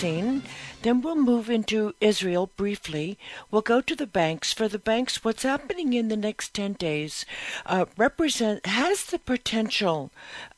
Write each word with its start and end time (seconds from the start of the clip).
Then 0.00 1.02
we'll 1.02 1.14
move 1.14 1.50
into 1.50 1.94
Israel 2.00 2.50
briefly. 2.56 3.18
We'll 3.50 3.60
go 3.60 3.82
to 3.82 3.94
the 3.94 4.06
banks. 4.06 4.50
For 4.50 4.66
the 4.66 4.78
banks, 4.78 5.22
what's 5.22 5.42
happening 5.42 5.92
in 5.92 6.08
the 6.08 6.16
next 6.16 6.54
10 6.54 6.72
days 6.74 7.26
uh, 7.66 7.84
represent 7.98 8.64
has 8.64 9.04
the 9.04 9.18
potential 9.18 10.10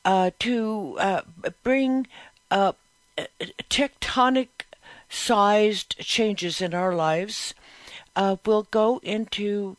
uh, 0.05 0.31
to 0.39 0.95
uh, 0.97 1.21
bring 1.61 2.07
tectonic 3.69 4.47
sized 5.09 5.97
changes 5.99 6.61
in 6.61 6.73
our 6.73 6.95
lives. 6.95 7.53
Uh, 8.15 8.37
we'll 8.45 8.67
go 8.71 9.01
into 9.03 9.75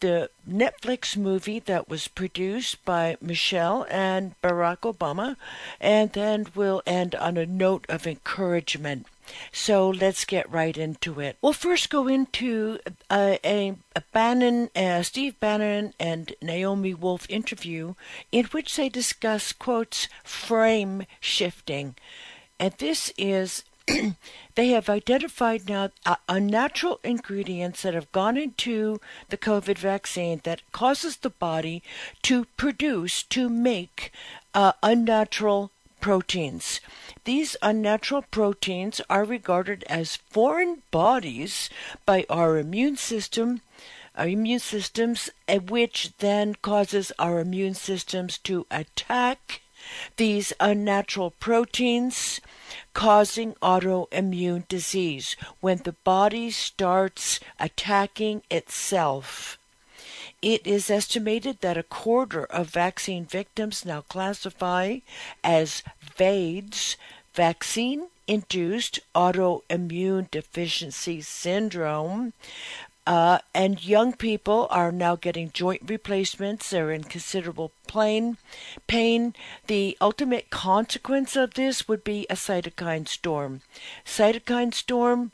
the 0.00 0.28
Netflix 0.48 1.16
movie 1.16 1.58
that 1.60 1.88
was 1.88 2.06
produced 2.08 2.84
by 2.84 3.16
Michelle 3.20 3.86
and 3.90 4.34
Barack 4.42 4.80
Obama, 4.80 5.36
and 5.80 6.12
then 6.12 6.46
we'll 6.54 6.82
end 6.86 7.14
on 7.14 7.36
a 7.36 7.46
note 7.46 7.86
of 7.88 8.06
encouragement. 8.06 9.06
So 9.52 9.88
let's 9.88 10.24
get 10.24 10.50
right 10.50 10.76
into 10.76 11.20
it. 11.20 11.36
We'll 11.40 11.52
first 11.52 11.90
go 11.90 12.08
into 12.08 12.78
a, 13.10 13.38
a, 13.44 13.74
a 13.94 14.02
Bannon, 14.12 14.70
uh, 14.74 15.02
Steve 15.02 15.38
Bannon 15.40 15.94
and 15.98 16.32
Naomi 16.42 16.94
Wolf 16.94 17.26
interview 17.28 17.94
in 18.32 18.46
which 18.46 18.76
they 18.76 18.88
discuss, 18.88 19.52
quotes, 19.52 20.08
frame 20.24 21.04
shifting. 21.20 21.94
And 22.58 22.74
this 22.78 23.12
is 23.18 23.64
they 24.54 24.68
have 24.68 24.88
identified 24.88 25.68
now 25.68 25.90
uh, 26.04 26.16
unnatural 26.28 26.98
ingredients 27.04 27.82
that 27.82 27.94
have 27.94 28.10
gone 28.12 28.36
into 28.36 29.00
the 29.28 29.36
COVID 29.36 29.78
vaccine 29.78 30.40
that 30.44 30.62
causes 30.72 31.18
the 31.18 31.30
body 31.30 31.82
to 32.22 32.46
produce, 32.56 33.22
to 33.24 33.48
make 33.48 34.10
uh, 34.54 34.72
unnatural 34.82 35.70
proteins. 36.00 36.80
These 37.26 37.56
unnatural 37.60 38.22
proteins 38.22 39.00
are 39.10 39.24
regarded 39.24 39.82
as 39.88 40.14
foreign 40.14 40.82
bodies 40.92 41.68
by 42.06 42.24
our 42.30 42.56
immune 42.56 42.96
system 42.96 43.62
our 44.16 44.28
immune 44.28 44.60
systems, 44.60 45.28
uh, 45.48 45.56
which 45.56 46.12
then 46.18 46.54
causes 46.54 47.12
our 47.18 47.40
immune 47.40 47.74
systems 47.74 48.38
to 48.38 48.64
attack 48.70 49.60
these 50.16 50.52
unnatural 50.58 51.32
proteins 51.32 52.40
causing 52.94 53.54
autoimmune 53.54 54.66
disease 54.68 55.36
when 55.60 55.78
the 55.78 55.92
body 55.92 56.50
starts 56.50 57.40
attacking 57.60 58.42
itself. 58.50 59.58
It 60.42 60.66
is 60.66 60.90
estimated 60.90 61.60
that 61.60 61.76
a 61.76 61.82
quarter 61.82 62.44
of 62.44 62.70
vaccine 62.70 63.24
victims 63.24 63.84
now 63.84 64.02
classify 64.02 64.98
as 65.42 65.82
VAIDS, 66.16 66.96
vaccine 67.36 68.08
induced 68.26 68.98
autoimmune 69.14 70.28
deficiency 70.30 71.20
syndrome, 71.20 72.32
uh, 73.06 73.38
and 73.54 73.84
young 73.84 74.12
people 74.12 74.66
are 74.70 74.90
now 74.90 75.14
getting 75.14 75.52
joint 75.52 75.82
replacements. 75.86 76.70
They're 76.70 76.90
in 76.90 77.04
considerable 77.04 77.70
pain. 77.86 78.36
Pain. 78.88 79.34
The 79.68 79.96
ultimate 80.00 80.50
consequence 80.50 81.36
of 81.36 81.54
this 81.54 81.86
would 81.86 82.02
be 82.02 82.26
a 82.28 82.34
cytokine 82.34 83.06
storm. 83.06 83.60
Cytokine 84.04 84.74
storm 84.74 85.30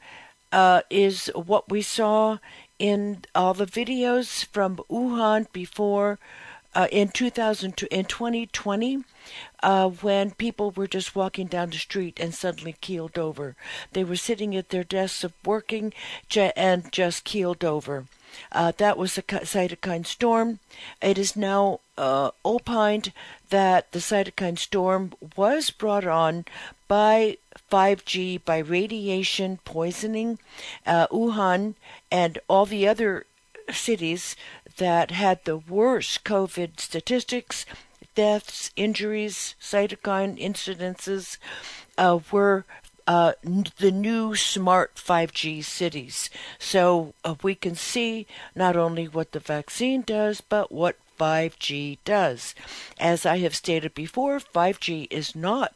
uh, 0.52 0.82
is 0.90 1.30
what 1.34 1.70
we 1.70 1.80
saw 1.80 2.38
in 2.78 3.24
all 3.34 3.54
the 3.54 3.64
videos 3.64 4.44
from 4.44 4.76
Wuhan 4.90 5.50
before 5.52 6.18
uh, 6.74 6.88
in 6.90 7.08
2000 7.08 7.82
in 7.90 8.04
2020 8.04 9.04
uh, 9.62 9.88
when 9.88 10.30
people 10.32 10.70
were 10.70 10.86
just 10.86 11.14
walking 11.14 11.46
down 11.46 11.70
the 11.70 11.76
street 11.76 12.18
and 12.18 12.34
suddenly 12.34 12.74
keeled 12.80 13.18
over. 13.18 13.54
They 13.92 14.04
were 14.04 14.16
sitting 14.16 14.56
at 14.56 14.70
their 14.70 14.84
desks 14.84 15.24
of 15.24 15.32
working 15.44 15.92
and 16.34 16.90
just 16.92 17.24
keeled 17.24 17.64
over. 17.64 18.06
Uh, 18.50 18.72
that 18.78 18.96
was 18.96 19.18
a 19.18 19.22
cytokine 19.22 20.06
storm. 20.06 20.58
It 21.02 21.18
is 21.18 21.36
now 21.36 21.80
uh, 21.98 22.30
opined 22.44 23.12
that 23.50 23.92
the 23.92 23.98
cytokine 23.98 24.58
storm 24.58 25.12
was 25.36 25.70
brought 25.70 26.06
on 26.06 26.46
by 26.88 27.36
5G, 27.70 28.42
by 28.44 28.58
radiation 28.58 29.58
poisoning. 29.64 30.38
Uh, 30.86 31.06
Wuhan 31.08 31.74
and 32.10 32.38
all 32.48 32.64
the 32.64 32.88
other 32.88 33.26
cities 33.70 34.36
that 34.78 35.10
had 35.10 35.44
the 35.44 35.56
worst 35.56 36.24
COVID 36.24 36.80
statistics, 36.80 37.66
deaths, 38.14 38.70
injuries, 38.76 39.54
cytokine 39.60 40.38
incidences, 40.38 41.38
uh, 41.98 42.18
were 42.30 42.64
uh, 43.06 43.32
the 43.78 43.90
new 43.90 44.34
smart 44.34 44.94
5G 44.94 45.64
cities. 45.64 46.30
So 46.58 47.14
uh, 47.24 47.34
we 47.42 47.54
can 47.54 47.74
see 47.74 48.26
not 48.54 48.76
only 48.76 49.08
what 49.08 49.32
the 49.32 49.40
vaccine 49.40 50.02
does, 50.02 50.40
but 50.40 50.70
what 50.70 50.96
5G 51.18 51.98
does. 52.04 52.54
As 52.98 53.26
I 53.26 53.38
have 53.38 53.54
stated 53.54 53.94
before, 53.94 54.40
5G 54.40 55.08
is 55.10 55.36
not 55.36 55.74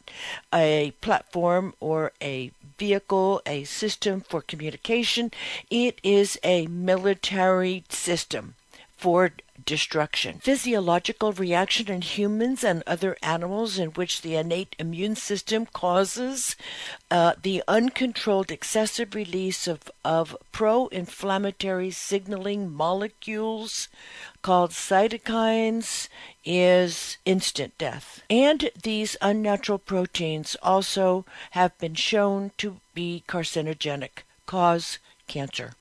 a 0.53 0.93
platform 1.01 1.75
or 1.81 2.13
a 2.23 2.53
vehicle, 2.79 3.43
a 3.47 3.65
system 3.65 4.21
for 4.21 4.43
communication. 4.43 5.31
It 5.71 6.01
is 6.03 6.39
a 6.43 6.67
military 6.67 7.85
system 7.89 8.55
for 8.97 9.33
destruction. 9.65 10.39
Physiological 10.39 11.33
reaction 11.33 11.91
in 11.91 12.01
humans 12.01 12.63
and 12.63 12.83
other 12.87 13.17
animals 13.23 13.79
in 13.79 13.91
which 13.91 14.23
the 14.23 14.37
innate 14.37 14.77
immune 14.79 15.17
system 15.17 15.67
causes 15.67 16.57
uh, 17.11 17.35
the 17.43 17.63
uncontrolled 17.67 18.51
excessive 18.51 19.15
release 19.15 19.67
of, 19.67 19.91
of 20.05 20.37
pro 20.53 20.87
inflammatory 20.89 21.91
signaling 21.91 22.73
molecules 22.73 23.89
called 24.43 24.71
cytokines 24.71 26.09
is 26.45 27.19
instant 27.25 27.77
death. 27.79 28.23
And 28.31 28.71
these 28.83 29.17
unnatural 29.21 29.79
proteins 29.79 30.57
also 30.63 31.25
have 31.53 31.77
been 31.79 31.95
shown 31.95 32.53
to 32.59 32.81
be 32.95 33.25
carcinogenic, 33.27 34.23
cause 34.47 34.99
cancer. 35.27 35.73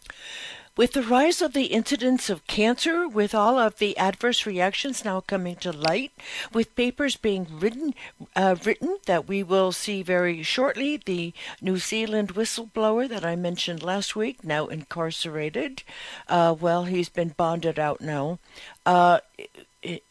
With 0.78 0.92
the 0.92 1.04
rise 1.04 1.42
of 1.42 1.54
the 1.54 1.68
incidence 1.68 2.30
of 2.30 2.46
cancer, 2.48 3.08
with 3.08 3.34
all 3.34 3.58
of 3.58 3.78
the 3.78 3.98
adverse 3.98 4.46
reactions 4.46 5.06
now 5.06 5.22
coming 5.22 5.56
to 5.58 5.72
light, 5.72 6.12
with 6.52 6.76
papers 6.76 7.16
being 7.16 7.48
written, 7.50 7.94
uh, 8.36 8.58
written 8.62 8.98
that 9.06 9.26
we 9.26 9.42
will 9.42 9.72
see 9.72 10.04
very 10.04 10.44
shortly, 10.44 10.98
the 10.98 11.34
New 11.62 11.78
Zealand 11.78 12.34
whistleblower 12.36 13.08
that 13.08 13.24
I 13.24 13.38
mentioned 13.38 13.84
last 13.84 14.18
week, 14.18 14.44
now 14.44 14.68
incarcerated, 14.68 15.84
uh, 16.28 16.54
well, 16.60 16.84
he's 16.84 17.08
been 17.08 17.30
bonded 17.30 17.80
out 17.80 18.02
now. 18.02 18.40
Uh, 18.86 19.20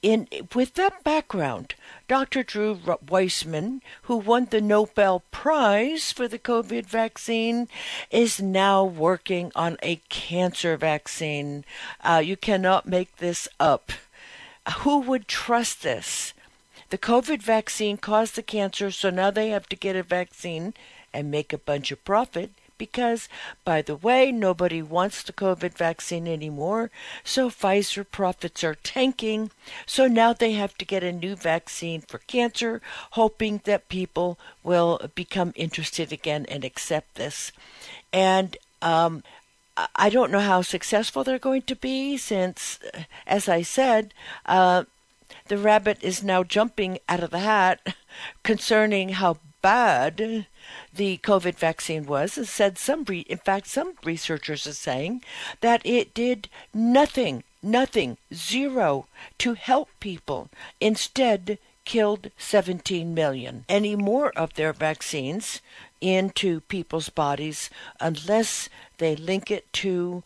in 0.02 0.28
with 0.54 0.74
that 0.74 1.02
background, 1.04 1.74
Dr. 2.08 2.42
Drew 2.42 2.78
Weissman, 3.08 3.82
who 4.02 4.16
won 4.16 4.46
the 4.46 4.60
Nobel 4.60 5.22
Prize 5.30 6.12
for 6.12 6.28
the 6.28 6.38
COVID 6.38 6.86
vaccine, 6.86 7.68
is 8.10 8.40
now 8.40 8.84
working 8.84 9.50
on 9.54 9.76
a 9.82 9.96
cancer 10.08 10.76
vaccine. 10.76 11.64
Uh, 12.02 12.22
you 12.24 12.36
cannot 12.36 12.86
make 12.86 13.16
this 13.16 13.48
up. 13.58 13.92
Who 14.78 15.00
would 15.00 15.28
trust 15.28 15.82
this? 15.82 16.32
The 16.90 16.98
COVID 16.98 17.42
vaccine 17.42 17.96
caused 17.96 18.36
the 18.36 18.42
cancer, 18.42 18.90
so 18.90 19.10
now 19.10 19.30
they 19.30 19.48
have 19.48 19.68
to 19.68 19.76
get 19.76 19.96
a 19.96 20.02
vaccine 20.02 20.74
and 21.12 21.30
make 21.30 21.52
a 21.52 21.58
bunch 21.58 21.90
of 21.90 22.04
profit 22.04 22.50
because, 22.78 23.28
by 23.64 23.82
the 23.82 23.96
way, 23.96 24.32
nobody 24.32 24.82
wants 24.82 25.22
the 25.22 25.32
COVID 25.32 25.74
vaccine 25.74 26.26
anymore, 26.26 26.90
so 27.22 27.48
Pfizer 27.48 28.04
profits 28.10 28.64
are 28.64 28.76
tanking. 28.76 29.50
So 29.86 30.06
now 30.06 30.32
they 30.32 30.52
have 30.52 30.76
to 30.78 30.84
get 30.84 31.02
a 31.02 31.12
new 31.12 31.36
vaccine 31.36 32.00
for 32.00 32.18
cancer, 32.18 32.80
hoping 33.12 33.60
that 33.64 33.88
people 33.88 34.38
will 34.62 35.10
become 35.14 35.52
interested 35.56 36.12
again 36.12 36.46
and 36.48 36.64
accept 36.64 37.14
this. 37.14 37.52
And 38.12 38.56
um, 38.82 39.22
I 39.96 40.08
don't 40.08 40.30
know 40.30 40.40
how 40.40 40.62
successful 40.62 41.24
they're 41.24 41.38
going 41.38 41.62
to 41.62 41.76
be 41.76 42.16
since, 42.16 42.78
as 43.26 43.48
I 43.48 43.62
said, 43.62 44.14
uh, 44.46 44.84
the 45.48 45.58
rabbit 45.58 45.98
is 46.00 46.22
now 46.22 46.44
jumping 46.44 46.98
out 47.08 47.22
of 47.22 47.30
the 47.30 47.40
hat 47.40 47.94
concerning 48.42 49.10
how 49.10 49.38
bad 49.62 50.46
the 50.92 51.18
COVID 51.18 51.56
vaccine 51.56 52.06
was, 52.06 52.38
and 52.38 52.48
said 52.48 52.78
some, 52.78 53.04
re- 53.04 53.20
in 53.28 53.38
fact, 53.38 53.66
some 53.66 53.94
researchers 54.04 54.66
are 54.66 54.72
saying 54.72 55.22
that 55.60 55.82
it 55.84 56.14
did 56.14 56.48
nothing, 56.72 57.44
nothing, 57.62 58.18
zero 58.32 59.06
to 59.38 59.54
help 59.54 59.88
people. 60.00 60.48
Instead, 60.80 61.58
killed 61.84 62.30
17 62.38 63.14
million. 63.14 63.64
Any 63.68 63.94
more 63.96 64.30
of 64.36 64.54
their 64.54 64.72
vaccines 64.72 65.60
into 66.00 66.60
people's 66.60 67.08
bodies 67.08 67.70
unless 68.00 68.68
they 68.98 69.16
link 69.16 69.50
it 69.50 69.72
to 69.74 70.22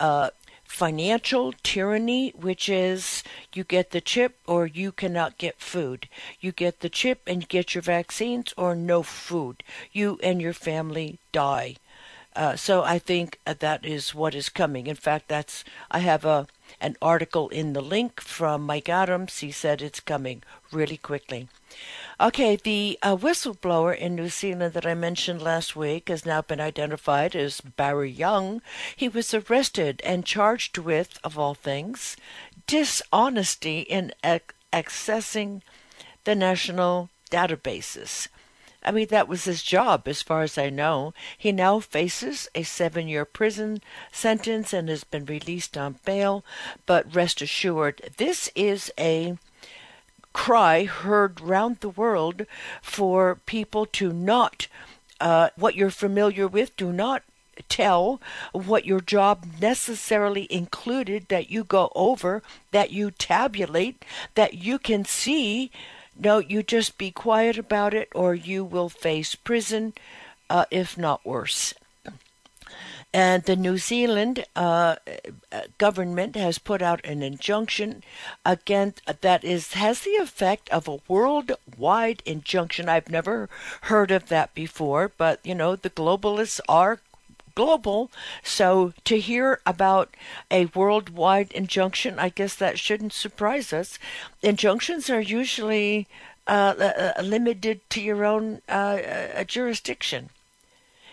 uh, 0.00 0.30
financial 0.72 1.52
tyranny, 1.62 2.30
which 2.30 2.66
is 2.66 3.22
you 3.52 3.62
get 3.62 3.90
the 3.90 4.00
chip 4.00 4.38
or 4.46 4.66
you 4.66 4.90
cannot 4.90 5.36
get 5.36 5.60
food. 5.60 6.08
You 6.40 6.50
get 6.50 6.80
the 6.80 6.88
chip 6.88 7.20
and 7.26 7.46
get 7.46 7.74
your 7.74 7.82
vaccines 7.82 8.54
or 8.56 8.74
no 8.74 9.02
food. 9.02 9.62
You 9.92 10.18
and 10.22 10.40
your 10.40 10.54
family 10.54 11.18
die. 11.30 11.76
Uh, 12.34 12.56
so 12.56 12.82
I 12.82 12.98
think 12.98 13.38
that 13.44 13.84
is 13.84 14.14
what 14.14 14.34
is 14.34 14.48
coming. 14.48 14.86
In 14.86 14.96
fact, 14.96 15.28
that's 15.28 15.62
I 15.90 15.98
have 15.98 16.24
a 16.24 16.46
an 16.80 16.96
article 17.02 17.50
in 17.50 17.74
the 17.74 17.82
link 17.82 18.22
from 18.22 18.62
Mike 18.62 18.88
Adams. 18.88 19.40
He 19.40 19.52
said 19.52 19.82
it's 19.82 20.00
coming 20.00 20.42
really 20.72 20.96
quickly. 20.96 21.48
Okay, 22.20 22.56
the 22.56 22.98
uh, 23.02 23.16
whistleblower 23.16 23.96
in 23.96 24.14
New 24.14 24.28
Zealand 24.28 24.74
that 24.74 24.86
I 24.86 24.94
mentioned 24.94 25.40
last 25.40 25.74
week 25.74 26.08
has 26.08 26.26
now 26.26 26.42
been 26.42 26.60
identified 26.60 27.34
as 27.34 27.62
Barry 27.62 28.10
Young. 28.10 28.60
He 28.94 29.08
was 29.08 29.32
arrested 29.32 30.02
and 30.04 30.26
charged 30.26 30.76
with, 30.76 31.18
of 31.24 31.38
all 31.38 31.54
things, 31.54 32.16
dishonesty 32.66 33.80
in 33.80 34.12
ac- 34.22 34.42
accessing 34.72 35.62
the 36.24 36.34
national 36.34 37.08
databases. 37.30 38.28
I 38.84 38.90
mean, 38.90 39.06
that 39.08 39.28
was 39.28 39.44
his 39.44 39.62
job, 39.62 40.06
as 40.06 40.20
far 40.22 40.42
as 40.42 40.58
I 40.58 40.68
know. 40.68 41.14
He 41.38 41.50
now 41.50 41.80
faces 41.80 42.48
a 42.54 42.62
seven 42.62 43.08
year 43.08 43.24
prison 43.24 43.80
sentence 44.10 44.72
and 44.74 44.88
has 44.90 45.04
been 45.04 45.24
released 45.24 45.78
on 45.78 45.98
bail. 46.04 46.44
But 46.84 47.14
rest 47.14 47.40
assured, 47.40 48.12
this 48.18 48.50
is 48.54 48.92
a 48.98 49.38
cry 50.32 50.84
heard 50.84 51.40
round 51.40 51.80
the 51.80 51.88
world 51.88 52.46
for 52.80 53.38
people 53.46 53.86
to 53.86 54.12
not, 54.12 54.68
uh, 55.20 55.50
what 55.56 55.74
you're 55.74 55.90
familiar 55.90 56.48
with, 56.48 56.76
do 56.76 56.92
not 56.92 57.22
tell 57.68 58.20
what 58.52 58.86
your 58.86 59.00
job 59.00 59.46
necessarily 59.60 60.46
included 60.50 61.28
that 61.28 61.50
you 61.50 61.64
go 61.64 61.92
over, 61.94 62.42
that 62.70 62.90
you 62.90 63.10
tabulate, 63.10 64.04
that 64.34 64.54
you 64.54 64.78
can 64.78 65.04
see 65.04 65.70
no, 66.18 66.38
you 66.38 66.62
just 66.62 66.98
be 66.98 67.10
quiet 67.10 67.56
about 67.58 67.94
it, 67.94 68.08
or 68.14 68.34
you 68.34 68.64
will 68.64 68.88
face 68.88 69.34
prison, 69.34 69.94
uh, 70.50 70.66
if 70.70 70.98
not 70.98 71.24
worse. 71.24 71.74
And 73.14 73.42
the 73.42 73.56
New 73.56 73.76
Zealand 73.76 74.46
uh, 74.56 74.96
government 75.76 76.34
has 76.34 76.58
put 76.58 76.80
out 76.80 77.04
an 77.04 77.22
injunction 77.22 78.02
against 78.44 79.02
that 79.20 79.44
is 79.44 79.74
has 79.74 80.00
the 80.00 80.16
effect 80.16 80.70
of 80.70 80.88
a 80.88 81.00
worldwide 81.08 82.22
injunction. 82.24 82.88
I've 82.88 83.10
never 83.10 83.50
heard 83.82 84.10
of 84.10 84.28
that 84.28 84.54
before, 84.54 85.12
but 85.16 85.40
you 85.44 85.54
know 85.54 85.76
the 85.76 85.90
globalists 85.90 86.60
are 86.68 87.00
global. 87.54 88.10
So 88.42 88.92
to 89.04 89.18
hear 89.20 89.60
about 89.66 90.14
a 90.50 90.66
worldwide 90.66 91.52
injunction, 91.52 92.18
I 92.18 92.30
guess 92.30 92.54
that 92.56 92.78
shouldn't 92.78 93.12
surprise 93.12 93.72
us. 93.72 93.98
Injunctions 94.42 95.10
are 95.10 95.20
usually 95.20 96.08
uh, 96.46 96.74
uh, 96.78 97.12
uh 97.18 97.22
limited 97.22 97.88
to 97.90 98.00
your 98.00 98.24
own 98.24 98.62
uh, 98.68 98.72
uh, 98.72 99.44
jurisdiction. 99.44 100.30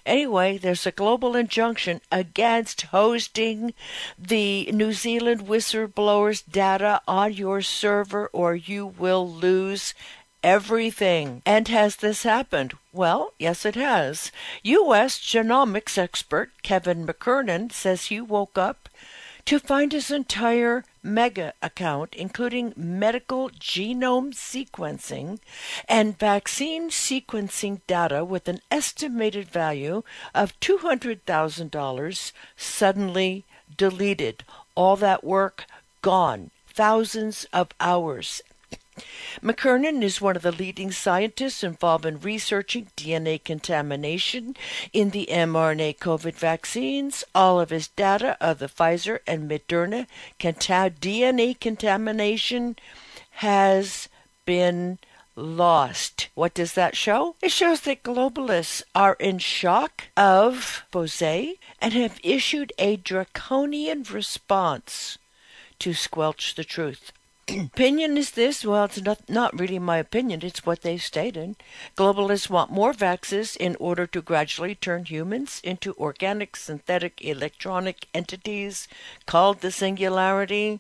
Anyway, 0.10 0.58
there's 0.58 0.88
a 0.88 0.92
global 0.92 1.36
injunction 1.36 2.02
against 2.12 2.82
hosting 2.90 3.76
the 4.18 4.68
New 4.72 4.92
Zealand 4.92 5.42
whistleblowers' 5.42 6.42
data 6.52 7.00
on 7.08 7.32
your 7.34 7.62
server, 7.62 8.26
or 8.34 8.56
you 8.56 8.88
will 8.88 9.30
lose 9.32 9.94
everything. 10.42 11.44
And 11.46 11.68
has 11.68 11.98
this 11.98 12.24
happened? 12.24 12.74
Well, 12.92 13.34
yes, 13.38 13.68
it 13.68 13.76
has. 13.76 14.32
U.S. 14.64 15.20
genomics 15.20 15.96
expert 15.96 16.54
Kevin 16.64 17.06
McKernan 17.06 17.72
says 17.72 18.06
he 18.06 18.20
woke 18.20 18.58
up 18.58 18.90
to 19.46 19.60
find 19.60 19.92
his 19.92 20.10
entire 20.10 20.86
mega 21.04 21.54
account, 21.62 22.14
including 22.16 22.74
medical 22.76 23.50
genome 23.50 24.34
sequencing 24.34 25.40
and 25.88 26.18
vaccine 26.18 26.90
sequencing 26.90 27.82
data 27.88 28.24
with 28.26 28.48
an 28.48 28.60
estimated 28.70 29.48
value 29.48 30.04
of 30.34 30.60
$200,000, 30.60 32.32
suddenly 32.58 33.46
deleted. 33.78 34.44
All 34.76 34.96
that 34.98 35.24
work 35.24 35.66
gone. 36.02 36.52
Thousands 36.68 37.46
of 37.52 37.70
hours 37.80 38.42
McKernan 39.42 40.04
is 40.04 40.22
one 40.22 40.36
of 40.36 40.42
the 40.42 40.52
leading 40.52 40.92
scientists 40.92 41.64
involved 41.64 42.06
in 42.06 42.20
researching 42.20 42.90
DNA 42.98 43.44
contamination 43.44 44.56
in 44.94 45.12
the 45.12 45.28
mRNA 45.32 45.98
COVID 45.98 46.34
vaccines. 46.34 47.24
All 47.34 47.60
of 47.60 47.70
his 47.70 47.88
data 47.88 48.38
of 48.42 48.60
the 48.60 48.68
Pfizer 48.68 49.20
and 49.28 49.50
Moderna 49.50 50.08
DNA 50.40 51.60
contamination 51.60 52.76
has 53.32 54.10
been 54.46 55.00
lost. 55.36 56.30
What 56.36 56.54
does 56.54 56.74
that 56.74 56.98
show? 56.98 57.36
It 57.42 57.52
shows 57.52 57.82
that 57.82 58.04
globalists 58.04 58.84
are 58.94 59.16
in 59.20 59.40
shock 59.40 60.10
of 60.18 60.84
Bose 60.92 61.22
and 61.22 61.94
have 61.94 62.20
issued 62.24 62.74
a 62.78 62.98
draconian 62.98 64.04
response 64.04 65.18
to 65.80 65.94
squelch 65.94 66.56
the 66.56 66.64
truth 66.64 67.14
opinion 67.58 68.18
is 68.18 68.32
this? 68.32 68.64
Well, 68.64 68.86
it's 68.86 69.02
not, 69.02 69.30
not 69.30 69.60
really 69.60 69.80
my 69.80 69.98
opinion. 69.98 70.42
It's 70.44 70.66
what 70.66 70.82
they've 70.82 71.02
stated. 71.02 71.56
Globalists 71.98 72.50
want 72.50 72.72
more 72.72 72.94
vaccines 72.94 73.56
in 73.56 73.76
order 73.80 74.06
to 74.08 74.22
gradually 74.22 74.76
turn 74.76 75.06
humans 75.06 75.62
into 75.64 75.94
organic, 75.96 76.56
synthetic, 76.56 77.24
electronic 77.24 78.08
entities 78.14 78.88
called 79.26 79.62
the 79.62 79.72
singularity. 79.72 80.80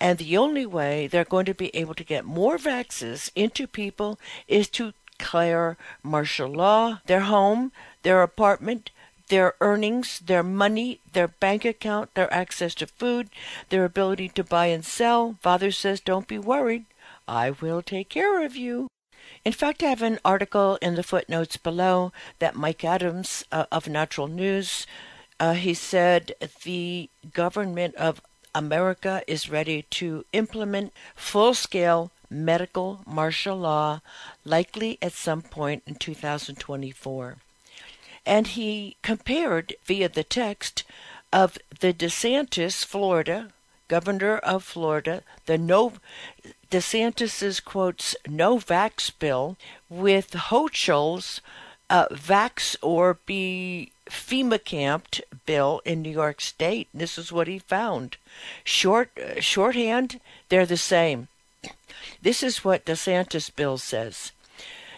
And 0.00 0.18
the 0.18 0.36
only 0.36 0.66
way 0.66 1.06
they're 1.06 1.24
going 1.24 1.46
to 1.46 1.54
be 1.54 1.74
able 1.76 1.94
to 1.94 2.04
get 2.04 2.24
more 2.24 2.58
vaccines 2.58 3.30
into 3.34 3.66
people 3.66 4.18
is 4.46 4.68
to 4.70 4.92
declare 5.18 5.76
martial 6.02 6.48
law, 6.48 7.00
their 7.06 7.20
home, 7.20 7.72
their 8.02 8.22
apartment, 8.22 8.90
their 9.28 9.54
earnings, 9.60 10.20
their 10.20 10.42
money, 10.42 11.00
their 11.12 11.28
bank 11.28 11.64
account, 11.64 12.14
their 12.14 12.32
access 12.32 12.74
to 12.76 12.86
food, 12.86 13.30
their 13.68 13.84
ability 13.84 14.28
to 14.30 14.44
buy 14.44 14.66
and 14.66 14.84
sell. 14.84 15.36
Father 15.40 15.70
says, 15.70 16.00
Don't 16.00 16.28
be 16.28 16.38
worried. 16.38 16.84
I 17.26 17.50
will 17.50 17.82
take 17.82 18.08
care 18.08 18.44
of 18.44 18.56
you. 18.56 18.88
In 19.44 19.52
fact, 19.52 19.82
I 19.82 19.90
have 19.90 20.02
an 20.02 20.18
article 20.24 20.78
in 20.80 20.94
the 20.94 21.02
footnotes 21.02 21.56
below 21.56 22.12
that 22.38 22.56
Mike 22.56 22.84
Adams 22.84 23.44
uh, 23.52 23.66
of 23.70 23.88
Natural 23.88 24.26
News, 24.26 24.86
uh, 25.38 25.52
he 25.52 25.74
said 25.74 26.32
the 26.64 27.10
government 27.32 27.94
of 27.96 28.22
America 28.54 29.22
is 29.26 29.50
ready 29.50 29.82
to 29.90 30.24
implement 30.32 30.92
full 31.14 31.54
scale 31.54 32.10
medical 32.30 33.02
martial 33.06 33.56
law, 33.56 34.00
likely 34.44 34.98
at 35.00 35.12
some 35.12 35.42
point 35.42 35.82
in 35.86 35.94
2024 35.94 37.38
and 38.28 38.48
he 38.48 38.96
compared 39.02 39.74
via 39.86 40.08
the 40.08 40.22
text 40.22 40.84
of 41.32 41.56
the 41.80 41.94
DeSantis, 41.94 42.84
Florida, 42.84 43.48
governor 43.88 44.36
of 44.36 44.62
Florida, 44.62 45.22
the 45.46 45.56
no 45.56 45.94
DeSantis's 46.70 47.58
quotes 47.58 48.14
no 48.28 48.58
vax 48.58 49.10
bill 49.18 49.56
with 49.88 50.32
Hochul's 50.32 51.40
uh, 51.88 52.06
vax 52.08 52.76
or 52.82 53.16
be 53.24 53.92
FEMA 54.06 54.62
camped 54.62 55.22
bill 55.46 55.80
in 55.86 56.02
New 56.02 56.10
York 56.10 56.42
State. 56.42 56.88
This 56.92 57.16
is 57.16 57.32
what 57.32 57.48
he 57.48 57.58
found. 57.58 58.18
Short 58.62 59.10
uh, 59.18 59.40
shorthand, 59.40 60.20
they're 60.50 60.66
the 60.66 60.76
same. 60.76 61.28
This 62.20 62.42
is 62.42 62.62
what 62.62 62.84
DeSantis 62.84 63.54
bill 63.54 63.78
says. 63.78 64.32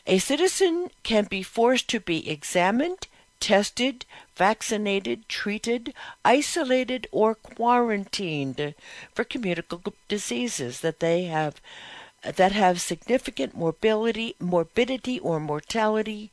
A 0.06 0.18
citizen 0.18 0.90
can 1.04 1.26
be 1.26 1.44
forced 1.44 1.86
to 1.90 2.00
be 2.00 2.28
examined 2.28 3.06
tested, 3.40 4.04
vaccinated, 4.36 5.28
treated, 5.28 5.92
isolated, 6.24 7.06
or 7.10 7.34
quarantined 7.34 8.74
for 9.14 9.24
communicable 9.24 9.94
diseases 10.08 10.80
that 10.80 11.00
they 11.00 11.24
have 11.24 11.60
that 12.22 12.52
have 12.52 12.80
significant 12.80 13.56
morbidity, 13.56 14.36
morbidity 14.38 15.18
or 15.18 15.40
mortality 15.40 16.30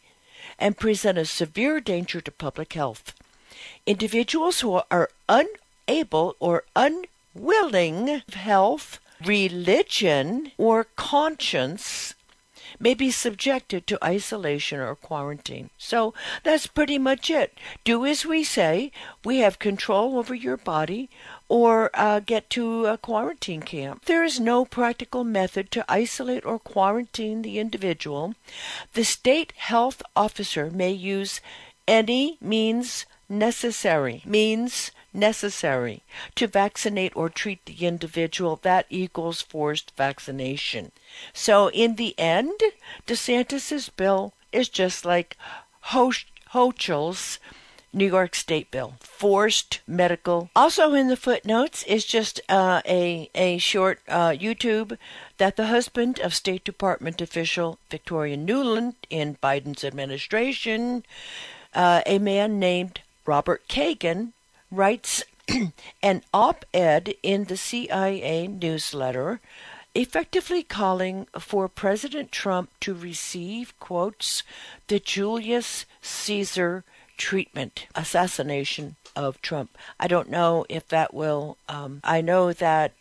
and 0.60 0.78
present 0.78 1.18
a 1.18 1.26
severe 1.26 1.80
danger 1.80 2.20
to 2.20 2.32
public 2.32 2.74
health. 2.74 3.14
Individuals 3.86 4.60
who 4.60 4.82
are 4.92 5.10
unable 5.30 6.36
or 6.40 6.64
unwilling 6.76 8.10
of 8.10 8.34
health, 8.34 9.00
religion, 9.26 10.52
or 10.58 10.84
conscience 10.96 12.14
may 12.80 12.94
be 12.94 13.12
subjected 13.12 13.88
to 13.88 14.04
isolation 14.04 14.80
or 14.80 14.96
quarantine. 14.96 15.70
So 15.78 16.14
that's 16.44 16.68
pretty 16.68 16.98
much 16.98 17.30
it. 17.30 17.58
Do 17.84 18.06
as 18.06 18.26
we 18.26 18.44
say. 18.44 18.92
We 19.24 19.40
have 19.40 19.60
control 19.60 20.18
over 20.18 20.36
your 20.36 20.58
body 20.58 21.10
or 21.50 21.90
uh, 21.94 22.20
get 22.20 22.50
to 22.52 22.86
a 22.86 22.98
quarantine 22.98 23.62
camp. 23.62 24.06
There 24.06 24.24
is 24.24 24.40
no 24.40 24.66
practical 24.66 25.24
method 25.24 25.72
to 25.72 25.86
isolate 25.90 26.46
or 26.46 26.60
quarantine 26.60 27.42
the 27.42 27.60
individual. 27.60 28.36
The 28.94 29.04
state 29.04 29.54
health 29.58 30.02
officer 30.16 30.70
may 30.70 30.92
use 30.92 31.42
any 31.88 32.38
means 32.42 33.06
necessary 33.30 34.22
means 34.26 34.92
necessary 35.14 36.04
to 36.36 36.48
vaccinate 36.48 37.16
or 37.16 37.30
treat 37.30 37.66
the 37.66 37.86
individual. 37.86 38.60
That 38.62 38.86
equals 38.90 39.42
forced 39.42 39.94
vaccination. 39.96 40.92
So 41.34 41.70
in 41.72 41.96
the 41.96 42.18
end 42.18 42.60
desantis's 43.06 43.90
bill 43.90 44.34
is 44.52 44.70
just 44.70 45.06
like 45.06 45.38
Hochul's 45.86 47.40
New 47.94 48.06
York 48.06 48.36
State 48.36 48.70
bill, 48.70 48.96
forced 49.00 49.80
medical. 49.88 50.50
Also 50.56 50.94
in 50.94 51.08
the 51.08 51.16
footnotes 51.16 51.84
is 51.84 52.06
just 52.06 52.40
uh, 52.50 52.82
a 52.86 53.30
a 53.34 53.58
short 53.58 54.02
uh, 54.08 54.30
YouTube 54.30 54.98
that 55.38 55.56
the 55.56 55.68
husband 55.68 56.20
of 56.20 56.36
State 56.36 56.64
Department 56.64 57.22
official 57.22 57.80
Victoria 57.90 58.38
Nuland 58.38 58.96
in 59.10 59.38
Biden's 59.42 59.84
administration, 59.84 61.06
uh, 61.74 62.02
a 62.06 62.20
man 62.20 62.60
named 62.60 63.02
Robert 63.26 63.68
Kagan, 63.68 64.34
writes 64.72 65.24
an 66.04 66.24
op-ed 66.34 67.16
in 67.24 67.46
the 67.46 67.58
CIA 67.58 68.48
newsletter 68.48 69.40
effectively 69.96 70.62
calling 70.62 71.26
for 71.40 71.68
President 71.68 72.32
Trump 72.32 72.70
to 72.80 72.94
receive, 72.94 73.74
quotes, 73.80 74.44
the 74.88 75.00
Julius 75.00 75.86
Caesar 76.02 76.84
treatment, 77.18 77.88
assassination 77.96 78.96
of 79.16 79.42
Trump. 79.42 79.76
I 80.00 80.08
don't 80.08 80.30
know 80.30 80.66
if 80.70 80.88
that 80.90 81.16
will. 81.16 81.58
Um, 81.68 82.02
I 82.04 82.22
know 82.22 82.54
that 82.54 82.94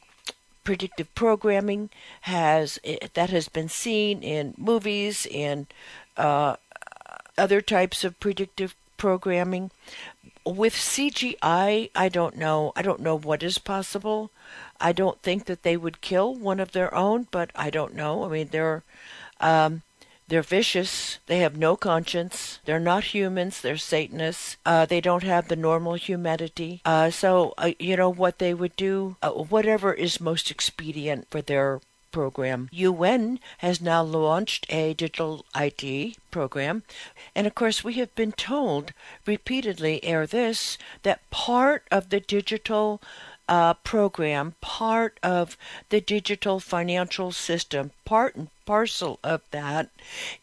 predictive 0.65 1.15
programming 1.15 1.91
has 2.23 2.81
that 3.15 3.31
has 3.31 3.49
been 3.49 3.69
seen 3.69 4.23
in 4.23 4.55
movies 4.57 5.27
and 5.33 5.67
uh, 6.17 6.57
other 7.37 7.61
types 7.61 8.05
of 8.05 8.19
predictive 8.19 8.75
programming. 8.97 9.71
With 10.47 10.75
CGI, 10.75 11.91
I 11.95 12.09
don't 12.09 12.37
know. 12.37 12.73
I 12.77 12.83
don't 12.83 13.01
know 13.01 13.19
what 13.19 13.43
is 13.43 13.59
possible. 13.59 14.31
I 14.81 14.93
don't 14.93 15.21
think 15.21 15.47
that 15.47 15.65
they 15.65 15.77
would 15.77 16.01
kill 16.01 16.35
one 16.35 16.61
of 16.61 16.71
their 16.71 16.95
own, 16.95 17.27
but 17.33 17.51
I 17.57 17.69
don't 17.69 17.95
know. 17.95 18.25
I 18.25 18.29
mean, 18.29 18.49
they're 18.53 18.85
um, 19.41 19.83
they're 20.29 20.43
vicious. 20.43 21.19
They 21.27 21.39
have 21.41 21.57
no 21.57 21.77
conscience. 21.77 22.61
They're 22.65 22.81
not 22.81 23.15
humans. 23.15 23.61
They're 23.61 23.77
Satanists. 23.77 24.57
Uh, 24.65 24.87
they 24.87 25.01
don't 25.01 25.23
have 25.23 25.49
the 25.49 25.57
normal 25.57 25.95
humanity. 25.95 26.81
Uh, 26.85 27.11
so, 27.11 27.55
uh, 27.59 27.73
you 27.79 27.97
know, 27.97 28.11
what 28.11 28.39
they 28.39 28.55
would 28.55 28.77
do, 28.77 29.17
uh, 29.23 29.31
whatever 29.31 29.93
is 29.93 30.21
most 30.21 30.51
expedient 30.51 31.27
for 31.31 31.43
their 31.43 31.81
program. 32.17 32.71
UN 32.73 33.39
has 33.59 33.83
now 33.83 34.03
launched 34.03 34.65
a 34.71 34.95
digital 34.95 35.45
ID 35.55 36.17
program. 36.31 36.83
And 37.35 37.47
of 37.47 37.55
course, 37.55 37.85
we 37.85 37.93
have 38.01 38.15
been 38.15 38.33
told 38.33 38.95
repeatedly 39.27 40.03
ere 40.03 40.27
this 40.27 40.79
that 41.03 41.21
part 41.29 41.83
of 41.91 42.09
the 42.09 42.21
digital 42.21 43.03
uh, 43.51 43.75
program, 43.75 44.55
part 44.63 45.21
of 45.23 45.59
the 45.91 46.01
digital 46.01 46.59
financial 46.59 47.33
system, 47.33 47.91
part 48.07 48.35
and 48.35 48.49
parcel 48.65 49.19
of 49.23 49.43
that 49.51 49.91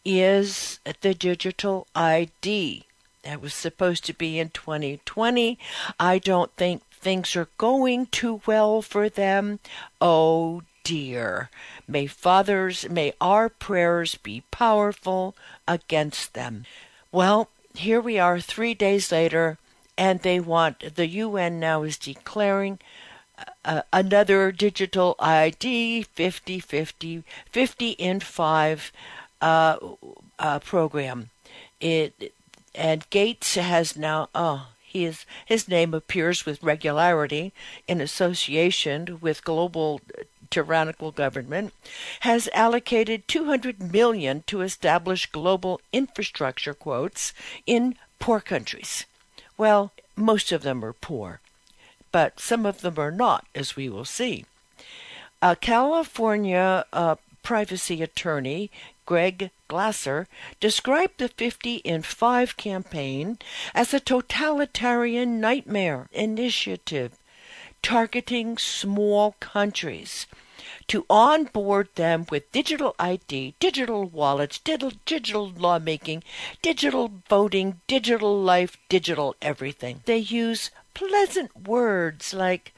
is 0.06 0.80
the 1.01 1.15
digital 1.15 1.88
ID. 1.96 2.84
That 3.24 3.42
was 3.42 3.56
supposed 3.56 4.06
to 4.06 4.13
be 4.13 4.38
in 4.38 4.50
2020. 4.50 5.58
I 6.00 6.20
don't 6.20 6.51
think 6.56 6.84
things 6.92 7.36
are 7.36 7.50
going 7.58 8.06
too 8.06 8.42
well 8.46 8.84
for 8.84 9.10
them. 9.10 9.60
Oh 10.00 10.62
dear. 10.84 11.50
May 11.88 12.08
fathers, 12.08 12.88
may 12.90 13.13
our 13.20 13.50
prayers 13.50 14.16
be 14.16 14.44
powerful 14.52 15.36
against 15.68 16.34
them. 16.34 16.66
Well, 17.12 17.50
here 17.74 18.02
we 18.02 18.20
are 18.20 18.40
three 18.40 18.74
days 18.74 19.12
later, 19.12 19.58
and 19.98 20.20
they 20.22 20.40
want, 20.40 20.96
the 20.96 21.08
UN 21.08 21.60
now 21.60 21.84
is 21.84 21.98
declaring 21.98 22.80
uh, 23.66 23.82
another 23.92 24.52
digital 24.52 25.16
ID 25.20 26.04
50 26.04 26.60
50 26.60 27.24
50 27.50 27.90
in 27.92 28.20
5 28.20 28.92
uh, 29.42 29.78
uh, 30.40 30.60
program. 30.60 31.30
It 31.80 32.34
and 32.75 33.10
Gates 33.10 33.56
has 33.56 33.98
now 33.98 34.30
oh 34.36 34.68
his 34.82 35.25
his 35.46 35.68
name 35.68 35.94
appears 35.94 36.46
with 36.46 36.62
regularity 36.62 37.54
in 37.88 38.00
association 38.00 39.18
with 39.22 39.44
global 39.44 40.00
tyrannical 40.54 41.12
government 41.12 41.74
has 42.22 42.50
allocated 42.54 43.28
200 43.28 43.92
million 43.92 44.44
to 44.48 44.62
establish 44.62 45.32
global 45.32 45.82
infrastructure 45.92 46.74
quotes 46.74 47.34
in 47.66 47.96
poor 48.20 48.40
countries. 48.40 49.06
Well, 49.58 49.92
most 50.16 50.52
of 50.52 50.62
them 50.62 50.86
are 50.86 50.94
poor 50.94 51.42
but 52.14 52.40
some 52.40 52.66
of 52.66 52.82
them 52.82 52.98
are 52.98 53.12
not, 53.12 53.46
as 53.54 53.76
we 53.76 53.90
will 53.90 54.06
see. 54.06 54.46
A 55.42 55.58
California 55.58 56.86
uh, 56.94 57.16
privacy 57.42 58.02
attorney, 58.02 58.72
Greg 59.06 59.50
Glaser, 59.68 60.28
described 60.62 61.18
the 61.18 61.28
50 61.28 61.78
in 61.78 62.04
5 62.04 62.56
campaign 62.56 63.40
as 63.74 63.94
a 63.94 64.00
totalitarian 64.00 65.42
nightmare 65.42 66.08
initiative 66.14 67.18
targeting 67.82 68.58
small 68.58 69.36
countries 69.42 70.28
to 70.88 71.05
onboard 71.10 71.89
them 71.96 72.25
with 72.29 72.51
digital 72.51 72.96
ID, 73.00 73.55
digital 73.60 74.05
wallets, 74.05 74.60
digital, 74.60 75.51
lawmaking, 75.58 76.24
digital 76.62 77.12
voting, 77.29 77.82
digital 77.88 78.41
life, 78.41 78.77
digital 78.89 79.36
everything. 79.41 80.01
They 80.05 80.17
use 80.17 80.72
pleasant 80.93 81.67
words 81.67 82.34
like 82.34 82.74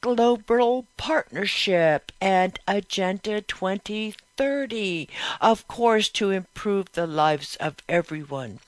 global 0.00 0.86
partnership 0.96 2.10
and 2.20 2.58
Agenda 2.66 3.40
2030, 3.40 5.08
of 5.40 5.68
course, 5.68 6.08
to 6.08 6.30
improve 6.30 6.92
the 6.92 7.06
lives 7.06 7.56
of 7.56 7.76
everyone. 7.88 8.58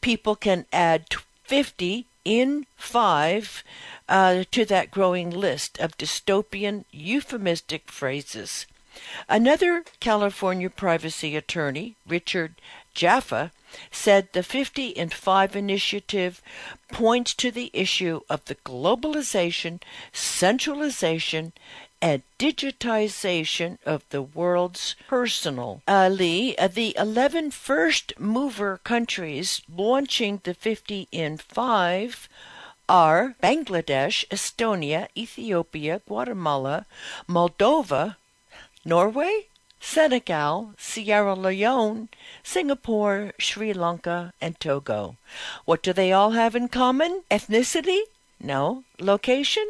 People 0.00 0.36
can 0.36 0.66
add 0.72 1.06
50 1.44 2.06
in 2.26 2.66
5 2.76 3.62
uh, 4.08 4.42
to 4.50 4.64
that 4.64 4.90
growing 4.90 5.30
list 5.30 5.78
of 5.78 5.96
dystopian 5.96 6.84
euphemistic 6.90 7.88
phrases. 7.88 8.66
Another 9.28 9.84
California 10.00 10.68
privacy 10.68 11.36
attorney, 11.36 11.94
Richard 12.04 12.56
Jaffe, 12.94 13.50
said 13.92 14.32
the 14.32 14.42
50 14.42 14.88
in 14.88 15.10
5 15.10 15.54
initiative 15.54 16.42
points 16.90 17.32
to 17.34 17.52
the 17.52 17.70
issue 17.72 18.22
of 18.28 18.44
the 18.46 18.56
globalization, 18.56 19.80
centralization, 20.12 21.52
and 22.06 22.22
digitization 22.38 23.78
of 23.84 24.04
the 24.10 24.22
world's 24.22 24.94
personal. 25.08 25.82
Ali, 25.88 26.56
uh, 26.56 26.68
the 26.68 26.94
11 26.96 27.50
first 27.50 28.12
mover 28.16 28.78
countries 28.84 29.60
launching 29.68 30.40
the 30.44 30.54
50 30.54 31.08
in 31.10 31.36
5 31.36 32.28
are 32.88 33.34
Bangladesh, 33.42 34.24
Estonia, 34.28 35.08
Ethiopia, 35.16 36.00
Guatemala, 36.06 36.86
Moldova, 37.28 38.14
Norway, 38.84 39.48
Senegal, 39.80 40.74
Sierra 40.78 41.34
Leone, 41.34 42.08
Singapore, 42.44 43.32
Sri 43.36 43.72
Lanka, 43.72 44.32
and 44.40 44.60
Togo. 44.60 45.16
What 45.64 45.82
do 45.82 45.92
they 45.92 46.12
all 46.12 46.30
have 46.30 46.54
in 46.54 46.68
common? 46.68 47.24
Ethnicity? 47.32 48.02
No. 48.38 48.84
Location? 49.00 49.66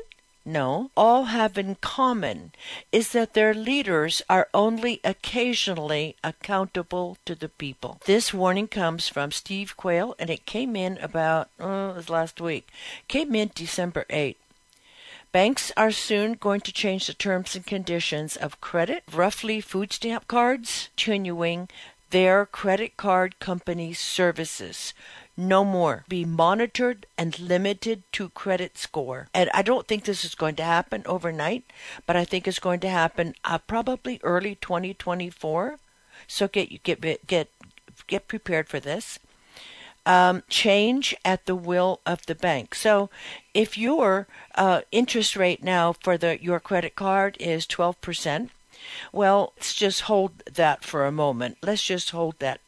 No. 0.48 0.92
All 0.96 1.24
have 1.24 1.58
in 1.58 1.74
common 1.74 2.52
is 2.92 3.10
that 3.10 3.34
their 3.34 3.52
leaders 3.52 4.22
are 4.30 4.48
only 4.54 5.00
occasionally 5.02 6.14
accountable 6.22 7.18
to 7.24 7.34
the 7.34 7.48
people. 7.48 8.00
This 8.06 8.32
warning 8.32 8.68
comes 8.68 9.08
from 9.08 9.32
Steve 9.32 9.76
Quayle, 9.76 10.14
and 10.20 10.30
it 10.30 10.46
came 10.46 10.76
in 10.76 10.98
about, 10.98 11.50
oh, 11.58 11.90
it 11.90 11.96
was 11.96 12.08
last 12.08 12.40
week. 12.40 12.68
Came 13.08 13.34
in 13.34 13.50
December 13.56 14.06
8. 14.08 14.38
Banks 15.32 15.72
are 15.76 15.90
soon 15.90 16.34
going 16.34 16.60
to 16.60 16.72
change 16.72 17.08
the 17.08 17.14
terms 17.14 17.56
and 17.56 17.66
conditions 17.66 18.36
of 18.36 18.60
credit, 18.60 19.02
roughly 19.12 19.60
food 19.60 19.92
stamp 19.92 20.28
cards, 20.28 20.90
continuing 20.96 21.68
their 22.10 22.46
credit 22.46 22.96
card 22.96 23.38
company 23.40 23.92
services. 23.92 24.94
No 25.36 25.64
more. 25.64 26.04
Be 26.08 26.24
monitored 26.24 27.06
and 27.18 27.38
limited 27.38 28.02
to 28.12 28.30
credit 28.30 28.78
score. 28.78 29.28
And 29.34 29.50
I 29.52 29.62
don't 29.62 29.86
think 29.86 30.04
this 30.04 30.24
is 30.24 30.34
going 30.34 30.56
to 30.56 30.64
happen 30.64 31.02
overnight, 31.04 31.64
but 32.06 32.16
I 32.16 32.24
think 32.24 32.48
it's 32.48 32.58
going 32.58 32.80
to 32.80 32.88
happen 32.88 33.34
uh, 33.44 33.58
probably 33.58 34.18
early 34.22 34.54
2024. 34.54 35.78
So 36.26 36.48
get 36.48 36.82
get 36.82 37.26
get 37.26 37.50
get 38.06 38.28
prepared 38.28 38.68
for 38.68 38.80
this 38.80 39.18
um, 40.06 40.44
change 40.48 41.14
at 41.24 41.46
the 41.46 41.56
will 41.56 42.00
of 42.06 42.24
the 42.26 42.34
bank. 42.34 42.74
So, 42.74 43.10
if 43.52 43.76
your 43.76 44.28
uh, 44.54 44.82
interest 44.92 45.36
rate 45.36 45.62
now 45.62 45.92
for 45.92 46.16
the 46.16 46.42
your 46.42 46.60
credit 46.60 46.94
card 46.94 47.36
is 47.40 47.66
twelve 47.66 48.00
percent, 48.00 48.50
well, 49.12 49.52
let's 49.56 49.74
just 49.74 50.02
hold 50.02 50.38
that 50.46 50.84
for 50.84 51.04
a 51.04 51.12
moment. 51.12 51.58
Let's 51.60 51.82
just 51.82 52.10
hold 52.10 52.38
that 52.38 52.60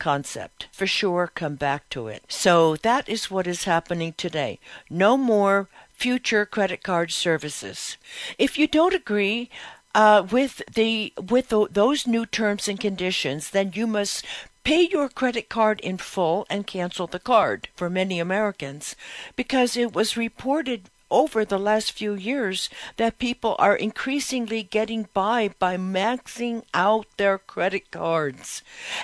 concept. 0.00 0.66
For 0.72 0.88
sure, 0.88 1.30
come 1.32 1.54
back 1.54 1.88
to 1.90 2.08
it. 2.08 2.24
So 2.28 2.74
that 2.76 3.08
is 3.08 3.30
what 3.30 3.46
is 3.46 3.64
happening 3.64 4.14
today. 4.16 4.58
No 4.88 5.16
more 5.16 5.68
future 5.92 6.44
credit 6.44 6.82
card 6.82 7.12
services. 7.12 7.96
If 8.38 8.58
you 8.58 8.66
don't 8.66 8.94
agree, 8.94 9.50
uh, 9.94 10.26
with 10.30 10.62
the 10.72 11.12
with 11.28 11.48
the, 11.48 11.66
those 11.70 12.06
new 12.06 12.24
terms 12.26 12.68
and 12.68 12.80
conditions, 12.80 13.50
then 13.50 13.72
you 13.74 13.86
must 13.86 14.24
pay 14.64 14.88
your 14.90 15.08
credit 15.08 15.48
card 15.48 15.80
in 15.80 15.96
full 15.98 16.46
and 16.48 16.66
cancel 16.66 17.06
the 17.06 17.18
card 17.18 17.68
for 17.74 17.90
many 17.90 18.20
Americans 18.20 18.94
because 19.36 19.76
it 19.76 19.92
was 19.92 20.16
reported 20.16 20.90
over 21.10 21.44
the 21.44 21.58
last 21.58 21.92
few 21.92 22.14
years 22.14 22.70
that 22.96 23.18
people 23.18 23.56
are 23.58 23.76
increasingly 23.76 24.62
getting 24.62 25.08
by 25.12 25.50
by 25.58 25.76
maxing 25.76 26.62
out 26.74 27.06
their 27.16 27.38
credit 27.38 27.90
cards. 27.90 28.62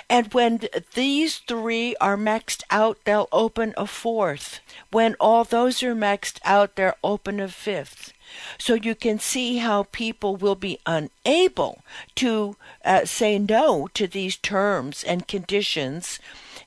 And 0.09 0.33
when 0.33 0.61
these 0.93 1.37
three 1.37 1.95
are 1.99 2.17
maxed 2.17 2.63
out, 2.71 2.97
they'll 3.05 3.29
open 3.31 3.73
a 3.77 3.87
fourth. 3.87 4.59
When 4.91 5.15
all 5.19 5.43
those 5.43 5.83
are 5.83 5.95
maxed 5.95 6.39
out, 6.43 6.75
they'll 6.75 6.93
open 7.03 7.39
a 7.39 7.47
fifth. 7.47 8.13
So 8.57 8.73
you 8.73 8.95
can 8.95 9.19
see 9.19 9.57
how 9.57 9.83
people 9.83 10.35
will 10.35 10.55
be 10.55 10.79
unable 10.85 11.81
to 12.15 12.55
uh, 12.83 13.05
say 13.05 13.39
no 13.39 13.87
to 13.93 14.07
these 14.07 14.37
terms 14.37 15.03
and 15.03 15.27
conditions 15.27 16.19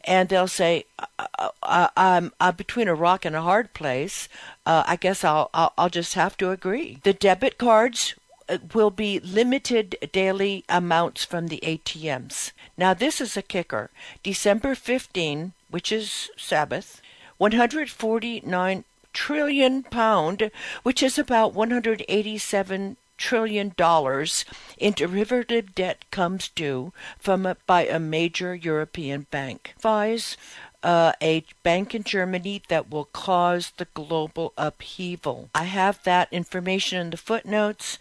and 0.04 0.28
they'll 0.28 0.48
say, 0.48 0.84
uh, 0.98 1.48
uh, 1.62 1.88
"I'm, 1.96 2.32
I'm 2.40 2.54
between 2.54 2.88
a 2.88 2.94
rock 2.94 3.24
and 3.24 3.36
a 3.36 3.42
hard 3.42 3.74
place. 3.74 4.28
Uh, 4.64 4.84
I 4.86 4.96
guess 4.96 5.24
I'll, 5.24 5.50
I'll 5.52 5.72
I'll 5.76 5.90
just 5.90 6.14
have 6.14 6.36
to 6.38 6.50
agree." 6.50 6.98
The 7.02 7.12
debit 7.12 7.58
cards 7.58 8.14
uh, 8.48 8.58
will 8.74 8.90
be 8.90 9.20
limited 9.20 9.96
daily 10.12 10.64
amounts 10.68 11.24
from 11.24 11.48
the 11.48 11.60
ATMs. 11.62 12.52
Now 12.76 12.94
this 12.94 13.20
is 13.20 13.36
a 13.36 13.42
kicker. 13.42 13.90
December 14.22 14.74
15, 14.74 15.52
which 15.70 15.92
is 15.92 16.30
Sabbath, 16.36 17.02
149 17.38 18.84
trillion 19.12 19.82
pound, 19.82 20.50
which 20.82 21.02
is 21.02 21.18
about 21.18 21.54
187 21.54 22.96
trillion 23.20 23.72
dollars 23.76 24.44
in 24.78 24.94
derivative 24.94 25.74
debt 25.74 26.04
comes 26.10 26.48
due 26.48 26.92
from 27.18 27.44
a, 27.44 27.56
by 27.66 27.86
a 27.86 28.00
major 28.00 28.54
European 28.54 29.26
bank. 29.30 29.74
FIS, 29.78 30.36
uh, 30.82 31.12
a 31.20 31.44
bank 31.62 31.94
in 31.94 32.02
Germany 32.02 32.62
that 32.68 32.90
will 32.90 33.04
cause 33.04 33.72
the 33.76 33.86
global 33.92 34.52
upheaval. 34.56 35.50
I 35.54 35.64
have 35.64 36.02
that 36.04 36.32
information 36.32 36.98
in 36.98 37.10
the 37.10 37.16
footnotes. 37.16 37.98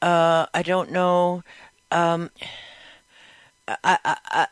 Uh, 0.00 0.46
I 0.54 0.62
don't 0.62 0.90
know. 0.90 1.44
Um, 1.90 2.30
I, 3.68 3.98
I, 4.04 4.16
I, 4.24 4.46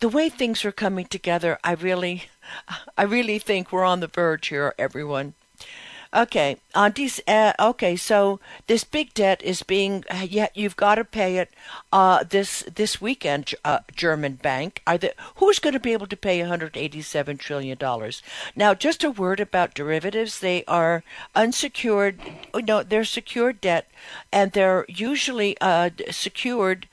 the 0.00 0.08
way 0.08 0.28
things 0.28 0.64
are 0.64 0.72
coming 0.72 1.06
together, 1.06 1.58
I 1.64 1.72
really, 1.72 2.24
I 2.98 3.04
really 3.04 3.38
think 3.38 3.72
we're 3.72 3.84
on 3.84 4.00
the 4.00 4.08
verge 4.08 4.48
here, 4.48 4.74
everyone. 4.78 5.34
Okay, 6.12 6.56
on 6.74 6.90
these, 6.90 7.20
uh, 7.28 7.52
okay, 7.60 7.94
so 7.94 8.40
this 8.66 8.82
big 8.82 9.14
debt 9.14 9.40
is 9.44 9.62
being 9.62 10.04
yet 10.24 10.56
you've 10.56 10.74
got 10.74 10.96
to 10.96 11.04
pay 11.04 11.38
it 11.38 11.50
uh, 11.92 12.24
this 12.24 12.64
this 12.74 13.00
weekend. 13.00 13.54
Uh, 13.64 13.78
German 13.94 14.32
bank 14.34 14.82
are 14.88 14.98
the 14.98 15.14
who's 15.36 15.60
going 15.60 15.74
to 15.74 15.78
be 15.78 15.92
able 15.92 16.08
to 16.08 16.16
pay 16.16 16.40
187 16.40 17.38
trillion 17.38 17.78
dollars? 17.78 18.22
Now, 18.56 18.74
just 18.74 19.04
a 19.04 19.10
word 19.12 19.38
about 19.38 19.72
derivatives. 19.74 20.40
They 20.40 20.64
are 20.64 21.04
unsecured. 21.36 22.18
No, 22.56 22.82
they're 22.82 23.04
secured 23.04 23.60
debt, 23.60 23.88
and 24.32 24.50
they're 24.50 24.86
usually 24.88 25.56
uh, 25.60 25.90
secured 26.10 26.88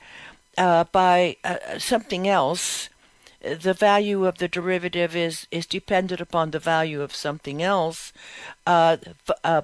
uh, 0.56 0.84
by 0.84 1.38
uh, 1.42 1.80
something 1.80 2.28
else 2.28 2.88
the 3.40 3.74
value 3.74 4.26
of 4.26 4.38
the 4.38 4.48
derivative 4.48 5.14
is 5.14 5.46
is 5.50 5.66
dependent 5.66 6.20
upon 6.20 6.50
the 6.50 6.58
value 6.58 7.02
of 7.02 7.14
something 7.14 7.62
else. 7.62 8.12
Uh, 8.66 8.96
uh, 9.44 9.62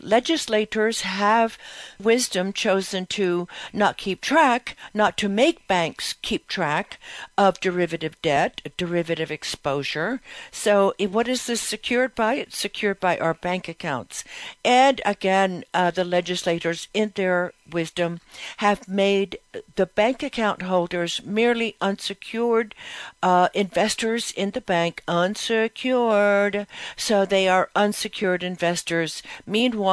legislators 0.00 1.02
have 1.02 1.58
wisdom 2.00 2.52
chosen 2.52 3.06
to 3.06 3.48
not 3.72 3.96
keep 3.96 4.20
track, 4.20 4.76
not 4.94 5.16
to 5.18 5.28
make 5.28 5.66
banks 5.66 6.14
keep 6.22 6.46
track 6.46 6.98
of 7.36 7.60
derivative 7.60 8.20
debt, 8.22 8.60
derivative 8.76 9.30
exposure. 9.30 10.20
So, 10.50 10.94
what 10.98 11.28
is 11.28 11.46
this 11.46 11.60
secured 11.60 12.14
by? 12.14 12.34
It's 12.34 12.58
secured 12.58 13.00
by 13.00 13.18
our 13.18 13.34
bank 13.34 13.68
accounts. 13.68 14.24
And 14.64 15.00
again, 15.04 15.64
uh, 15.74 15.90
the 15.90 16.04
legislators, 16.04 16.88
in 16.94 17.12
their 17.14 17.52
wisdom, 17.70 18.20
have 18.58 18.88
made 18.88 19.38
the 19.76 19.86
bank 19.86 20.22
account 20.22 20.62
holders 20.62 21.20
merely 21.24 21.76
unsecured 21.80 22.74
uh, 23.22 23.48
investors 23.54 24.30
in 24.30 24.52
the 24.52 24.60
bank, 24.60 25.02
unsecured. 25.08 26.66
So 26.96 27.24
they 27.24 27.48
are 27.48 27.70
unsecured 27.74 28.42
investors. 28.42 29.22
Meanwhile, 29.46 29.87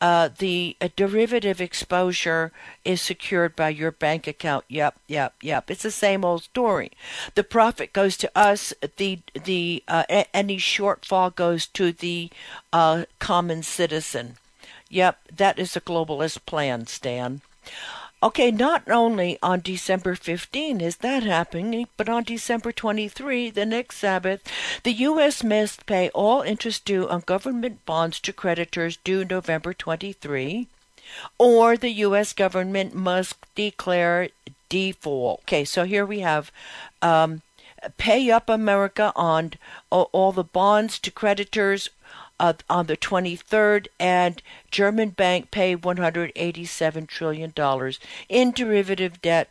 uh, 0.00 0.30
the 0.38 0.76
uh, 0.80 0.88
derivative 0.96 1.60
exposure 1.60 2.52
is 2.84 3.02
secured 3.02 3.54
by 3.54 3.68
your 3.68 3.90
bank 3.90 4.26
account. 4.26 4.64
Yep, 4.68 4.98
yep, 5.06 5.34
yep. 5.42 5.70
It's 5.70 5.82
the 5.82 5.90
same 5.90 6.24
old 6.24 6.44
story. 6.44 6.90
The 7.34 7.44
profit 7.44 7.92
goes 7.92 8.16
to 8.18 8.30
us. 8.34 8.72
The 8.96 9.20
the 9.44 9.82
uh, 9.86 10.04
any 10.32 10.56
shortfall 10.56 11.34
goes 11.34 11.66
to 11.66 11.92
the 11.92 12.30
uh, 12.72 13.04
common 13.18 13.62
citizen. 13.62 14.36
Yep, 14.88 15.18
that 15.36 15.58
is 15.58 15.76
a 15.76 15.80
globalist 15.80 16.46
plan, 16.46 16.86
Stan. 16.86 17.42
Okay, 18.22 18.50
not 18.50 18.86
only 18.90 19.38
on 19.42 19.60
December 19.60 20.14
15 20.14 20.82
is 20.82 20.98
that 20.98 21.22
happening, 21.22 21.88
but 21.96 22.06
on 22.06 22.22
December 22.22 22.70
23, 22.70 23.48
the 23.48 23.64
next 23.64 23.96
Sabbath, 23.96 24.42
the 24.82 24.92
U.S. 24.92 25.42
must 25.42 25.86
pay 25.86 26.10
all 26.10 26.42
interest 26.42 26.84
due 26.84 27.08
on 27.08 27.22
government 27.24 27.86
bonds 27.86 28.20
to 28.20 28.34
creditors 28.34 28.98
due 28.98 29.24
November 29.24 29.72
23, 29.72 30.68
or 31.38 31.78
the 31.78 31.92
U.S. 32.04 32.34
government 32.34 32.94
must 32.94 33.36
declare 33.54 34.28
default. 34.68 35.40
Okay, 35.44 35.64
so 35.64 35.84
here 35.84 36.04
we 36.04 36.20
have 36.20 36.52
um, 37.00 37.40
Pay 37.96 38.30
Up 38.30 38.50
America 38.50 39.14
on 39.16 39.52
all 39.90 40.32
the 40.32 40.44
bonds 40.44 40.98
to 40.98 41.10
creditors 41.10 41.88
uh, 42.40 42.54
on 42.68 42.86
the 42.86 42.96
23rd, 42.96 43.86
and 44.00 44.42
German 44.70 45.10
bank 45.10 45.50
pay 45.50 45.76
187 45.76 47.06
trillion 47.06 47.52
dollars 47.54 48.00
in 48.28 48.50
derivative 48.50 49.20
debt 49.20 49.50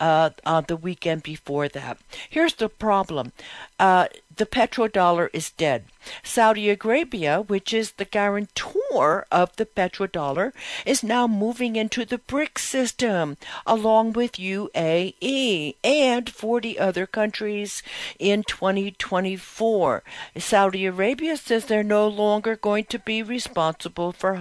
uh, 0.00 0.30
on 0.46 0.64
the 0.68 0.76
weekend 0.76 1.24
before 1.24 1.68
that. 1.68 1.98
Here's 2.30 2.54
the 2.54 2.68
problem: 2.68 3.32
uh, 3.78 4.06
the 4.34 4.46
petrodollar 4.46 5.28
is 5.32 5.50
dead. 5.50 5.86
Saudi 6.22 6.70
Arabia, 6.70 7.42
which 7.42 7.74
is 7.74 7.92
the 7.92 8.04
guarantor 8.04 8.77
of 8.90 9.54
the 9.56 9.66
petrodollar, 9.66 10.52
is 10.86 11.02
now 11.02 11.26
moving 11.26 11.76
into 11.76 12.04
the 12.04 12.18
BRICS 12.18 12.58
system 12.58 13.36
along 13.66 14.14
with 14.14 14.32
UAE 14.32 15.76
and 15.84 16.30
40 16.30 16.78
other 16.78 17.06
countries 17.06 17.82
in 18.18 18.42
2024. 18.44 20.02
Saudi 20.36 20.86
Arabia 20.86 21.36
says 21.36 21.66
they're 21.66 21.82
no 21.82 22.08
longer 22.08 22.56
going 22.56 22.84
to 22.86 22.98
be 22.98 23.22
responsible 23.22 24.12
for 24.12 24.36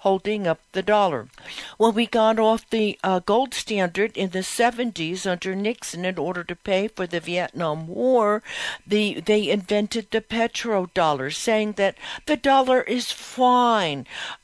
holding 0.00 0.46
up 0.46 0.60
the 0.72 0.82
dollar. 0.82 1.28
When 1.76 1.94
we 1.94 2.06
got 2.06 2.38
off 2.38 2.68
the 2.70 2.98
uh, 3.04 3.20
gold 3.20 3.54
standard 3.54 4.16
in 4.16 4.30
the 4.30 4.40
70s 4.40 5.30
under 5.30 5.54
Nixon 5.54 6.04
in 6.04 6.18
order 6.18 6.42
to 6.44 6.56
pay 6.56 6.88
for 6.88 7.06
the 7.06 7.20
Vietnam 7.20 7.86
War, 7.86 8.42
the 8.86 9.20
they 9.20 9.50
invented 9.50 10.10
the 10.10 10.20
petrodollar, 10.20 11.32
saying 11.32 11.72
that 11.72 11.96
the 12.26 12.36
dollar 12.36 12.80
is 12.82 13.12
fine. 13.12 13.81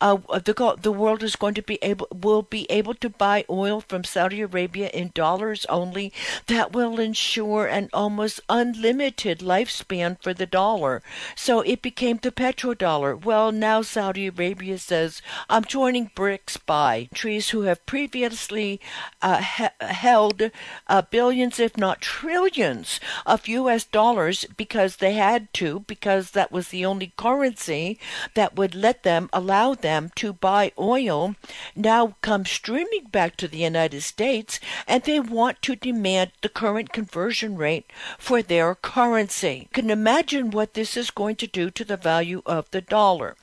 Uh, 0.01 0.17
the 0.45 0.77
the 0.81 0.93
world 0.93 1.23
is 1.23 1.37
going 1.37 1.55
to 1.55 1.63
be 1.63 1.79
able 1.83 2.09
will 2.13 2.43
be 2.43 2.67
able 2.71 2.95
to 2.95 3.09
buy 3.11 3.45
oil 3.49 3.81
from 3.81 4.05
Saudi 4.05 4.41
Arabia 4.41 4.89
in 4.89 5.11
dollars 5.15 5.65
only. 5.69 6.13
That 6.47 6.73
will 6.73 6.99
ensure 6.99 7.67
an 7.67 7.89
almost 7.93 8.41
unlimited 8.49 9.39
lifespan 9.41 10.17
for 10.23 10.35
the 10.35 10.47
dollar. 10.47 11.03
So 11.37 11.61
it 11.61 11.83
became 11.83 12.19
the 12.23 12.33
petrodollar. 12.33 13.15
Well, 13.25 13.53
now 13.53 13.83
Saudi 13.83 14.27
Arabia 14.27 14.79
says 14.79 15.23
I'm 15.49 15.65
joining 15.65 16.11
BRICS 16.17 16.59
by 16.67 17.09
countries 17.11 17.51
who 17.51 17.63
have 17.63 17.85
previously 17.87 18.81
uh, 19.23 19.43
he- 19.43 19.85
held 19.87 20.51
uh, 20.87 21.03
billions, 21.03 21.59
if 21.59 21.77
not 21.77 22.01
trillions, 22.01 23.01
of 23.27 23.49
U.S. 23.49 23.85
dollars 23.85 24.45
because 24.57 24.97
they 24.97 25.13
had 25.15 25.53
to, 25.55 25.81
because 25.81 26.31
that 26.33 26.53
was 26.53 26.69
the 26.69 26.85
only 26.85 27.13
currency 27.17 27.99
that 28.35 28.57
would 28.57 28.75
let 28.75 29.03
them, 29.03 29.28
allow 29.33 29.75
them 29.75 30.11
to 30.17 30.33
buy 30.33 30.73
oil, 30.79 31.35
now 31.75 32.17
come 32.21 32.45
streaming 32.45 33.05
back 33.11 33.37
to 33.37 33.49
the 33.49 33.59
United 33.59 34.03
States 34.03 34.61
and 34.87 35.03
they 35.03 35.21
want 35.21 35.63
to 35.63 35.77
demand 35.77 36.33
the 36.43 36.49
current 36.49 36.93
conversion 36.93 37.57
rate 37.57 37.91
for 38.19 38.43
their 38.43 38.75
currency. 38.75 39.69
You 39.71 39.83
can 39.83 39.91
imagine 39.91 40.51
what 40.51 40.75
this 40.75 40.97
is 40.97 41.11
going 41.11 41.37
to 41.37 41.47
do 41.47 41.71
to 41.71 41.85
the 41.85 41.97
value 41.97 42.43
of 42.47 42.71
the 42.71 42.81
dollar. 42.81 43.37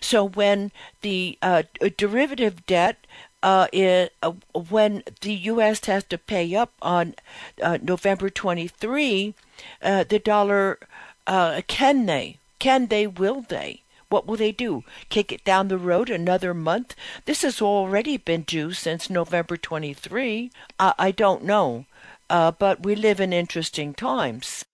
So 0.00 0.28
when 0.28 0.70
the 1.00 1.38
uh, 1.40 1.62
derivative 1.96 2.66
debt 2.66 3.06
uh, 3.42 3.66
it, 3.72 4.12
uh, 4.22 4.32
when 4.54 5.02
the 5.20 5.34
U.S. 5.34 5.84
has 5.86 6.04
to 6.04 6.18
pay 6.18 6.54
up 6.54 6.72
on 6.80 7.14
uh, 7.60 7.78
November 7.82 8.30
23, 8.30 9.34
uh, 9.82 10.04
the 10.04 10.18
dollar. 10.18 10.78
Uh, 11.26 11.62
can 11.66 12.06
they? 12.06 12.38
Can 12.58 12.86
they? 12.86 13.06
Will 13.06 13.42
they? 13.42 13.81
What 14.12 14.26
will 14.26 14.36
they 14.36 14.52
do? 14.52 14.84
Kick 15.08 15.32
it 15.32 15.42
down 15.42 15.68
the 15.68 15.78
road 15.78 16.10
another 16.10 16.52
month? 16.52 16.94
This 17.24 17.40
has 17.40 17.62
already 17.62 18.18
been 18.18 18.42
due 18.42 18.72
since 18.72 19.08
November 19.08 19.56
23. 19.56 20.50
I, 20.78 20.94
I 20.98 21.10
don't 21.12 21.44
know. 21.44 21.86
Uh, 22.28 22.50
but 22.50 22.82
we 22.82 22.94
live 22.94 23.20
in 23.20 23.32
interesting 23.32 23.94
times 23.94 24.66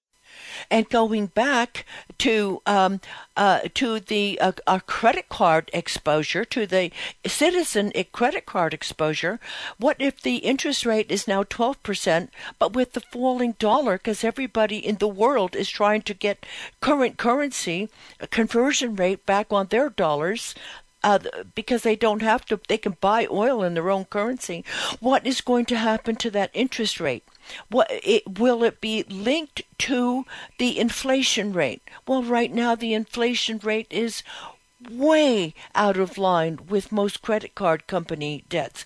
and 0.70 0.88
going 0.88 1.26
back 1.26 1.84
to 2.18 2.62
um, 2.66 3.00
uh, 3.36 3.60
to 3.74 4.00
the 4.00 4.38
uh, 4.40 4.52
our 4.66 4.80
credit 4.80 5.28
card 5.28 5.70
exposure, 5.72 6.44
to 6.44 6.66
the 6.66 6.90
citizen 7.26 7.92
credit 8.12 8.46
card 8.46 8.74
exposure. 8.74 9.38
What 9.78 9.96
if 9.98 10.20
the 10.20 10.36
interest 10.36 10.84
rate 10.84 11.10
is 11.10 11.28
now 11.28 11.44
twelve 11.44 11.82
percent, 11.82 12.30
but 12.58 12.72
with 12.72 12.92
the 12.92 13.00
falling 13.00 13.54
dollar, 13.58 13.98
because 13.98 14.24
everybody 14.24 14.78
in 14.78 14.96
the 14.96 15.08
world 15.08 15.56
is 15.56 15.68
trying 15.68 16.02
to 16.02 16.14
get 16.14 16.46
current 16.80 17.16
currency 17.16 17.88
conversion 18.30 18.96
rate 18.96 19.24
back 19.26 19.52
on 19.52 19.66
their 19.66 19.88
dollars, 19.88 20.54
uh, 21.04 21.18
because 21.54 21.82
they 21.82 21.96
don't 21.96 22.22
have 22.22 22.44
to, 22.46 22.60
they 22.68 22.78
can 22.78 22.96
buy 23.00 23.26
oil 23.30 23.62
in 23.62 23.74
their 23.74 23.90
own 23.90 24.04
currency. 24.04 24.64
What 25.00 25.26
is 25.26 25.40
going 25.40 25.66
to 25.66 25.76
happen 25.76 26.16
to 26.16 26.30
that 26.30 26.50
interest 26.52 27.00
rate? 27.00 27.24
What 27.68 27.88
it, 27.90 28.38
will 28.38 28.62
it 28.64 28.80
be 28.80 29.04
linked 29.04 29.62
to 29.78 30.24
the 30.58 30.78
inflation 30.78 31.52
rate? 31.52 31.82
Well, 32.06 32.22
right 32.22 32.52
now 32.52 32.74
the 32.74 32.94
inflation 32.94 33.58
rate 33.62 33.86
is 33.90 34.22
way 34.90 35.54
out 35.74 35.96
of 35.96 36.18
line 36.18 36.60
with 36.68 36.92
most 36.92 37.22
credit 37.22 37.54
card 37.54 37.86
company 37.86 38.44
debts. 38.48 38.84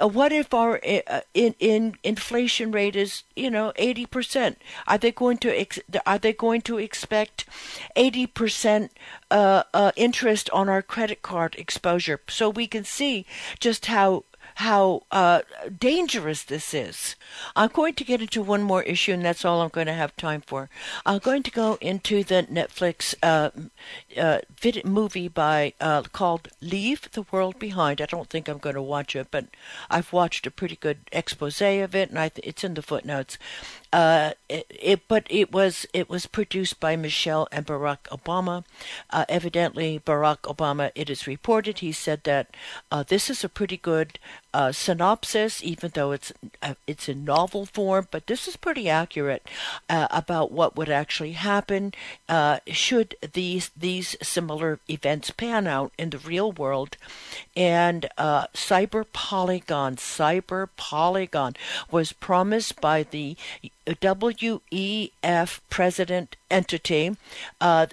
Uh, 0.00 0.08
what 0.08 0.32
if 0.32 0.54
our 0.54 0.80
uh, 1.06 1.20
in, 1.34 1.54
in 1.58 1.94
inflation 2.02 2.72
rate 2.72 2.96
is 2.96 3.22
you 3.36 3.50
know 3.50 3.72
eighty 3.76 4.06
percent? 4.06 4.58
Are 4.86 4.98
they 4.98 5.12
going 5.12 5.38
to 5.38 5.50
ex- 5.50 5.78
are 6.06 6.18
they 6.18 6.32
going 6.32 6.62
to 6.62 6.78
expect 6.78 7.44
eighty 7.96 8.26
percent 8.26 8.92
uh, 9.30 9.64
uh, 9.74 9.92
interest 9.96 10.48
on 10.50 10.68
our 10.68 10.82
credit 10.82 11.22
card 11.22 11.54
exposure? 11.58 12.20
So 12.28 12.48
we 12.48 12.66
can 12.66 12.84
see 12.84 13.26
just 13.58 13.86
how 13.86 14.24
how 14.56 15.02
uh, 15.10 15.42
dangerous 15.78 16.42
this 16.42 16.74
is. 16.74 17.16
I'm 17.56 17.70
going 17.70 17.94
to 17.94 18.04
get 18.04 18.20
into 18.20 18.42
one 18.42 18.62
more 18.62 18.82
issue, 18.82 19.12
and 19.12 19.24
that's 19.24 19.44
all 19.44 19.62
I'm 19.62 19.68
going 19.68 19.86
to 19.86 19.92
have 19.92 20.16
time 20.16 20.42
for. 20.42 20.68
I'm 21.06 21.18
going 21.18 21.42
to 21.44 21.50
go 21.50 21.78
into 21.80 22.24
the 22.24 22.46
Netflix 22.50 23.14
uh, 23.22 23.50
uh, 24.16 24.40
vid- 24.58 24.84
movie 24.84 25.28
by 25.28 25.74
uh, 25.80 26.02
called 26.02 26.48
"Leave 26.60 27.10
the 27.12 27.26
World 27.30 27.58
Behind." 27.58 28.00
I 28.00 28.06
don't 28.06 28.28
think 28.28 28.48
I'm 28.48 28.58
going 28.58 28.74
to 28.74 28.82
watch 28.82 29.16
it, 29.16 29.28
but 29.30 29.46
I've 29.88 30.12
watched 30.12 30.46
a 30.46 30.50
pretty 30.50 30.76
good 30.76 30.98
expose 31.12 31.60
of 31.60 31.94
it, 31.94 32.10
and 32.10 32.34
th- 32.34 32.46
it's 32.46 32.64
in 32.64 32.74
the 32.74 32.82
footnotes. 32.82 33.38
Uh, 33.92 34.32
it, 34.48 34.66
it, 34.68 35.08
but 35.08 35.26
it 35.28 35.50
was 35.50 35.84
it 35.92 36.08
was 36.08 36.26
produced 36.26 36.78
by 36.78 36.94
Michelle 36.94 37.48
and 37.50 37.66
Barack 37.66 38.04
Obama. 38.10 38.64
Uh, 39.10 39.24
evidently, 39.28 40.00
Barack 40.04 40.42
Obama. 40.42 40.92
It 40.94 41.10
is 41.10 41.26
reported 41.26 41.80
he 41.80 41.90
said 41.90 42.22
that 42.24 42.56
uh, 42.92 43.02
this 43.02 43.28
is 43.28 43.42
a 43.42 43.48
pretty 43.48 43.76
good 43.76 44.18
uh, 44.52 44.72
synopsis, 44.72 45.62
even 45.62 45.90
though 45.94 46.12
it's 46.12 46.32
uh, 46.62 46.74
it's 46.86 47.08
in 47.08 47.24
novel 47.24 47.66
form. 47.66 48.08
But 48.10 48.26
this 48.26 48.48
is 48.48 48.56
pretty 48.56 48.88
accurate 48.88 49.46
uh, 49.88 50.08
about 50.10 50.52
what 50.52 50.76
would 50.76 50.88
actually 50.88 51.32
happen 51.32 51.92
should 52.66 53.16
these 53.32 53.70
these 53.76 54.16
similar 54.22 54.80
events 54.88 55.30
pan 55.30 55.66
out 55.66 55.92
in 55.98 56.10
the 56.10 56.18
real 56.18 56.52
world. 56.52 56.96
And 57.56 58.08
cyber 58.18 59.04
polygon, 59.12 59.96
cyber 59.96 60.68
polygon 60.76 61.54
was 61.90 62.12
promised 62.12 62.80
by 62.80 63.02
the 63.02 63.36
WEF 63.86 65.60
president 65.70 66.36
entity, 66.50 67.16
uh, 67.60 67.86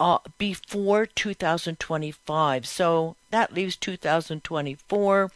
uh, 0.00 0.18
before 0.38 1.06
2025. 1.06 2.66
So 2.66 3.16
that 3.30 3.52
leaves 3.52 3.76
2024. 3.76 5.30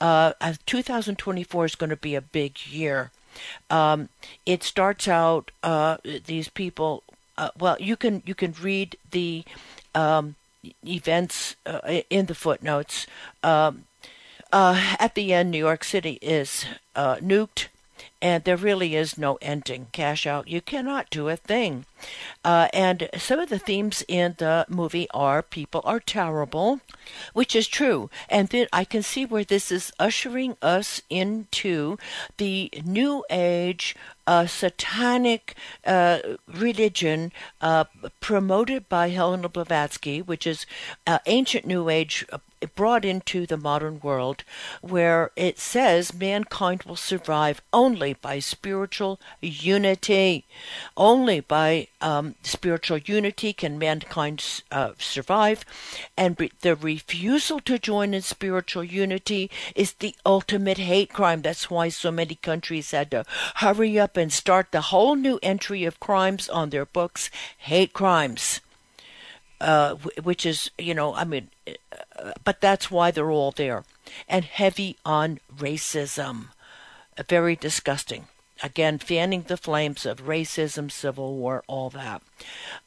Uh, 0.00 0.32
2024 0.66 1.64
is 1.64 1.74
going 1.74 1.90
to 1.90 1.96
be 1.96 2.14
a 2.14 2.20
big 2.20 2.66
year. 2.66 3.10
Um, 3.70 4.08
it 4.46 4.62
starts 4.62 5.08
out 5.08 5.50
uh, 5.62 5.96
these 6.26 6.48
people. 6.48 7.02
Uh, 7.36 7.50
well, 7.58 7.76
you 7.80 7.96
can 7.96 8.22
you 8.24 8.34
can 8.34 8.54
read 8.62 8.96
the 9.10 9.44
um, 9.94 10.36
events 10.86 11.56
uh, 11.66 12.02
in 12.10 12.26
the 12.26 12.34
footnotes. 12.34 13.06
Um, 13.42 13.84
at 14.52 15.16
the 15.16 15.32
end, 15.32 15.50
New 15.50 15.58
York 15.58 15.82
City 15.82 16.18
is 16.22 16.64
nuked 16.94 17.66
and 18.20 18.44
there 18.44 18.56
really 18.56 18.96
is 18.96 19.18
no 19.18 19.38
ending. 19.42 19.88
Cash 19.92 20.26
out, 20.26 20.48
you 20.48 20.60
cannot 20.60 21.10
do 21.10 21.28
a 21.28 21.36
thing. 21.36 21.84
Uh, 22.44 22.68
and 22.72 23.08
some 23.16 23.38
of 23.38 23.48
the 23.48 23.58
themes 23.58 24.04
in 24.08 24.34
the 24.38 24.66
movie 24.68 25.08
are 25.12 25.42
people 25.42 25.82
are 25.84 26.00
terrible, 26.00 26.80
which 27.32 27.54
is 27.54 27.68
true. 27.68 28.10
And 28.28 28.48
then 28.48 28.66
I 28.72 28.84
can 28.84 29.02
see 29.02 29.24
where 29.24 29.44
this 29.44 29.70
is 29.70 29.92
ushering 29.98 30.56
us 30.62 31.02
into 31.10 31.98
the 32.36 32.70
new 32.84 33.24
age 33.30 33.94
uh, 34.26 34.46
satanic 34.46 35.54
uh, 35.86 36.18
religion 36.46 37.32
uh, 37.60 37.84
promoted 38.20 38.88
by 38.88 39.10
Helena 39.10 39.48
Blavatsky, 39.48 40.22
which 40.22 40.46
is 40.46 40.66
uh, 41.06 41.18
ancient 41.26 41.66
New 41.66 41.88
Age 41.88 42.24
uh, 42.32 42.38
brought 42.66 43.04
into 43.04 43.46
the 43.46 43.56
modern 43.56 44.00
world, 44.00 44.44
where 44.80 45.30
it 45.36 45.58
says 45.58 46.14
mankind 46.14 46.82
will 46.84 46.96
survive 46.96 47.60
only 47.72 48.14
by 48.14 48.38
spiritual 48.38 49.20
unity. 49.40 50.44
Only 50.96 51.40
by 51.40 51.88
um, 52.00 52.34
spiritual 52.42 52.98
unity 52.98 53.52
can 53.52 53.78
mankind 53.78 54.62
uh, 54.70 54.92
survive, 54.98 55.64
and 56.16 56.38
re- 56.38 56.52
the 56.60 56.76
refusal 56.76 57.60
to 57.60 57.78
join 57.78 58.14
in 58.14 58.22
spiritual 58.22 58.84
unity 58.84 59.50
is 59.74 59.92
the 59.94 60.14
ultimate 60.24 60.78
hate 60.78 61.12
crime. 61.12 61.42
That's 61.42 61.70
why 61.70 61.88
so 61.88 62.10
many 62.10 62.34
countries 62.34 62.90
had 62.90 63.10
to 63.12 63.24
hurry 63.56 63.98
up 63.98 64.16
and 64.16 64.32
start 64.32 64.72
the 64.72 64.80
whole 64.92 65.16
new 65.16 65.38
entry 65.42 65.84
of 65.84 66.00
crimes 66.00 66.48
on 66.48 66.70
their 66.70 66.86
books 66.86 67.30
hate 67.58 67.92
crimes. 67.92 68.60
Uh, 69.60 69.94
which 70.22 70.44
is, 70.44 70.70
you 70.78 70.94
know, 70.94 71.14
I 71.14 71.24
mean, 71.24 71.48
uh, 71.66 72.32
but 72.42 72.60
that's 72.60 72.90
why 72.90 73.10
they're 73.10 73.30
all 73.30 73.52
there. 73.52 73.84
And 74.28 74.44
heavy 74.44 74.96
on 75.04 75.38
racism. 75.56 76.48
Very 77.28 77.56
disgusting. 77.56 78.26
Again, 78.62 78.98
fanning 78.98 79.42
the 79.42 79.56
flames 79.56 80.06
of 80.06 80.26
racism, 80.26 80.90
civil 80.90 81.34
war, 81.36 81.64
all 81.66 81.90
that. 81.90 82.22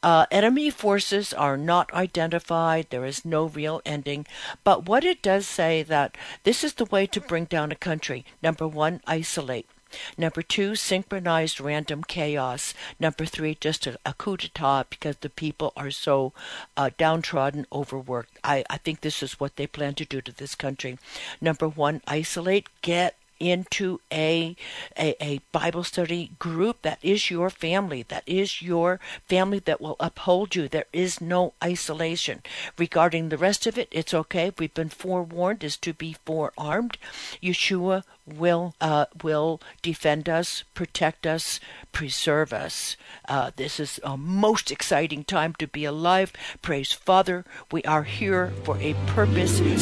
Uh, 0.02 0.26
enemy 0.30 0.70
forces 0.70 1.32
are 1.32 1.56
not 1.56 1.92
identified. 1.92 2.88
There 2.88 3.04
is 3.04 3.24
no 3.24 3.46
real 3.46 3.82
ending. 3.84 4.26
But 4.64 4.86
what 4.86 5.04
it 5.04 5.22
does 5.22 5.46
say 5.46 5.82
that 5.82 6.16
this 6.44 6.64
is 6.64 6.74
the 6.74 6.86
way 6.86 7.06
to 7.08 7.20
bring 7.20 7.44
down 7.44 7.70
a 7.70 7.76
country. 7.76 8.24
Number 8.42 8.66
one, 8.66 9.00
isolate. 9.06 9.68
Number 10.16 10.42
two, 10.42 10.74
synchronized 10.74 11.60
random 11.60 12.02
chaos. 12.04 12.74
Number 12.98 13.24
three, 13.24 13.56
just 13.60 13.86
a, 13.86 13.98
a 14.04 14.14
coup 14.14 14.36
d'etat 14.36 14.84
because 14.90 15.16
the 15.16 15.30
people 15.30 15.72
are 15.76 15.90
so 15.90 16.32
uh, 16.76 16.90
downtrodden, 16.96 17.66
overworked. 17.72 18.38
I, 18.42 18.64
I 18.70 18.78
think 18.78 19.00
this 19.00 19.22
is 19.22 19.40
what 19.40 19.56
they 19.56 19.66
plan 19.66 19.94
to 19.94 20.04
do 20.04 20.20
to 20.20 20.32
this 20.32 20.54
country. 20.54 20.98
Number 21.40 21.68
one, 21.68 22.02
isolate, 22.06 22.68
get 22.82 23.16
into 23.40 24.00
a, 24.12 24.56
a, 24.98 25.16
a 25.22 25.40
Bible 25.52 25.84
study 25.84 26.32
group 26.38 26.82
that 26.82 26.98
is 27.02 27.30
your 27.30 27.50
family, 27.50 28.04
that 28.08 28.24
is 28.26 28.62
your 28.62 29.00
family 29.26 29.58
that 29.60 29.80
will 29.80 29.96
uphold 30.00 30.54
you. 30.54 30.68
There 30.68 30.86
is 30.92 31.20
no 31.20 31.54
isolation. 31.62 32.42
Regarding 32.76 33.28
the 33.28 33.38
rest 33.38 33.66
of 33.66 33.78
it, 33.78 33.88
it's 33.90 34.14
okay. 34.14 34.52
We've 34.58 34.74
been 34.74 34.88
forewarned 34.88 35.64
is 35.64 35.76
to 35.78 35.92
be 35.92 36.16
forearmed. 36.24 36.98
Yeshua 37.42 38.02
will 38.26 38.74
uh, 38.80 39.06
will 39.22 39.60
defend 39.82 40.28
us, 40.28 40.64
protect 40.74 41.26
us, 41.26 41.60
preserve 41.92 42.52
us. 42.52 42.96
Uh, 43.28 43.50
this 43.56 43.80
is 43.80 44.00
a 44.02 44.16
most 44.16 44.70
exciting 44.70 45.24
time 45.24 45.54
to 45.54 45.66
be 45.66 45.84
alive. 45.84 46.32
Praise 46.62 46.92
Father. 46.92 47.44
We 47.72 47.82
are 47.84 48.04
here 48.04 48.52
for 48.64 48.76
a 48.78 48.94
purpose. 49.06 49.60
Your 49.60 49.78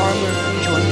armor, 0.00 0.62
join 0.64 0.89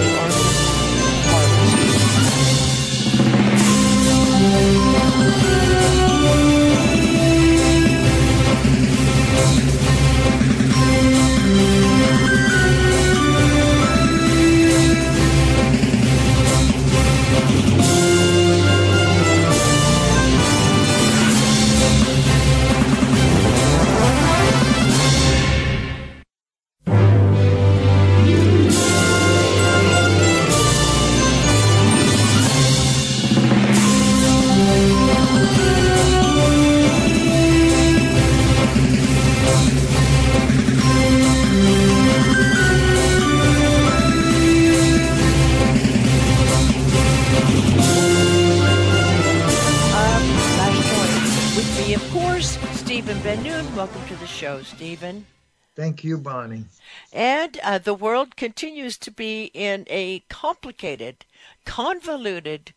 Thank 55.78 56.02
you, 56.02 56.18
Bonnie. 56.18 56.64
And 57.12 57.56
uh, 57.62 57.78
the 57.78 57.94
world 57.94 58.34
continues 58.34 58.98
to 58.98 59.12
be 59.12 59.52
in 59.54 59.84
a 59.88 60.24
complicated, 60.28 61.24
convoluted, 61.64 62.74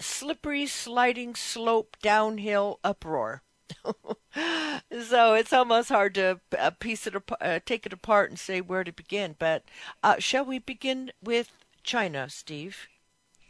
slippery, 0.00 0.64
sliding 0.64 1.34
slope 1.34 1.98
downhill 2.00 2.80
uproar. 2.82 3.42
so 3.84 5.34
it's 5.34 5.52
almost 5.52 5.90
hard 5.90 6.14
to 6.14 6.40
uh, 6.58 6.70
piece 6.70 7.06
it, 7.06 7.14
uh, 7.38 7.58
take 7.66 7.84
it 7.84 7.92
apart 7.92 8.30
and 8.30 8.38
say 8.38 8.62
where 8.62 8.82
to 8.82 8.92
begin. 8.92 9.36
But 9.38 9.64
uh, 10.02 10.16
shall 10.18 10.46
we 10.46 10.58
begin 10.58 11.12
with 11.22 11.50
China, 11.82 12.30
Steve? 12.30 12.88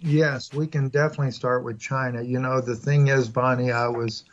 Yes, 0.01 0.53
we 0.53 0.67
can 0.67 0.89
definitely 0.89 1.31
start 1.31 1.63
with 1.63 1.79
China. 1.79 2.21
You 2.21 2.41
know, 2.41 2.61
the 2.61 2.75
thing 2.75 3.07
is, 3.07 3.29
Bonnie, 3.29 3.71
I 3.71 3.87
was, 3.87 4.25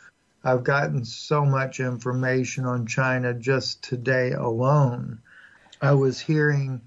I've 0.42 0.64
gotten 0.64 1.04
so 1.04 1.44
much 1.44 1.80
information 1.80 2.64
on 2.64 2.86
China 2.86 3.34
just 3.34 3.82
today 3.82 4.32
alone. 4.32 5.20
I 5.82 5.92
was 5.92 6.20
hearing 6.20 6.82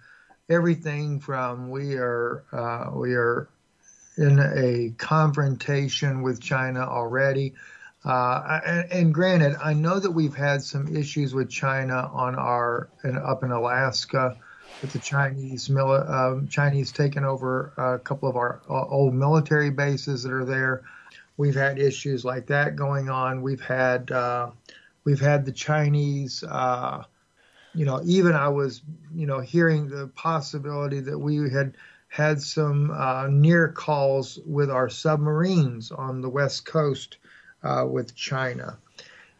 everything 0.49 1.19
from 1.19 1.69
we 1.69 1.95
are, 1.95 2.43
uh, 2.51 2.97
we 2.97 3.13
are 3.13 3.49
in 4.17 4.39
a 4.39 4.93
confrontation 4.97 6.21
with 6.21 6.41
China 6.41 6.81
already. 6.81 7.53
Uh, 8.05 8.59
and, 8.65 8.91
and, 8.91 9.13
granted, 9.13 9.55
I 9.63 9.73
know 9.73 9.97
that 9.97 10.11
we've 10.11 10.35
had 10.35 10.61
some 10.61 10.93
issues 10.93 11.33
with 11.33 11.49
China 11.49 12.09
on 12.11 12.35
our 12.35 12.89
up 13.05 13.43
in 13.43 13.51
Alaska 13.51 14.37
with 14.81 14.91
the 14.91 14.99
Chinese 14.99 15.69
mili- 15.69 16.09
um, 16.09 16.49
Chinese 16.49 16.91
taking 16.91 17.23
over 17.23 17.71
a 17.77 17.99
couple 17.99 18.27
of 18.27 18.35
our 18.35 18.61
uh, 18.69 18.85
old 18.87 19.13
military 19.13 19.69
bases 19.69 20.23
that 20.23 20.33
are 20.33 20.43
there. 20.43 20.83
We've 21.37 21.55
had 21.55 21.79
issues 21.79 22.23
like 22.23 22.47
that 22.47 22.75
going 22.75 23.09
on. 23.09 23.41
We've 23.41 23.61
had 23.61 24.11
uh, 24.11 24.51
we've 25.03 25.19
had 25.19 25.45
the 25.45 25.51
Chinese. 25.51 26.43
Uh, 26.43 27.03
you 27.73 27.85
know, 27.85 28.01
even 28.05 28.33
I 28.33 28.49
was 28.49 28.81
you 29.15 29.25
know 29.25 29.39
hearing 29.39 29.89
the 29.89 30.07
possibility 30.15 30.99
that 30.99 31.17
we 31.17 31.49
had 31.49 31.75
had 32.07 32.39
some 32.39 32.91
uh, 32.91 33.27
near 33.27 33.69
calls 33.69 34.39
with 34.45 34.69
our 34.69 34.87
submarines 34.87 35.91
on 35.91 36.21
the 36.21 36.29
west 36.29 36.65
coast 36.65 37.17
uh, 37.63 37.85
with 37.89 38.15
China. 38.15 38.77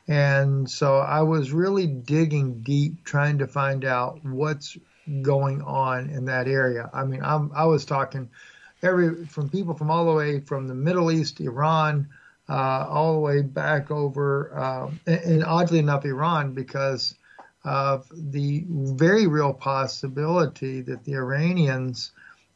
And 0.08 0.70
so 0.70 0.98
I 0.98 1.22
was 1.22 1.52
really 1.52 1.86
digging 1.86 2.62
deep, 2.62 3.06
trying 3.06 3.38
to 3.38 3.48
find 3.48 3.86
out 3.86 4.26
what's 4.26 4.76
going 5.22 5.62
on 5.62 6.10
in 6.10 6.26
that 6.26 6.48
area. 6.48 6.90
I 6.94 7.06
mean, 7.06 7.22
I'm, 7.24 7.52
i 7.54 7.66
was 7.66 7.86
talking 7.86 8.30
every 8.84 9.26
from 9.26 9.50
people 9.50 9.74
from 9.74 9.90
all 9.90 10.06
the 10.06 10.14
way 10.14 10.40
from 10.40 10.68
the 10.68 10.76
Middle 10.76 11.12
East, 11.12 11.40
Iran, 11.40 12.10
uh, 12.50 12.86
all 12.90 13.14
the 13.14 13.20
way 13.20 13.42
back 13.42 13.90
over, 13.90 14.56
uh, 14.56 14.92
and, 15.08 15.20
and, 15.22 15.44
oddly 15.46 15.80
enough, 15.80 16.06
Iran, 16.06 16.54
because 16.54 17.16
of 17.64 18.06
the 18.12 18.66
very 18.68 19.26
real 19.26 19.54
possibility 19.54 20.82
that 20.82 21.06
the 21.06 21.14
Iranians 21.14 22.12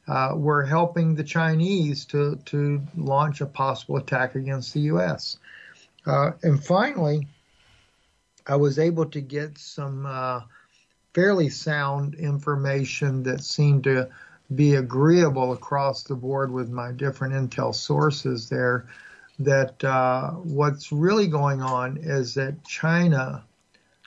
uh, 0.08 0.34
were 0.36 0.66
helping 0.66 1.16
the 1.16 1.24
Chinese 1.24 2.06
to 2.06 2.36
to 2.46 2.82
launch 2.96 3.42
a 3.42 3.46
possible 3.46 3.98
attack 3.98 4.36
against 4.36 4.74
the 4.74 4.82
U.S. 4.82 5.38
Uh, 6.06 6.32
and 6.44 6.64
finally, 6.64 7.28
I 8.46 8.56
was 8.56 8.80
able 8.80 9.06
to 9.08 9.22
get 9.22 9.58
some 9.58 10.06
uh, 10.06 10.42
fairly 11.14 11.50
sound 11.50 12.16
information 12.16 13.24
that 13.24 13.44
seemed 13.44 13.86
to 13.86 14.10
be 14.54 14.76
agreeable 14.76 15.52
across 15.52 16.04
the 16.04 16.16
board 16.16 16.52
with 16.52 16.70
my 16.70 16.92
different 16.92 17.34
intel 17.34 17.74
sources 17.76 18.50
there 18.50 18.88
that 19.40 19.84
uh, 19.84 20.32
what's 20.32 20.92
really 20.92 21.28
going 21.28 21.62
on 21.62 21.98
is 21.98 22.34
that 22.36 22.64
China 22.66 23.44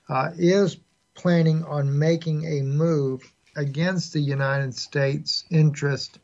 uh, 0.09 0.31
is 0.37 0.77
planning 1.15 1.65
on 1.65 1.99
making 1.99 2.45
a 2.45 2.63
move 2.63 3.23
against 3.57 4.13
the 4.13 4.21
United 4.21 4.75
States 4.75 5.45
interest 5.51 6.19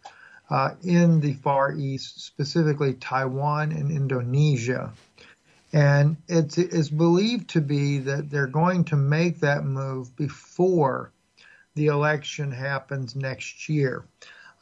uh, 0.50 0.70
in 0.82 1.20
the 1.20 1.34
Far 1.34 1.72
East, 1.72 2.24
specifically 2.24 2.94
Taiwan 2.94 3.72
and 3.72 3.90
Indonesia. 3.90 4.92
And 5.72 6.16
it's, 6.28 6.56
it's 6.58 6.88
believed 6.88 7.50
to 7.50 7.60
be 7.60 7.98
that 7.98 8.30
they're 8.30 8.46
going 8.46 8.84
to 8.86 8.96
make 8.96 9.40
that 9.40 9.64
move 9.64 10.16
before 10.16 11.12
the 11.76 11.86
election 11.86 12.50
happens 12.50 13.14
next 13.14 13.68
year. 13.68 14.04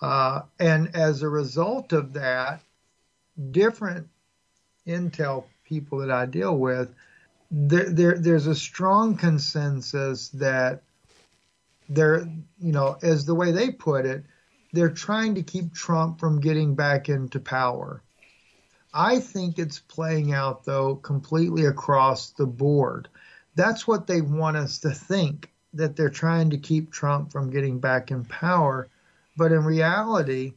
Uh, 0.02 0.42
and 0.58 0.94
as 0.94 1.22
a 1.22 1.28
result 1.28 1.92
of 1.92 2.12
that, 2.12 2.60
different 3.50 4.08
intel 4.86 5.44
people 5.64 5.98
that 5.98 6.10
I 6.10 6.26
deal 6.26 6.58
with, 6.58 6.92
there, 7.50 7.88
there, 7.88 8.18
there's 8.18 8.48
a 8.48 8.54
strong 8.54 9.16
consensus 9.16 10.28
that 10.30 10.82
they're, 11.88 12.26
you 12.58 12.72
know, 12.72 12.98
as 13.00 13.24
the 13.24 13.34
way 13.34 13.52
they 13.52 13.70
put 13.70 14.04
it, 14.04 14.24
they're 14.72 14.90
trying 14.90 15.36
to 15.36 15.42
keep 15.42 15.72
Trump 15.72 16.18
from 16.18 16.40
getting 16.40 16.74
back 16.74 17.08
into 17.08 17.38
power. 17.38 18.02
I 18.92 19.20
think 19.20 19.58
it's 19.58 19.78
playing 19.78 20.32
out, 20.32 20.64
though, 20.64 20.96
completely 20.96 21.66
across 21.66 22.30
the 22.30 22.46
board. 22.46 23.08
That's 23.54 23.86
what 23.86 24.08
they 24.08 24.20
want 24.20 24.56
us 24.56 24.78
to 24.80 24.90
think 24.90 25.53
that 25.76 25.96
they're 25.96 26.08
trying 26.08 26.50
to 26.50 26.58
keep 26.58 26.90
Trump 26.90 27.32
from 27.32 27.50
getting 27.50 27.78
back 27.78 28.10
in 28.10 28.24
power. 28.24 28.88
But 29.36 29.52
in 29.52 29.64
reality, 29.64 30.54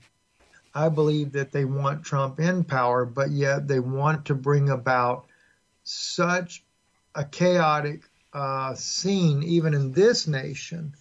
I 0.73 0.89
believe 0.89 1.31
that 1.33 1.51
they 1.51 1.65
want 1.65 2.03
Trump 2.03 2.39
in 2.39 2.63
power, 2.63 3.05
but 3.05 3.31
yet 3.31 3.67
they 3.67 3.79
want 3.79 4.25
to 4.25 4.35
bring 4.35 4.69
about 4.69 5.25
such 5.83 6.63
a 7.15 7.23
chaotic 7.23 8.03
uh, 8.33 8.75
scene, 8.75 9.41
even 9.41 9.73
in 9.73 9.91
this 9.91 10.27
nation, 10.27 10.93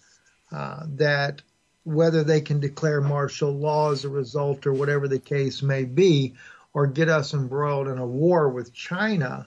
uh, 0.50 0.85
that 0.94 1.42
whether 1.85 2.24
they 2.24 2.40
can 2.40 2.59
declare 2.59 3.00
martial 3.00 3.52
law 3.52 3.92
as 3.92 4.05
a 4.05 4.09
result 4.09 4.66
or 4.66 4.72
whatever 4.72 5.09
the 5.09 5.18
case 5.18 5.62
may 5.62 5.85
be, 5.85 6.35
or 6.72 6.87
get 6.87 7.09
us 7.09 7.35
embroiled 7.35 7.88
in 7.88 7.98
a 7.98 8.07
war 8.07 8.48
with 8.48 8.72
China 8.72 9.46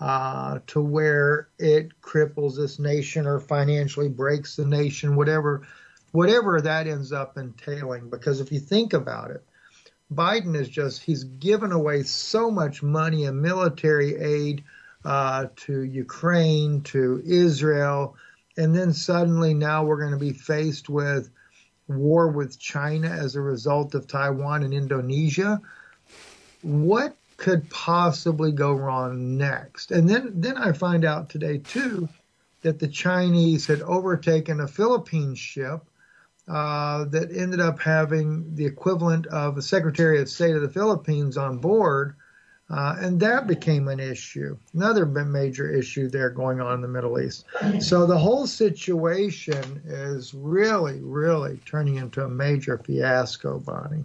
uh, 0.00 0.58
to 0.66 0.80
where 0.80 1.48
it 1.58 2.00
cripples 2.00 2.56
this 2.56 2.78
nation 2.78 3.26
or 3.26 3.38
financially 3.38 4.08
breaks 4.08 4.56
the 4.56 4.64
nation, 4.64 5.14
whatever, 5.14 5.66
whatever 6.12 6.60
that 6.60 6.86
ends 6.86 7.12
up 7.12 7.36
entailing. 7.36 8.08
Because 8.08 8.40
if 8.40 8.50
you 8.50 8.60
think 8.60 8.92
about 8.92 9.30
it, 9.30 9.44
Biden 10.12 10.56
is 10.56 10.68
just, 10.68 11.02
he's 11.02 11.24
given 11.24 11.70
away 11.70 12.02
so 12.02 12.50
much 12.50 12.82
money 12.82 13.26
and 13.26 13.40
military 13.40 14.16
aid 14.16 14.64
uh, 15.04 15.46
to 15.56 15.82
Ukraine, 15.82 16.80
to 16.82 17.22
Israel, 17.24 18.16
and 18.56 18.74
then 18.74 18.92
suddenly 18.92 19.54
now 19.54 19.84
we're 19.84 20.00
going 20.00 20.12
to 20.12 20.18
be 20.18 20.32
faced 20.32 20.88
with 20.88 21.30
war 21.86 22.28
with 22.28 22.58
China 22.58 23.08
as 23.08 23.36
a 23.36 23.40
result 23.40 23.94
of 23.94 24.06
Taiwan 24.06 24.62
and 24.62 24.74
Indonesia 24.74 25.60
what 26.62 27.16
could 27.40 27.68
possibly 27.70 28.52
go 28.52 28.72
wrong 28.72 29.36
next? 29.38 29.90
And 29.90 30.08
then, 30.08 30.30
then 30.34 30.58
I 30.58 30.72
find 30.72 31.04
out 31.04 31.30
today 31.30 31.58
too 31.58 32.08
that 32.60 32.78
the 32.78 32.86
Chinese 32.86 33.66
had 33.66 33.80
overtaken 33.80 34.60
a 34.60 34.68
Philippine 34.68 35.34
ship 35.34 35.80
uh, 36.46 37.04
that 37.06 37.34
ended 37.34 37.60
up 37.60 37.80
having 37.80 38.54
the 38.54 38.66
equivalent 38.66 39.26
of 39.28 39.56
a 39.56 39.62
Secretary 39.62 40.20
of 40.20 40.28
State 40.28 40.54
of 40.54 40.60
the 40.60 40.68
Philippines 40.68 41.38
on 41.38 41.58
board. 41.58 42.14
Uh, 42.68 42.96
and 43.00 43.18
that 43.18 43.46
became 43.46 43.88
an 43.88 43.98
issue, 43.98 44.56
another 44.74 45.06
major 45.06 45.68
issue 45.68 46.08
there 46.08 46.30
going 46.30 46.60
on 46.60 46.74
in 46.74 46.82
the 46.82 46.88
Middle 46.88 47.18
East. 47.18 47.46
So 47.80 48.06
the 48.06 48.18
whole 48.18 48.46
situation 48.46 49.82
is 49.86 50.34
really, 50.34 51.00
really 51.00 51.58
turning 51.64 51.96
into 51.96 52.22
a 52.22 52.28
major 52.28 52.78
fiasco, 52.78 53.58
Bonnie. 53.58 54.04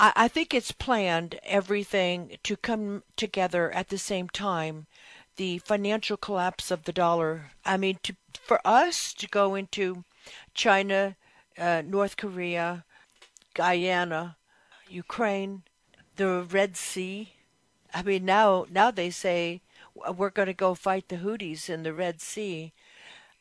I, 0.00 0.12
I 0.16 0.28
think 0.28 0.54
it's 0.54 0.72
planned 0.72 1.38
everything 1.44 2.38
to 2.42 2.56
come 2.56 3.02
together 3.16 3.70
at 3.70 3.88
the 3.90 3.98
same 3.98 4.28
time. 4.28 4.86
The 5.36 5.58
financial 5.58 6.16
collapse 6.16 6.70
of 6.70 6.84
the 6.84 6.92
dollar. 6.92 7.52
I 7.64 7.76
mean, 7.76 7.98
to, 8.02 8.16
for 8.32 8.60
us 8.64 9.12
to 9.14 9.28
go 9.28 9.54
into 9.54 10.04
China, 10.54 11.16
uh, 11.58 11.82
North 11.86 12.16
Korea, 12.16 12.84
Guyana, 13.54 14.36
Ukraine, 14.88 15.62
the 16.16 16.42
Red 16.42 16.76
Sea. 16.76 17.34
I 17.92 18.02
mean, 18.02 18.24
now 18.24 18.66
now 18.70 18.90
they 18.90 19.10
say 19.10 19.60
we're 19.94 20.30
going 20.30 20.46
to 20.46 20.54
go 20.54 20.74
fight 20.74 21.08
the 21.08 21.16
Houthis 21.16 21.68
in 21.68 21.82
the 21.82 21.92
Red 21.92 22.20
Sea. 22.20 22.72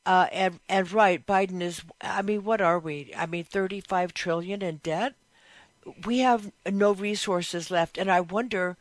Uh, 0.05 0.27
and 0.31 0.59
and 0.67 0.91
right, 0.91 1.25
Biden 1.25 1.61
is. 1.61 1.83
I 2.01 2.21
mean, 2.21 2.43
what 2.43 2.61
are 2.61 2.79
we? 2.79 3.11
I 3.15 3.25
mean, 3.25 3.43
thirty-five 3.43 4.13
trillion 4.13 4.61
in 4.61 4.77
debt 4.77 5.15
we 6.05 6.19
have 6.19 6.51
no 6.69 6.93
resources 6.93 7.71
left. 7.71 7.97
And 7.97 8.11
I 8.11 8.21
wonder 8.21 8.77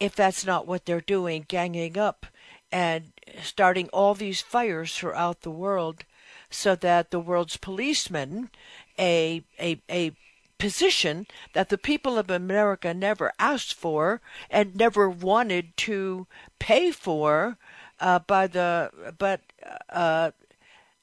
if 0.00 0.14
that's 0.14 0.44
not 0.44 0.66
what 0.66 0.86
they're 0.86 1.00
doing, 1.00 1.44
ganging 1.48 1.96
up 1.96 2.26
and 2.70 3.12
starting 3.42 3.88
all 3.88 4.14
these 4.14 4.40
fires 4.40 4.96
throughout 4.96 5.42
the 5.42 5.50
world 5.50 6.04
so 6.50 6.74
that 6.74 7.10
the 7.10 7.20
world's 7.20 7.56
policemen, 7.56 8.50
a, 8.98 9.42
a, 9.60 9.80
a 9.90 10.12
position 10.58 11.26
that 11.54 11.70
the 11.70 11.78
people 11.78 12.18
of 12.18 12.30
America 12.30 12.94
never 12.94 13.32
asked 13.38 13.74
for 13.74 14.20
and 14.50 14.76
never 14.76 15.08
wanted 15.08 15.76
to 15.76 16.26
pay 16.58 16.90
for, 16.90 17.58
uh, 18.00 18.18
by 18.20 18.46
the 18.46 18.90
but 19.18 19.40
uh, 19.90 20.30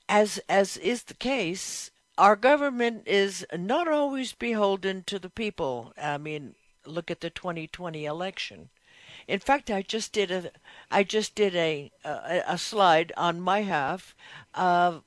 as 0.08 0.40
as 0.50 0.78
is 0.78 1.04
the 1.04 1.14
case, 1.14 1.92
our 2.20 2.36
government 2.36 3.04
is 3.08 3.46
not 3.58 3.88
always 3.88 4.34
beholden 4.34 5.04
to 5.04 5.18
the 5.20 5.30
people. 5.30 5.94
I 5.98 6.18
mean, 6.18 6.56
look 6.86 7.10
at 7.10 7.22
the 7.22 7.30
2020 7.30 8.04
election. 8.04 8.70
In 9.26 9.40
fact, 9.40 9.72
I 9.72 9.82
just 9.82 10.12
did 10.12 10.30
a 10.30 10.52
I 10.92 11.04
just 11.04 11.34
did 11.34 11.56
a 11.56 11.92
a, 12.04 12.44
a 12.46 12.58
slide 12.58 13.14
on 13.16 13.40
my 13.40 13.62
half 13.62 14.16
of 14.54 15.04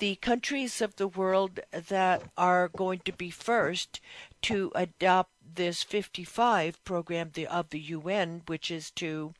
the 0.00 0.16
countries 0.16 0.80
of 0.80 0.96
the 0.96 1.06
world 1.06 1.60
that 1.70 2.24
are 2.36 2.68
going 2.68 3.00
to 3.04 3.12
be 3.12 3.30
first 3.30 4.00
to 4.42 4.72
adopt 4.74 5.30
this 5.54 5.84
55 5.84 6.82
program 6.82 7.30
of 7.48 7.70
the 7.70 7.78
UN, 7.78 8.42
which 8.46 8.68
is 8.68 8.90
to 8.92 9.34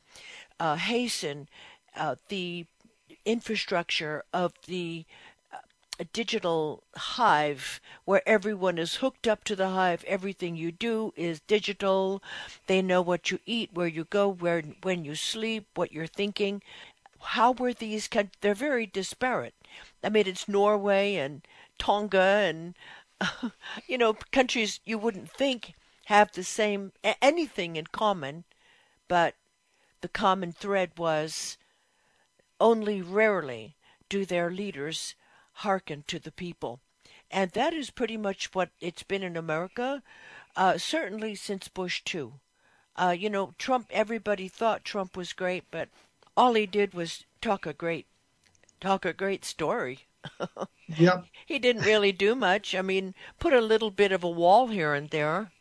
uh, 0.57 0.77
hasten 0.77 1.49
uh, 1.97 2.15
the 2.29 2.65
infrastructure 3.25 4.23
of 4.31 4.53
the 4.67 5.05
uh, 6.03 6.09
digital 6.11 6.83
hive 6.95 7.79
where 8.03 8.27
everyone 8.27 8.77
is 8.77 8.95
hooked 8.95 9.27
up 9.27 9.43
to 9.45 9.55
the 9.55 9.69
hive. 9.69 10.03
Everything 10.05 10.55
you 10.55 10.71
do 10.71 11.13
is 11.15 11.39
digital. 11.41 12.21
They 12.67 12.81
know 12.81 13.01
what 13.01 13.31
you 13.31 13.39
eat 13.45 13.71
where 13.73 13.87
you 13.87 14.03
go 14.05 14.27
where 14.27 14.61
when 14.81 15.05
you 15.05 15.15
sleep 15.15 15.67
what 15.75 15.91
you're 15.93 16.07
thinking. 16.07 16.61
How 17.21 17.51
were 17.51 17.73
these 17.73 18.09
they're 18.41 18.53
very 18.53 18.85
disparate. 18.85 19.55
I 20.03 20.09
mean 20.09 20.27
it's 20.27 20.47
norway 20.47 21.15
and 21.15 21.47
tonga 21.77 22.19
and 22.19 22.75
you 23.87 23.97
know 23.97 24.13
countries 24.31 24.79
you 24.83 24.97
wouldn't 24.97 25.31
think 25.31 25.73
have 26.05 26.31
the 26.33 26.43
same 26.43 26.91
anything 27.21 27.77
in 27.77 27.87
common 27.87 28.43
but 29.07 29.35
the 30.01 30.09
common 30.09 30.51
thread 30.51 30.91
was 30.97 31.57
only 32.59 33.01
rarely 33.01 33.75
do 34.09 34.25
their 34.25 34.51
leaders 34.51 35.15
hearken 35.53 36.03
to 36.07 36.19
the 36.19 36.31
people. 36.31 36.79
And 37.31 37.51
that 37.51 37.73
is 37.73 37.89
pretty 37.89 38.17
much 38.17 38.53
what 38.53 38.69
it's 38.79 39.03
been 39.03 39.23
in 39.23 39.35
America, 39.35 40.03
uh, 40.55 40.77
certainly 40.77 41.35
since 41.35 41.67
Bush 41.67 42.01
too. 42.03 42.33
Uh, 42.95 43.15
you 43.17 43.29
know, 43.29 43.53
Trump, 43.57 43.87
everybody 43.89 44.47
thought 44.47 44.83
Trump 44.83 45.17
was 45.17 45.33
great, 45.33 45.63
but 45.71 45.89
all 46.37 46.53
he 46.53 46.65
did 46.65 46.93
was 46.93 47.25
talk 47.41 47.65
a 47.65 47.73
great, 47.73 48.05
talk 48.79 49.03
a 49.05 49.13
great 49.13 49.43
story. 49.45 50.01
yep. 50.87 51.25
He 51.45 51.59
didn't 51.59 51.85
really 51.85 52.11
do 52.11 52.35
much. 52.35 52.75
I 52.75 52.81
mean, 52.81 53.15
put 53.39 53.53
a 53.53 53.61
little 53.61 53.91
bit 53.91 54.11
of 54.11 54.23
a 54.23 54.29
wall 54.29 54.67
here 54.67 54.93
and 54.93 55.09
there. 55.09 55.51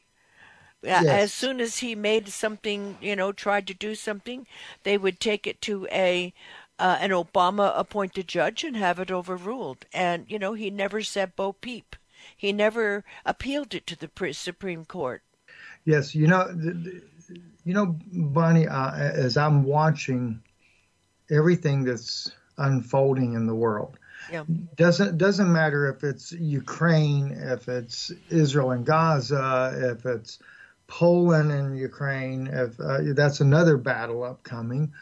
Yes. 0.83 1.07
As 1.07 1.33
soon 1.33 1.61
as 1.61 1.79
he 1.79 1.95
made 1.95 2.29
something, 2.29 2.99
you 3.01 3.15
know, 3.15 3.33
tried 3.33 3.67
to 3.69 3.75
do 3.75 3.95
something, 3.95 4.47
they 4.83 4.99
would 4.99 5.21
take 5.21 5.47
it 5.47 5.61
to 5.63 5.87
a 5.93 6.35
uh, 6.79 6.99
an 7.01 7.11
Obama 7.11 7.73
appointed 7.77 8.29
judge 8.29 8.65
and 8.65 8.77
have 8.77 8.99
it 8.99 9.11
overruled. 9.11 9.87
And, 9.93 10.27
you 10.29 10.39
know, 10.39 10.55
he 10.55 10.71
never 10.71 11.03
said 11.03 11.37
Bo 11.37 11.53
Peep. 11.53 11.97
He 12.37 12.53
never 12.53 13.05
appealed 13.25 13.75
it 13.75 13.87
to 13.89 13.97
the 13.97 14.33
Supreme 14.33 14.85
Court. 14.85 15.23
Yes, 15.85 16.15
you 16.15 16.27
know, 16.27 16.49
you 17.65 17.75
know, 17.75 17.97
Bonnie, 18.13 18.69
uh, 18.69 18.95
as 18.95 19.37
I'm 19.37 19.65
watching 19.65 20.41
everything 21.31 21.85
that's 21.85 22.31
unfolding 22.59 23.35
in 23.35 23.47
the 23.47 23.55
world, 23.55 23.99
yeah. 24.31 24.45
doesn't 24.77 25.19
doesn't 25.19 25.53
matter 25.53 25.89
if 25.89 26.05
it's 26.05 26.33
Ukraine, 26.33 27.33
if 27.33 27.69
it's 27.69 28.13
Israel 28.31 28.71
and 28.71 28.87
Gaza, 28.87 29.95
if 29.97 30.07
it's 30.07 30.39
Poland 30.87 31.51
and 31.51 31.77
Ukraine, 31.77 32.47
if 32.47 32.79
uh, 32.79 32.99
that's 33.15 33.41
another 33.41 33.77
battle 33.77 34.23
upcoming. 34.23 34.93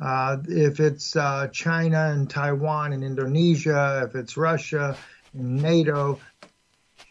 Uh, 0.00 0.38
if 0.48 0.80
it's 0.80 1.14
uh, 1.14 1.48
China 1.52 2.10
and 2.12 2.28
Taiwan 2.28 2.92
and 2.92 3.04
Indonesia, 3.04 4.06
if 4.08 4.14
it's 4.14 4.36
Russia 4.36 4.96
and 5.32 5.62
NATO, 5.62 6.18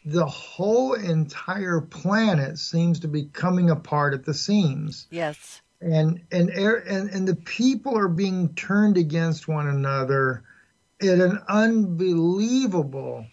the 0.06 0.26
whole 0.26 0.94
entire 0.94 1.80
planet 1.80 2.60
seems 2.60 3.00
to 3.02 3.08
be 3.08 3.26
coming 3.26 3.70
apart 3.70 4.14
at 4.14 4.26
the 4.26 4.34
seams. 4.34 5.08
Yes. 5.12 5.62
And 5.80 6.24
and 6.32 6.50
and 6.50 7.10
and 7.10 7.28
the 7.28 7.36
people 7.36 7.98
are 7.98 8.08
being 8.08 8.54
turned 8.54 8.98
against 8.98 9.48
one 9.48 9.68
another 9.68 10.44
at 11.02 11.20
an 11.20 11.40
unbelievable, 11.50 13.26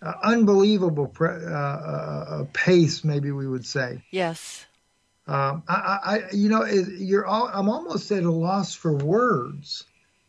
uh, 0.00 0.12
unbelievable 0.22 1.12
uh, 1.20 1.26
uh, 1.26 2.44
pace. 2.52 3.02
Maybe 3.02 3.32
we 3.32 3.48
would 3.48 3.66
say. 3.66 4.04
Yes. 4.12 4.66
Um, 5.28 5.62
I, 5.68 5.98
I, 6.02 6.20
you 6.32 6.48
know, 6.48 6.64
you're 6.64 7.26
all, 7.26 7.50
I'm 7.52 7.68
almost 7.68 8.10
at 8.10 8.22
a 8.22 8.32
loss 8.32 8.74
for 8.74 8.94
words 8.94 9.84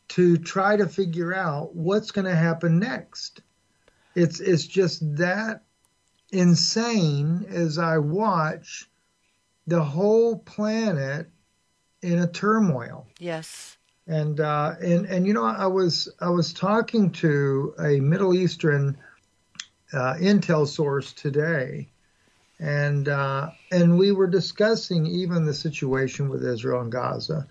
to 0.10 0.38
try 0.38 0.76
to 0.76 0.88
figure 0.88 1.34
out 1.34 1.74
what's 1.74 2.12
going 2.12 2.26
to 2.26 2.36
happen 2.36 2.80
next. 2.80 3.42
It's 4.14 4.42
it's 4.42 4.66
just 4.68 5.00
that 5.18 5.64
insane 6.32 7.46
as 7.48 7.78
I 7.78 8.00
watch 8.00 8.90
the 9.68 9.82
whole 9.82 10.40
planet 10.40 11.30
in 12.02 12.20
a 12.20 12.28
turmoil. 12.28 13.08
Yes. 13.20 13.78
And 14.06 14.42
uh, 14.42 14.76
and 14.82 15.06
and 15.06 15.26
you 15.26 15.34
know, 15.34 15.46
I 15.46 15.68
was 15.68 16.10
I 16.20 16.30
was 16.30 16.52
talking 16.52 17.12
to 17.12 17.74
a 17.80 18.02
Middle 18.02 18.34
Eastern 18.34 18.98
uh, 19.94 20.16
intel 20.16 20.68
source 20.68 21.14
today 21.14 21.88
and 22.60 23.08
uh, 23.08 23.50
and 23.72 23.98
we 23.98 24.12
were 24.12 24.28
discussing 24.28 25.06
even 25.06 25.46
the 25.46 25.54
situation 25.54 26.30
with 26.30 26.44
Israel 26.44 26.82
and 26.82 26.92
Gaza, 26.92 27.48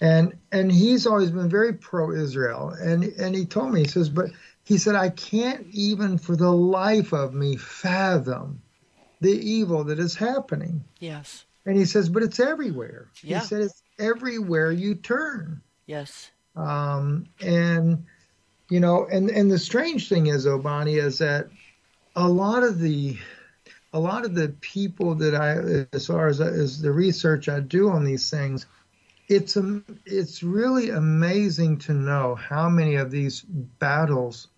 and 0.00 0.36
and 0.50 0.72
he's 0.72 1.06
always 1.06 1.30
been 1.30 1.48
very 1.48 1.74
pro-Israel, 1.74 2.70
and 2.80 3.04
and 3.04 3.34
he 3.34 3.44
told 3.44 3.72
me 3.72 3.80
he 3.80 3.88
says, 3.88 4.08
but 4.08 4.30
he 4.64 4.78
said 4.78 4.94
I 4.94 5.10
can't 5.10 5.66
even 5.72 6.18
for 6.18 6.36
the 6.36 6.52
life 6.52 7.12
of 7.12 7.34
me 7.34 7.56
fathom 7.56 8.62
the 9.20 9.32
evil 9.32 9.84
that 9.84 9.98
is 9.98 10.14
happening. 10.14 10.84
Yes. 10.98 11.44
And 11.66 11.76
he 11.76 11.84
says, 11.84 12.08
but 12.08 12.22
it's 12.22 12.40
everywhere. 12.40 13.08
Yeah. 13.22 13.40
He 13.40 13.46
said 13.46 13.60
it's 13.60 13.82
everywhere 13.98 14.72
you 14.72 14.94
turn. 14.94 15.60
Yes. 15.86 16.30
Um, 16.56 17.26
and 17.40 18.06
you 18.70 18.80
know, 18.80 19.06
and 19.06 19.28
and 19.28 19.50
the 19.50 19.58
strange 19.58 20.08
thing 20.08 20.28
is, 20.28 20.46
Obani, 20.46 21.02
is 21.02 21.18
that 21.18 21.48
a 22.16 22.28
lot 22.28 22.62
of 22.62 22.78
the 22.78 23.18
a 23.92 23.98
lot 23.98 24.24
of 24.24 24.34
the 24.34 24.48
people 24.60 25.14
that 25.16 25.34
I, 25.34 25.86
as 25.92 26.06
far 26.06 26.28
as, 26.28 26.40
as 26.40 26.80
the 26.80 26.92
research 26.92 27.48
I 27.48 27.60
do 27.60 27.90
on 27.90 28.04
these 28.04 28.30
things, 28.30 28.66
it's 29.28 29.56
um, 29.56 29.84
it's 30.06 30.42
really 30.42 30.90
amazing 30.90 31.78
to 31.78 31.92
know 31.92 32.34
how 32.34 32.68
many 32.68 32.96
of 32.96 33.10
these 33.10 33.42
battles 33.42 34.48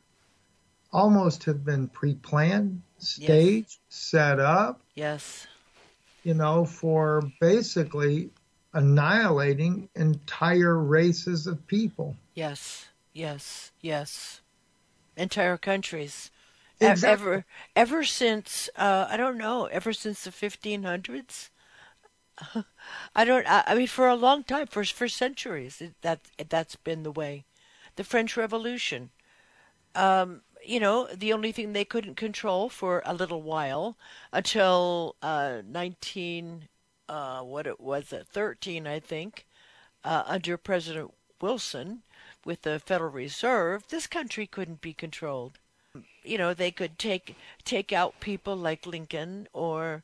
almost 0.93 1.45
have 1.45 1.65
been 1.65 1.89
pre-planned, 1.89 2.83
staged, 2.99 3.79
yes. 3.79 3.79
set 3.89 4.41
up. 4.41 4.81
Yes. 4.95 5.47
You 6.25 6.35
know, 6.35 6.65
for 6.65 7.23
basically 7.41 8.31
annihilating 8.75 9.89
entire 9.95 10.79
races 10.79 11.47
of 11.47 11.67
people. 11.67 12.17
Yes. 12.35 12.87
Yes. 13.13 13.73
Yes. 13.81 14.41
Entire 15.17 15.59
countries. 15.59 16.31
Exactly. 16.91 17.13
Ever, 17.13 17.45
ever 17.77 18.05
since 18.05 18.69
uh, 18.77 19.07
I 19.09 19.17
don't 19.17 19.39
know, 19.39 19.67
ever 19.67 19.93
since 19.93 20.25
the 20.25 20.31
1500s. 20.31 21.51
I 23.15 23.25
don't. 23.25 23.47
I, 23.47 23.65
I, 23.67 23.75
mean, 23.75 23.87
for 23.87 24.09
a 24.09 24.17
long 24.17 24.45
time, 24.45 24.67
for 24.67 24.85
for 24.85 25.09
centuries, 25.09 25.81
it, 25.81 25.95
that 26.03 26.21
that's 26.49 26.77
been 26.77 27.03
the 27.03 27.11
way. 27.13 27.45
The 27.97 28.05
French 28.05 28.37
Revolution. 28.37 29.11
Um, 29.95 30.43
you 30.65 30.81
know, 30.81 31.09
the 31.15 31.33
only 31.33 31.53
thing 31.53 31.73
they 31.73 31.85
couldn't 31.85 32.17
control 32.17 32.69
for 32.69 33.03
a 33.05 33.15
little 33.15 33.43
while 33.43 33.97
until 34.33 35.17
uh, 35.21 35.61
19, 35.67 36.69
uh, 37.09 37.41
what 37.43 37.67
it 37.67 37.81
was, 37.81 38.13
at 38.13 38.29
13, 38.29 38.87
I 38.87 39.01
think, 39.01 39.47
uh, 40.05 40.23
under 40.27 40.57
President 40.57 41.13
Wilson 41.41 42.03
with 42.45 42.63
the 42.63 42.79
Federal 42.79 43.11
Reserve, 43.11 43.89
this 43.89 44.07
country 44.07 44.47
couldn't 44.47 44.81
be 44.81 44.95
controlled 44.95 45.59
you 46.25 46.39
know, 46.39 46.55
they 46.55 46.71
could 46.71 46.99
take 46.99 47.37
take 47.65 47.93
out 47.93 48.21
people 48.21 48.57
like 48.57 48.87
Lincoln 48.87 49.49
or 49.53 50.03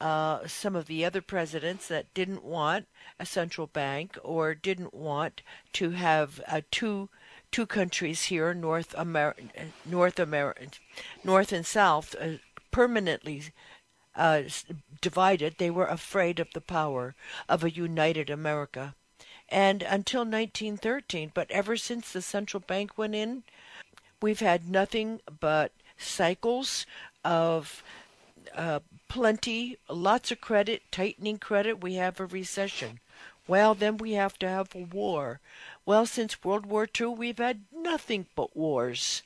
uh, 0.00 0.46
some 0.46 0.76
of 0.76 0.86
the 0.86 1.04
other 1.04 1.20
presidents 1.20 1.88
that 1.88 2.12
didn't 2.14 2.44
want 2.44 2.86
a 3.18 3.26
central 3.26 3.66
bank 3.66 4.16
or 4.22 4.54
didn't 4.54 4.94
want 4.94 5.42
to 5.74 5.90
have 5.90 6.40
uh, 6.48 6.60
two 6.70 7.08
two 7.50 7.66
countries 7.66 8.24
here, 8.24 8.52
North 8.54 8.94
America, 8.96 9.42
North 9.84 10.18
America, 10.18 10.66
North 11.24 11.52
and 11.52 11.66
South, 11.66 12.14
uh, 12.20 12.38
permanently 12.70 13.42
uh, 14.14 14.42
divided. 15.00 15.56
They 15.58 15.70
were 15.70 15.86
afraid 15.86 16.40
of 16.40 16.52
the 16.52 16.60
power 16.60 17.14
of 17.48 17.64
a 17.64 17.70
united 17.70 18.30
America, 18.30 18.94
and 19.48 19.82
until 19.82 20.20
1913. 20.20 21.32
But 21.34 21.50
ever 21.50 21.76
since 21.76 22.12
the 22.12 22.22
central 22.22 22.60
bank 22.60 22.96
went 22.98 23.14
in, 23.14 23.44
we've 24.20 24.40
had 24.40 24.68
nothing 24.68 25.20
but 25.40 25.72
cycles 25.96 26.86
of 27.24 27.82
uh, 28.54 28.80
plenty, 29.08 29.78
lots 29.88 30.30
of 30.30 30.40
credit, 30.40 30.82
tightening 30.90 31.38
credit. 31.38 31.82
We 31.82 31.94
have 31.94 32.20
a 32.20 32.26
recession. 32.26 33.00
Well, 33.46 33.74
then 33.74 33.96
we 33.96 34.12
have 34.12 34.38
to 34.40 34.48
have 34.48 34.74
a 34.74 34.78
war. 34.78 35.40
Well, 35.86 36.06
since 36.06 36.44
World 36.44 36.66
War 36.66 36.86
II, 37.00 37.08
we've 37.08 37.38
had 37.38 37.62
nothing 37.72 38.26
but 38.34 38.54
wars, 38.56 39.22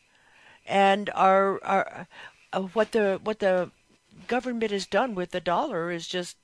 and 0.65 1.11
our 1.11 1.63
our 1.65 2.07
uh, 2.53 2.61
what 2.61 2.93
the 2.93 3.21
what 3.25 3.41
the 3.41 3.71
government 4.29 4.71
has 4.71 4.87
done 4.87 5.15
with 5.15 5.33
the 5.33 5.41
dollar 5.41 5.91
is 5.91 6.07
just 6.07 6.37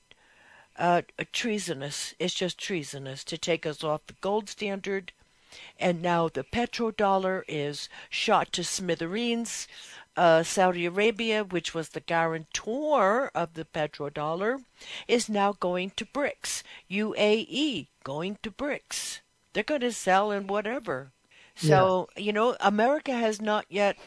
uh, 0.77 1.03
treasonous. 1.31 2.13
It's 2.19 2.33
just 2.33 2.57
treasonous 2.57 3.23
to 3.25 3.37
take 3.37 3.65
us 3.65 3.83
off 3.83 4.07
the 4.07 4.15
gold 4.19 4.49
standard, 4.49 5.13
and 5.79 6.01
now 6.01 6.29
the 6.29 6.43
petrodollar 6.43 7.43
is 7.47 7.89
shot 8.09 8.51
to 8.53 8.63
smithereens. 8.63 9.67
Uh, 10.17 10.43
Saudi 10.43 10.85
Arabia, 10.85 11.43
which 11.43 11.73
was 11.73 11.89
the 11.89 12.01
guarantor 12.01 13.31
of 13.33 13.53
the 13.53 13.65
petrodollar, 13.65 14.63
is 15.07 15.29
now 15.29 15.53
going 15.53 15.91
to 15.91 16.05
BRICS. 16.05 16.63
UAE 16.91 17.87
going 18.03 18.37
to 18.43 18.51
BRICS. 18.51 19.21
They're 19.53 19.63
going 19.63 19.81
to 19.81 19.91
sell 19.91 20.31
in 20.31 20.47
whatever. 20.47 21.13
So, 21.59 22.07
yeah. 22.15 22.23
you 22.23 22.31
know, 22.31 22.55
America 22.61 23.11
has 23.11 23.41
not 23.41 23.65
yet 23.67 23.97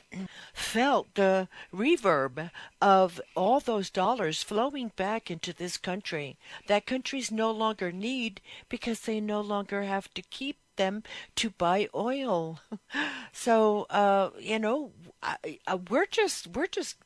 felt 0.54 1.14
the 1.16 1.48
reverb 1.72 2.50
of 2.80 3.20
all 3.36 3.60
those 3.60 3.90
dollars 3.90 4.42
flowing 4.42 4.90
back 4.96 5.30
into 5.30 5.52
this 5.52 5.76
country 5.76 6.38
that 6.66 6.86
countries 6.86 7.30
no 7.30 7.50
longer 7.50 7.92
need 7.92 8.40
because 8.70 9.00
they 9.00 9.20
no 9.20 9.42
longer 9.42 9.82
have 9.82 10.12
to 10.14 10.22
keep 10.22 10.56
them 10.76 11.02
to 11.36 11.50
buy 11.50 11.88
oil. 11.94 12.60
so, 13.32 13.86
uh, 13.90 14.30
you 14.38 14.58
know, 14.58 14.92
I, 15.22 15.58
I, 15.66 15.74
we're 15.76 16.06
just, 16.06 16.48
we're 16.48 16.66
just, 16.66 16.96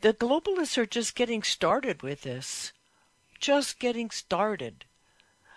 the 0.00 0.14
globalists 0.14 0.78
are 0.78 0.86
just 0.86 1.14
getting 1.14 1.42
started 1.42 2.02
with 2.02 2.22
this. 2.22 2.72
Just 3.38 3.78
getting 3.78 4.10
started. 4.10 4.84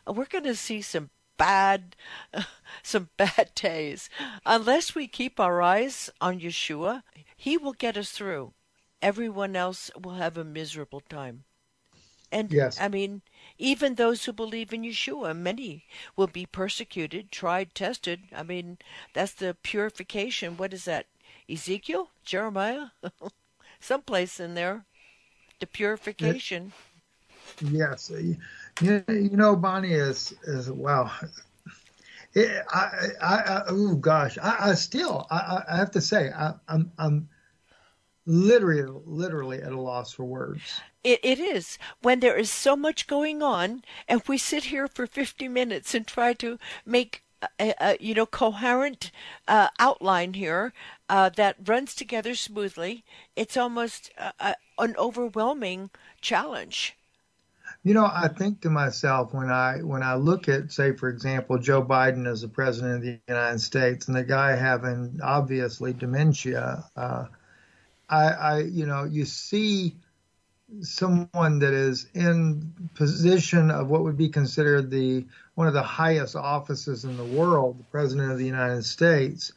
We're 0.05 0.25
going 0.25 0.43
to 0.45 0.55
see 0.55 0.81
some 0.81 1.09
bad, 1.37 1.95
some 2.83 3.09
bad 3.17 3.51
days. 3.55 4.09
Unless 4.45 4.95
we 4.95 5.07
keep 5.07 5.39
our 5.39 5.61
eyes 5.61 6.09
on 6.19 6.39
Yeshua, 6.39 7.03
He 7.35 7.57
will 7.57 7.73
get 7.73 7.97
us 7.97 8.11
through. 8.11 8.53
Everyone 9.01 9.55
else 9.55 9.91
will 10.01 10.15
have 10.15 10.37
a 10.37 10.43
miserable 10.43 11.01
time. 11.01 11.43
And 12.31 12.51
yes. 12.51 12.77
I 12.79 12.87
mean, 12.87 13.21
even 13.57 13.95
those 13.95 14.25
who 14.25 14.33
believe 14.33 14.73
in 14.73 14.83
Yeshua, 14.83 15.35
many 15.35 15.85
will 16.15 16.27
be 16.27 16.45
persecuted, 16.45 17.31
tried, 17.31 17.73
tested. 17.73 18.21
I 18.35 18.43
mean, 18.43 18.77
that's 19.13 19.33
the 19.33 19.55
purification. 19.63 20.57
What 20.57 20.73
is 20.73 20.85
that? 20.85 21.07
Ezekiel? 21.49 22.09
Jeremiah? 22.23 22.87
Someplace 23.79 24.39
in 24.39 24.53
there. 24.53 24.85
The 25.59 25.67
purification. 25.67 26.73
Yes. 27.61 28.11
You, 28.81 29.03
you 29.07 29.37
know, 29.37 29.55
Bonnie 29.55 29.93
is 29.93 30.35
is 30.43 30.69
well. 30.69 31.11
It, 32.33 32.63
I, 32.69 33.07
I, 33.21 33.35
I, 33.35 33.63
oh 33.69 33.95
gosh, 33.95 34.37
I, 34.37 34.69
I 34.69 34.73
still, 34.75 35.25
I, 35.31 35.63
I, 35.67 35.77
have 35.77 35.89
to 35.91 36.01
say, 36.01 36.29
I, 36.29 36.53
I'm, 36.67 36.91
I'm 36.99 37.29
literally, 38.27 39.01
literally 39.05 39.61
at 39.61 39.71
a 39.71 39.79
loss 39.79 40.11
for 40.11 40.25
words. 40.25 40.81
It, 41.03 41.19
it 41.23 41.39
is 41.39 41.79
when 42.01 42.19
there 42.19 42.35
is 42.35 42.51
so 42.51 42.75
much 42.75 43.07
going 43.07 43.41
on, 43.41 43.83
and 44.07 44.21
we 44.27 44.37
sit 44.37 44.65
here 44.65 44.87
for 44.87 45.07
50 45.07 45.47
minutes 45.47 45.95
and 45.95 46.05
try 46.05 46.33
to 46.33 46.59
make 46.85 47.23
a, 47.59 47.73
a 47.79 47.97
you 47.99 48.13
know 48.13 48.25
coherent 48.25 49.11
uh, 49.47 49.69
outline 49.79 50.33
here 50.33 50.73
uh, 51.09 51.29
that 51.29 51.55
runs 51.65 51.95
together 51.95 52.35
smoothly. 52.35 53.03
It's 53.35 53.57
almost 53.57 54.11
uh, 54.17 54.53
an 54.77 54.95
overwhelming 54.97 55.89
challenge. 56.21 56.95
You 57.83 57.93
know, 57.93 58.09
I 58.11 58.27
think 58.27 58.61
to 58.61 58.69
myself 58.69 59.33
when 59.33 59.49
I 59.49 59.77
when 59.77 60.03
I 60.03 60.15
look 60.15 60.49
at, 60.49 60.71
say, 60.71 60.91
for 60.93 61.09
example, 61.09 61.57
Joe 61.57 61.83
Biden 61.83 62.27
as 62.27 62.41
the 62.41 62.47
president 62.47 62.95
of 62.95 63.01
the 63.03 63.19
United 63.27 63.61
States, 63.61 64.07
and 64.07 64.17
the 64.17 64.23
guy 64.23 64.55
having 64.55 65.19
obviously 65.23 65.93
dementia, 65.93 66.83
uh, 66.95 67.25
I, 68.09 68.25
I, 68.25 68.59
you 68.59 68.85
know, 68.85 69.03
you 69.03 69.25
see 69.25 69.95
someone 70.81 71.59
that 71.59 71.73
is 71.73 72.07
in 72.13 72.73
position 72.93 73.71
of 73.71 73.89
what 73.89 74.03
would 74.03 74.17
be 74.17 74.29
considered 74.29 74.91
the 74.91 75.25
one 75.55 75.67
of 75.67 75.73
the 75.73 75.81
highest 75.81 76.35
offices 76.35 77.05
in 77.05 77.15
the 77.17 77.23
world, 77.23 77.79
the 77.79 77.83
president 77.85 78.31
of 78.31 78.37
the 78.37 78.45
United 78.45 78.83
States, 78.83 79.53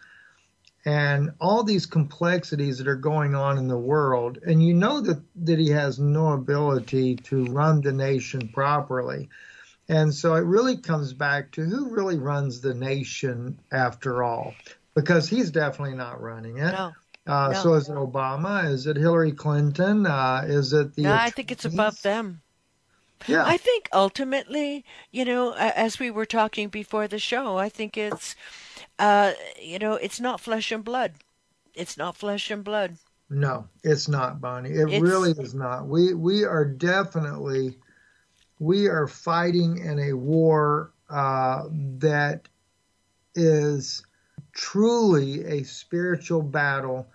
and 0.84 1.32
all 1.40 1.62
these 1.62 1.84
complexities 1.84 2.78
that 2.78 2.88
are 2.88 2.96
going 2.96 3.34
on 3.34 3.58
in 3.58 3.68
the 3.68 3.76
world. 3.76 4.38
And 4.46 4.64
you 4.64 4.72
know 4.72 5.00
that, 5.00 5.20
that 5.44 5.58
he 5.58 5.68
has 5.70 5.98
no 5.98 6.32
ability 6.32 7.16
to 7.16 7.44
run 7.46 7.80
the 7.80 7.92
nation 7.92 8.48
properly. 8.48 9.28
And 9.88 10.14
so 10.14 10.36
it 10.36 10.44
really 10.44 10.76
comes 10.76 11.12
back 11.12 11.50
to 11.52 11.64
who 11.64 11.90
really 11.90 12.16
runs 12.16 12.60
the 12.60 12.74
nation 12.74 13.58
after 13.72 14.22
all, 14.22 14.54
because 14.94 15.28
he's 15.28 15.50
definitely 15.50 15.96
not 15.96 16.22
running 16.22 16.58
it. 16.58 16.72
No. 16.72 16.92
Uh, 17.26 17.50
no. 17.52 17.62
So 17.62 17.74
is 17.74 17.88
it 17.88 17.94
Obama? 17.94 18.64
Is 18.68 18.86
it 18.86 18.96
Hillary 18.96 19.32
Clinton? 19.32 20.06
Uh, 20.06 20.44
is 20.46 20.72
it 20.72 20.94
the? 20.94 21.02
No, 21.02 21.14
I 21.14 21.30
think 21.30 21.50
it's 21.52 21.64
above 21.64 22.00
them. 22.02 22.42
Yeah. 23.26 23.44
I 23.44 23.58
think 23.58 23.88
ultimately, 23.92 24.84
you 25.10 25.26
know, 25.26 25.52
as 25.54 25.98
we 25.98 26.10
were 26.10 26.24
talking 26.24 26.68
before 26.68 27.06
the 27.06 27.18
show, 27.18 27.58
I 27.58 27.68
think 27.68 27.98
it's 27.98 28.34
uh, 28.98 29.32
you 29.60 29.78
know, 29.78 29.94
it's 29.94 30.20
not 30.20 30.40
flesh 30.40 30.70
and 30.70 30.84
blood. 30.84 31.12
It's 31.74 31.96
not 31.96 32.16
flesh 32.16 32.50
and 32.50 32.62
blood. 32.62 32.96
No, 33.30 33.68
it's 33.84 34.08
not, 34.08 34.40
Bonnie. 34.40 34.70
It 34.70 34.90
it's... 34.90 35.02
really 35.02 35.30
is 35.30 35.54
not. 35.54 35.86
We 35.86 36.14
we 36.14 36.44
are 36.44 36.64
definitely 36.64 37.78
we 38.58 38.88
are 38.88 39.06
fighting 39.06 39.78
in 39.78 39.98
a 39.98 40.12
war 40.12 40.92
uh, 41.08 41.64
that 41.70 42.48
is 43.34 44.04
truly 44.52 45.44
a 45.44 45.64
spiritual 45.64 46.42
battle. 46.42 47.06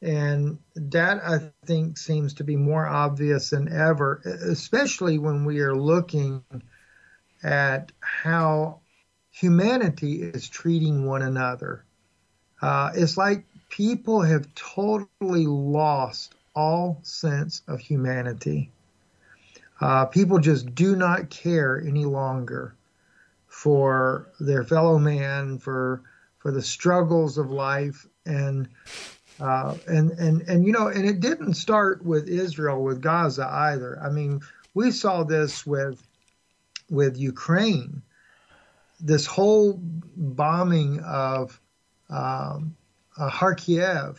And 0.00 0.58
that 0.74 1.22
I 1.24 1.52
think 1.64 1.96
seems 1.96 2.34
to 2.34 2.44
be 2.44 2.56
more 2.56 2.86
obvious 2.86 3.50
than 3.50 3.72
ever, 3.72 4.20
especially 4.24 5.18
when 5.18 5.44
we 5.44 5.60
are 5.60 5.76
looking 5.76 6.42
at 7.42 7.92
how 8.00 8.80
humanity 9.30 10.22
is 10.22 10.48
treating 10.48 11.06
one 11.06 11.22
another. 11.22 11.84
Uh, 12.60 12.90
it's 12.94 13.16
like 13.16 13.44
people 13.68 14.22
have 14.22 14.54
totally 14.54 15.46
lost 15.46 16.34
all 16.54 17.00
sense 17.02 17.62
of 17.66 17.80
humanity. 17.80 18.70
Uh, 19.80 20.04
people 20.04 20.38
just 20.38 20.74
do 20.74 20.94
not 20.94 21.30
care 21.30 21.80
any 21.80 22.04
longer 22.04 22.74
for 23.48 24.28
their 24.38 24.64
fellow 24.64 24.98
man, 24.98 25.58
for 25.58 26.02
for 26.42 26.50
the 26.50 26.60
struggles 26.60 27.38
of 27.38 27.52
life, 27.52 28.04
and 28.26 28.68
uh, 29.40 29.76
and 29.86 30.10
and 30.12 30.42
and 30.42 30.66
you 30.66 30.72
know, 30.72 30.88
and 30.88 31.08
it 31.08 31.20
didn't 31.20 31.54
start 31.54 32.04
with 32.04 32.28
Israel 32.28 32.82
with 32.82 33.00
Gaza 33.00 33.46
either. 33.46 33.98
I 34.02 34.10
mean, 34.10 34.40
we 34.74 34.90
saw 34.90 35.22
this 35.22 35.64
with 35.64 36.02
with 36.90 37.16
Ukraine. 37.16 38.02
This 39.00 39.24
whole 39.24 39.80
bombing 39.80 41.00
of 41.00 41.60
um, 42.10 42.76
uh, 43.16 43.30
Kharkiv, 43.30 44.18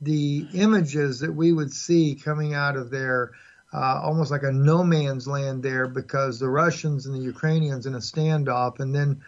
the 0.00 0.46
images 0.54 1.20
that 1.20 1.32
we 1.32 1.52
would 1.52 1.72
see 1.72 2.16
coming 2.16 2.52
out 2.54 2.76
of 2.76 2.90
there, 2.90 3.30
uh, 3.72 4.00
almost 4.02 4.30
like 4.30 4.42
a 4.42 4.52
no 4.52 4.82
man's 4.82 5.26
land 5.28 5.62
there, 5.62 5.86
because 5.86 6.38
the 6.38 6.48
Russians 6.48 7.06
and 7.06 7.14
the 7.14 7.24
Ukrainians 7.24 7.86
in 7.86 7.94
a 7.94 7.98
standoff, 7.98 8.80
and 8.80 8.94
then 8.94 9.22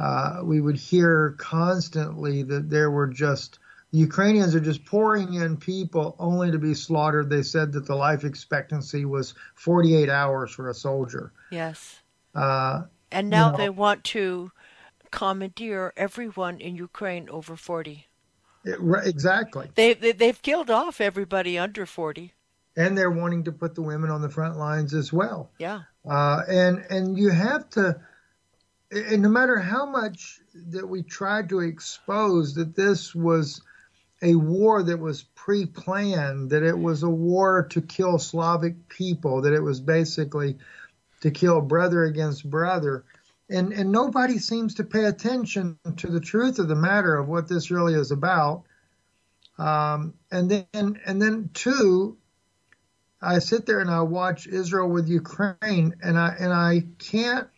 uh, 0.00 0.40
we 0.42 0.60
would 0.60 0.76
hear 0.76 1.34
constantly 1.38 2.42
that 2.42 2.70
there 2.70 2.90
were 2.90 3.06
just 3.06 3.58
the 3.92 3.98
Ukrainians 3.98 4.54
are 4.54 4.60
just 4.60 4.84
pouring 4.84 5.34
in 5.34 5.56
people 5.56 6.14
only 6.18 6.50
to 6.52 6.58
be 6.58 6.74
slaughtered. 6.74 7.28
They 7.28 7.42
said 7.42 7.72
that 7.72 7.86
the 7.86 7.96
life 7.96 8.24
expectancy 8.24 9.04
was 9.04 9.34
48 9.56 10.08
hours 10.08 10.52
for 10.52 10.70
a 10.70 10.74
soldier. 10.74 11.32
Yes. 11.50 12.00
Uh, 12.34 12.82
and 13.10 13.28
now 13.28 13.46
you 13.46 13.52
know, 13.52 13.58
they 13.58 13.68
want 13.68 14.04
to 14.04 14.52
commandeer 15.10 15.92
everyone 15.96 16.60
in 16.60 16.76
Ukraine 16.76 17.28
over 17.28 17.56
40. 17.56 18.06
It, 18.64 18.78
exactly. 19.04 19.68
They, 19.74 19.94
they, 19.94 20.12
they've 20.12 20.40
killed 20.40 20.70
off 20.70 21.00
everybody 21.00 21.58
under 21.58 21.84
40. 21.84 22.32
And 22.76 22.96
they're 22.96 23.10
wanting 23.10 23.44
to 23.44 23.52
put 23.52 23.74
the 23.74 23.82
women 23.82 24.10
on 24.10 24.22
the 24.22 24.30
front 24.30 24.56
lines 24.56 24.94
as 24.94 25.12
well. 25.12 25.50
Yeah. 25.58 25.82
Uh, 26.08 26.42
and 26.48 26.86
and 26.88 27.18
you 27.18 27.30
have 27.30 27.68
to, 27.70 28.00
and 28.90 29.22
no 29.22 29.28
matter 29.28 29.58
how 29.58 29.86
much 29.86 30.40
that 30.54 30.88
we 30.88 31.02
tried 31.02 31.48
to 31.50 31.60
expose 31.60 32.54
that 32.54 32.74
this 32.74 33.14
was 33.14 33.62
a 34.22 34.34
war 34.34 34.82
that 34.82 34.98
was 34.98 35.22
pre-planned, 35.22 36.50
that 36.50 36.62
it 36.62 36.78
was 36.78 37.02
a 37.02 37.08
war 37.08 37.66
to 37.70 37.80
kill 37.80 38.18
Slavic 38.18 38.88
people, 38.88 39.42
that 39.42 39.54
it 39.54 39.62
was 39.62 39.80
basically 39.80 40.58
to 41.20 41.30
kill 41.30 41.60
brother 41.60 42.04
against 42.04 42.48
brother. 42.48 43.04
And, 43.48 43.72
and 43.72 43.90
nobody 43.90 44.38
seems 44.38 44.74
to 44.74 44.84
pay 44.84 45.04
attention 45.04 45.78
to 45.96 46.08
the 46.08 46.20
truth 46.20 46.58
of 46.58 46.68
the 46.68 46.76
matter 46.76 47.16
of 47.16 47.28
what 47.28 47.48
this 47.48 47.70
really 47.70 47.94
is 47.94 48.10
about. 48.10 48.64
Um, 49.58 50.14
and 50.30 50.50
then, 50.50 51.00
and 51.04 51.20
then 51.20 51.50
two, 51.54 52.16
I 53.22 53.38
sit 53.38 53.66
there 53.66 53.80
and 53.80 53.90
I 53.90 54.02
watch 54.02 54.46
Israel 54.46 54.88
with 54.88 55.08
Ukraine 55.08 55.96
and 56.02 56.18
I, 56.18 56.34
and 56.38 56.52
I 56.52 56.84
can't, 56.98 57.48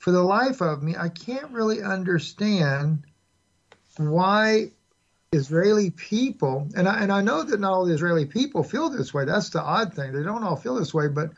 for 0.00 0.10
the 0.10 0.22
life 0.22 0.60
of 0.62 0.82
me, 0.82 0.96
I 0.96 1.10
can't 1.10 1.50
really 1.50 1.82
understand 1.82 3.04
why 3.98 4.70
Israeli 5.32 5.90
people, 5.90 6.66
and 6.74 6.88
I, 6.88 7.02
and 7.02 7.12
I 7.12 7.20
know 7.20 7.42
that 7.42 7.60
not 7.60 7.72
all 7.72 7.84
the 7.84 7.92
Israeli 7.92 8.24
people 8.24 8.64
feel 8.64 8.88
this 8.88 9.12
way. 9.12 9.26
That's 9.26 9.50
the 9.50 9.60
odd 9.60 9.92
thing. 9.94 10.12
They 10.12 10.22
don't 10.22 10.42
all 10.42 10.56
feel 10.56 10.74
this 10.74 10.94
way, 10.94 11.06
but 11.06 11.30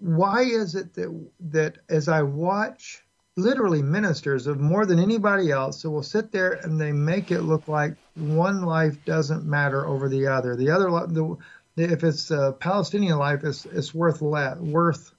why 0.00 0.42
is 0.42 0.74
it 0.74 0.94
that 0.94 1.28
that 1.50 1.76
as 1.90 2.08
I 2.08 2.22
watch 2.22 3.02
literally 3.36 3.82
ministers 3.82 4.46
of 4.46 4.58
more 4.58 4.86
than 4.86 4.98
anybody 4.98 5.50
else 5.50 5.82
that 5.82 5.90
will 5.90 6.02
sit 6.02 6.32
there 6.32 6.52
and 6.52 6.80
they 6.80 6.92
make 6.92 7.30
it 7.30 7.42
look 7.42 7.68
like 7.68 7.94
one 8.14 8.62
life 8.62 8.96
doesn't 9.04 9.44
matter 9.44 9.86
over 9.86 10.08
the 10.08 10.26
other. 10.26 10.56
The 10.56 10.70
other, 10.70 10.90
the, 11.06 11.36
if 11.76 12.04
it's 12.04 12.30
a 12.30 12.54
Palestinian 12.58 13.18
life, 13.18 13.44
it's, 13.44 13.64
it's 13.66 13.94
worth 13.94 14.20
less, 14.20 14.58
worth 14.58 15.12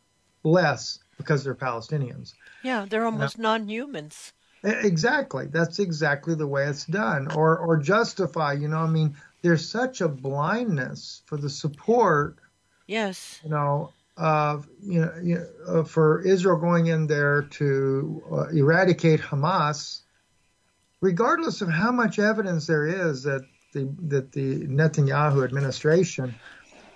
less 0.43 0.99
because 1.17 1.43
they're 1.43 1.55
Palestinians. 1.55 2.33
Yeah, 2.63 2.85
they're 2.89 3.05
almost 3.05 3.37
non-humans. 3.37 4.33
Exactly. 4.63 5.47
That's 5.47 5.79
exactly 5.79 6.35
the 6.35 6.47
way 6.47 6.65
it's 6.65 6.85
done. 6.85 7.31
Or 7.33 7.57
or 7.57 7.77
justify, 7.77 8.53
you 8.53 8.69
know, 8.69 8.77
I 8.77 8.87
mean, 8.87 9.15
there's 9.41 9.69
such 9.69 9.99
a 9.99 10.07
blindness 10.07 11.21
for 11.25 11.37
the 11.37 11.49
support. 11.49 12.37
Yes. 12.87 13.41
You 13.43 13.49
know, 13.49 13.91
of 14.15 14.67
you 14.81 15.01
know, 15.01 15.13
you 15.21 15.35
know 15.35 15.79
uh, 15.79 15.83
for 15.83 16.21
Israel 16.21 16.57
going 16.57 16.87
in 16.87 17.07
there 17.07 17.43
to 17.43 18.23
uh, 18.31 18.47
eradicate 18.49 19.19
Hamas, 19.19 20.01
regardless 21.01 21.61
of 21.61 21.69
how 21.69 21.91
much 21.91 22.19
evidence 22.19 22.67
there 22.67 22.85
is 22.85 23.23
that 23.23 23.41
the 23.73 23.93
that 24.03 24.31
the 24.31 24.65
Netanyahu 24.67 25.43
administration 25.43 26.35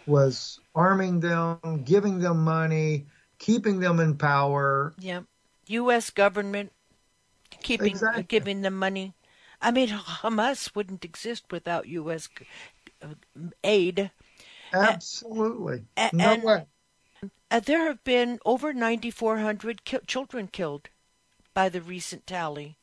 was 0.05 0.59
arming 0.73 1.19
them, 1.19 1.83
giving 1.83 2.19
them 2.19 2.45
money, 2.45 3.07
keeping 3.39 3.79
them 3.79 3.99
in 3.99 4.15
power. 4.15 4.93
Yeah. 4.99 5.21
U.S. 5.69 6.09
government 6.09 6.71
keeping 7.61 7.87
Exactly. 7.87 8.23
giving 8.23 8.61
them 8.61 8.75
money. 8.77 9.13
I 9.61 9.71
mean, 9.71 9.89
Hamas 9.89 10.75
wouldn't 10.75 11.03
exist 11.05 11.45
without 11.51 11.87
U.S. 11.87 12.29
uh, 13.01 13.07
aid. 13.63 14.11
Absolutely. 14.73 15.85
no 16.13 16.23
and- 16.33 16.43
way. 16.43 16.65
Uh, 17.49 17.59
there 17.61 17.85
have 17.87 18.03
been 18.03 18.39
over 18.45 18.73
9,400 18.73 19.85
ki- 19.85 19.99
children 20.05 20.47
killed 20.47 20.89
by 21.53 21.69
the 21.69 21.81
recent 21.81 22.27
tally. 22.27 22.77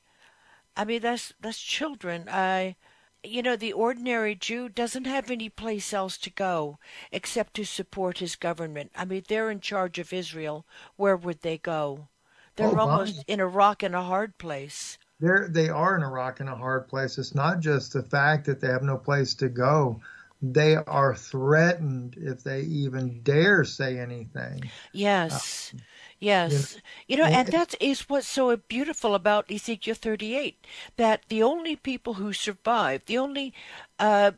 I 0.77 0.85
mean, 0.85 1.03
that's 1.03 1.33
that's 1.39 1.61
children. 1.61 2.29
I, 2.29 2.75
you 3.23 3.43
know, 3.43 3.55
the 3.57 3.73
ordinary 3.75 4.35
Jew 4.35 4.69
doesn't 4.69 5.05
have 5.05 5.31
any 5.31 5.49
place 5.51 5.93
else 5.93 6.17
to 6.19 6.31
go 6.31 6.79
except 7.13 7.55
to 7.55 7.65
support 7.65 8.19
his 8.19 8.35
government. 8.37 8.91
I 8.97 9.05
mean, 9.05 9.23
they're 9.29 9.51
in 9.51 9.61
charge 9.61 9.99
of 10.01 10.13
Israel. 10.13 10.67
Where 10.97 11.17
would 11.17 11.43
they 11.43 11.59
go? 11.59 12.09
They're 12.57 12.69
Oh, 12.69 12.79
almost 12.79 13.25
in 13.27 13.41
a 13.41 13.47
rock 13.47 13.83
and 13.83 13.95
a 13.95 14.03
hard 14.03 14.37
place. 14.39 14.99
They're 15.21 15.49
they 15.49 15.69
are 15.69 15.97
in 15.97 16.03
a 16.03 16.11
rock 16.11 16.41
and 16.41 16.49
a 16.49 16.57
hard 16.57 16.89
place. 16.89 17.19
It's 17.19 17.35
not 17.35 17.61
just 17.61 17.93
the 17.93 18.03
fact 18.03 18.47
that 18.47 18.61
they 18.61 18.69
have 18.69 18.83
no 18.83 18.97
place 18.97 19.35
to 19.35 19.49
go. 19.49 20.01
They 20.43 20.77
are 20.77 21.15
threatened 21.15 22.17
if 22.19 22.43
they 22.45 22.63
even 22.63 23.23
dare 23.23 23.65
say 23.65 23.99
anything. 23.99 24.71
Yes. 24.93 25.75
Yes. 26.21 26.77
You 27.09 27.17
know, 27.17 27.25
and 27.25 27.49
that 27.49 27.75
is 27.81 28.09
what's 28.09 28.27
so 28.29 28.55
beautiful 28.57 29.15
about 29.15 29.51
Ezekiel 29.51 29.95
38 29.95 30.67
that 30.97 31.23
the 31.29 31.43
only 31.43 31.77
people 31.77 32.15
who 32.15 32.33
survived, 32.33 33.07
the 33.07 33.19
only 33.19 33.55
uh, 33.99 34.33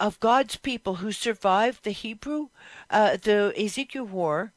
of 0.00 0.20
God's 0.20 0.56
people 0.56 0.96
who 0.96 1.12
survived 1.12 1.84
the 1.84 1.90
Hebrew, 1.92 2.48
uh, 2.90 3.16
the 3.16 3.52
Ezekiel 3.56 4.04
war, 4.04 4.52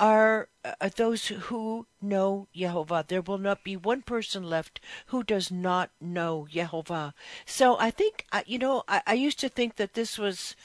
are 0.00 0.48
uh, 0.64 0.88
those 0.96 1.28
who 1.28 1.86
know 2.02 2.48
Jehovah. 2.54 3.04
There 3.06 3.22
will 3.22 3.38
not 3.38 3.64
be 3.64 3.76
one 3.76 4.02
person 4.02 4.42
left 4.42 4.80
who 5.06 5.22
does 5.22 5.50
not 5.50 5.90
know 6.00 6.46
Jehovah. 6.50 7.14
So 7.46 7.78
I 7.78 7.90
think, 7.90 8.26
uh, 8.32 8.42
you 8.46 8.58
know, 8.58 8.82
I, 8.88 9.02
I 9.06 9.14
used 9.14 9.40
to 9.40 9.48
think 9.48 9.76
that 9.76 9.94
this 9.94 10.18
was 10.18 10.56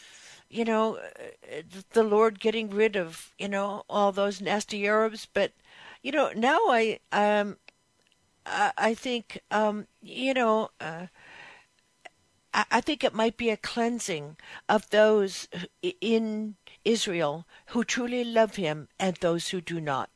you 0.49 0.65
know, 0.65 0.97
uh, 0.97 1.61
the 1.93 2.03
Lord 2.03 2.39
getting 2.39 2.69
rid 2.69 2.95
of, 2.95 3.33
you 3.37 3.47
know, 3.47 3.83
all 3.89 4.11
those 4.11 4.41
nasty 4.41 4.85
Arabs. 4.87 5.27
But, 5.31 5.51
you 6.01 6.11
know, 6.11 6.31
now 6.35 6.57
I, 6.69 6.99
um, 7.11 7.57
I, 8.45 8.71
I 8.77 8.93
think, 8.95 9.41
um, 9.51 9.85
you 10.01 10.33
know, 10.33 10.71
uh, 10.81 11.07
I 12.51 12.81
think 12.81 13.03
it 13.03 13.13
might 13.13 13.37
be 13.37 13.51
a 13.51 13.57
cleansing 13.57 14.35
of 14.67 14.89
those 14.89 15.47
in 16.01 16.55
Israel 16.85 17.45
who 17.67 17.83
truly 17.83 18.23
love 18.23 18.55
Him 18.55 18.87
and 18.99 19.15
those 19.17 19.49
who 19.49 19.61
do 19.61 19.79
not. 19.79 20.09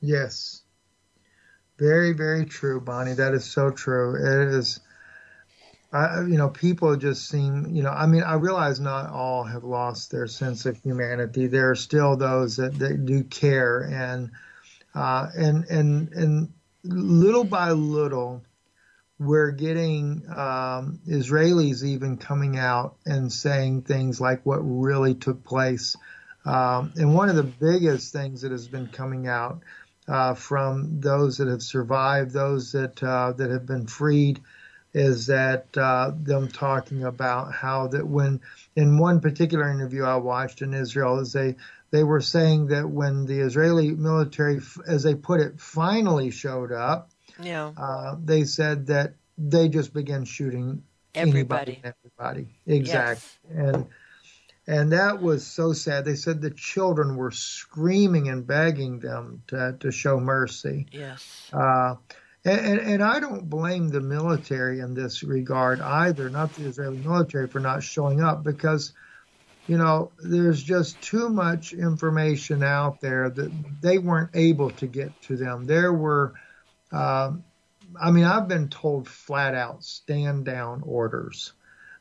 Yes. 0.00 0.62
Very, 1.78 2.12
very 2.12 2.44
true, 2.44 2.80
Bonnie. 2.80 3.14
That 3.14 3.34
is 3.34 3.44
so 3.44 3.70
true. 3.70 4.14
It 4.14 4.48
is, 4.54 4.80
I, 5.92 6.20
you 6.20 6.36
know, 6.36 6.48
people 6.48 6.96
just 6.96 7.28
seem, 7.28 7.66
you 7.70 7.82
know, 7.82 7.90
I 7.90 8.06
mean, 8.06 8.22
I 8.22 8.34
realize 8.34 8.78
not 8.78 9.10
all 9.10 9.44
have 9.44 9.64
lost 9.64 10.10
their 10.10 10.26
sense 10.26 10.66
of 10.66 10.76
humanity. 10.78 11.46
There 11.46 11.70
are 11.70 11.76
still 11.76 12.16
those 12.16 12.56
that, 12.56 12.78
that 12.78 13.04
do 13.06 13.24
care 13.24 13.82
and, 13.82 14.30
uh, 14.94 15.28
and, 15.36 15.64
and, 15.64 16.12
and 16.12 16.52
little 16.84 17.44
by 17.44 17.70
little, 17.70 18.42
we're 19.24 19.52
getting 19.52 20.22
um, 20.28 21.00
Israelis 21.06 21.84
even 21.84 22.16
coming 22.16 22.58
out 22.58 22.96
and 23.06 23.32
saying 23.32 23.82
things 23.82 24.20
like 24.20 24.44
what 24.44 24.58
really 24.58 25.14
took 25.14 25.44
place. 25.44 25.96
Um, 26.44 26.92
and 26.96 27.14
one 27.14 27.28
of 27.28 27.36
the 27.36 27.42
biggest 27.42 28.12
things 28.12 28.42
that 28.42 28.52
has 28.52 28.66
been 28.66 28.88
coming 28.88 29.28
out 29.28 29.60
uh, 30.08 30.34
from 30.34 31.00
those 31.00 31.38
that 31.38 31.48
have 31.48 31.62
survived, 31.62 32.32
those 32.32 32.72
that 32.72 33.02
uh, 33.02 33.32
that 33.32 33.50
have 33.50 33.66
been 33.66 33.86
freed, 33.86 34.40
is 34.92 35.28
that 35.28 35.66
uh, 35.76 36.10
them 36.14 36.48
talking 36.48 37.04
about 37.04 37.54
how 37.54 37.86
that 37.88 38.06
when 38.06 38.40
in 38.74 38.98
one 38.98 39.20
particular 39.20 39.70
interview 39.70 40.04
I 40.04 40.16
watched 40.16 40.62
in 40.62 40.74
Israel, 40.74 41.20
is 41.20 41.32
they 41.32 41.56
they 41.92 42.02
were 42.02 42.20
saying 42.20 42.68
that 42.68 42.88
when 42.88 43.26
the 43.26 43.40
Israeli 43.40 43.92
military, 43.92 44.60
as 44.86 45.04
they 45.04 45.14
put 45.14 45.40
it, 45.40 45.60
finally 45.60 46.30
showed 46.30 46.72
up, 46.72 47.11
Yeah. 47.40 47.72
uh, 47.76 48.16
they 48.22 48.44
said 48.44 48.86
that 48.88 49.14
they 49.38 49.68
just 49.68 49.92
began 49.92 50.24
shooting 50.24 50.82
Everybody. 51.14 51.72
anybody 51.72 51.94
everybody. 52.18 52.48
Exactly. 52.66 53.56
And 53.56 53.86
and 54.66 54.92
that 54.92 55.20
was 55.20 55.44
so 55.46 55.72
sad. 55.72 56.04
They 56.04 56.14
said 56.14 56.40
the 56.40 56.50
children 56.50 57.16
were 57.16 57.32
screaming 57.32 58.28
and 58.28 58.46
begging 58.46 59.00
them 59.00 59.42
to, 59.48 59.76
to 59.80 59.90
show 59.90 60.20
mercy. 60.20 60.86
Yes. 60.92 61.50
Uh, 61.52 61.96
and, 62.44 62.60
and, 62.60 62.80
and 62.80 63.02
I 63.02 63.18
don't 63.18 63.50
blame 63.50 63.88
the 63.88 64.00
military 64.00 64.80
in 64.80 64.94
this 64.94 65.22
regard 65.24 65.80
either, 65.80 66.30
not 66.30 66.54
the 66.54 66.66
Israeli 66.66 66.98
military 66.98 67.48
for 67.48 67.58
not 67.58 67.82
showing 67.82 68.22
up 68.22 68.44
because, 68.44 68.92
you 69.66 69.78
know, 69.78 70.12
there's 70.22 70.62
just 70.62 71.00
too 71.02 71.28
much 71.28 71.72
information 71.72 72.62
out 72.62 73.00
there 73.00 73.30
that 73.30 73.50
they 73.80 73.98
weren't 73.98 74.30
able 74.34 74.70
to 74.70 74.86
get 74.86 75.20
to 75.22 75.36
them. 75.36 75.64
There 75.64 75.92
were, 75.92 76.34
um, 76.92 77.44
I 78.00 78.10
mean, 78.10 78.24
I've 78.24 78.48
been 78.48 78.68
told 78.68 79.08
flat 79.08 79.54
out 79.54 79.84
stand 79.84 80.44
down 80.44 80.82
orders 80.86 81.52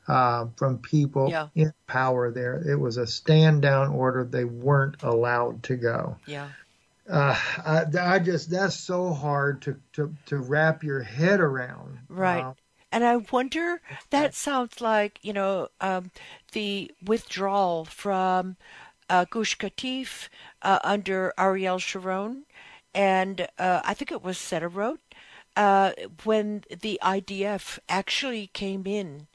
uh, 0.08 0.48
from 0.56 0.78
people 0.78 1.30
Yeah. 1.30 1.48
in 1.56 1.74
power 1.88 2.32
there. 2.32 2.56
It 2.68 2.80
was 2.80 2.98
a 2.98 3.06
stand 3.08 3.62
down 3.62 3.90
order. 3.90 4.24
They 4.24 4.46
weren't 4.46 5.02
allowed 5.04 5.64
to 5.64 5.76
go 5.76 6.18
Yeah. 6.26 6.50
uh, 7.10 7.36
I, 7.66 7.86
I 8.00 8.20
just 8.20 8.50
that's 8.50 8.76
so 8.76 9.14
hard 9.14 9.62
to, 9.64 9.76
to, 9.94 10.16
to 10.28 10.38
wrap 10.38 10.84
your 10.84 11.02
head 11.02 11.40
around. 11.40 12.00
Right. 12.08 12.44
Uh, 12.44 12.54
And 12.92 13.04
I 13.04 13.18
wonder, 13.18 13.82
that 14.12 14.34
sounds 14.36 14.82
like, 14.82 15.20
you 15.22 15.34
know, 15.34 15.70
um, 15.80 16.12
the 16.52 16.92
withdrawal 17.06 17.86
from 17.86 18.58
uh, 19.10 19.26
Gush 19.30 19.58
Katif 19.58 20.30
uh, 20.62 20.80
under 20.84 21.34
Ariel 21.38 21.80
Sharon. 21.80 22.46
And 22.94 23.48
uh, 23.58 23.82
I 23.86 23.94
think 23.94 24.12
it 24.12 24.24
was 24.24 24.38
Sederot, 24.38 24.98
uh, 25.56 25.92
when 26.24 26.64
the 26.70 27.00
IDF 27.02 27.80
actually 27.88 28.48
came 28.54 28.86
in, 28.86 29.28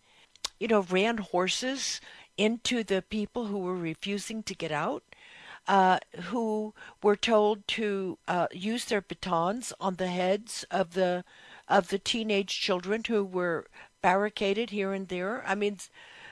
you 0.58 0.68
know, 0.68 0.82
ran 0.82 1.18
horses 1.18 2.00
into 2.36 2.84
the 2.84 3.02
people 3.02 3.46
who 3.46 3.58
were 3.58 3.76
refusing 3.76 4.42
to 4.44 4.54
get 4.54 4.72
out. 4.72 5.02
Uh, 5.68 5.98
who 6.30 6.72
were 7.02 7.16
told 7.16 7.66
to 7.66 8.16
uh, 8.28 8.46
use 8.52 8.84
their 8.84 9.00
batons 9.00 9.72
on 9.80 9.96
the 9.96 10.06
heads 10.06 10.64
of 10.70 10.94
the 10.94 11.24
of 11.66 11.88
the 11.88 11.98
teenage 11.98 12.60
children 12.60 13.02
who 13.08 13.24
were 13.24 13.66
barricaded 14.00 14.70
here 14.70 14.92
and 14.92 15.08
there. 15.08 15.44
I 15.44 15.56
mean, 15.56 15.78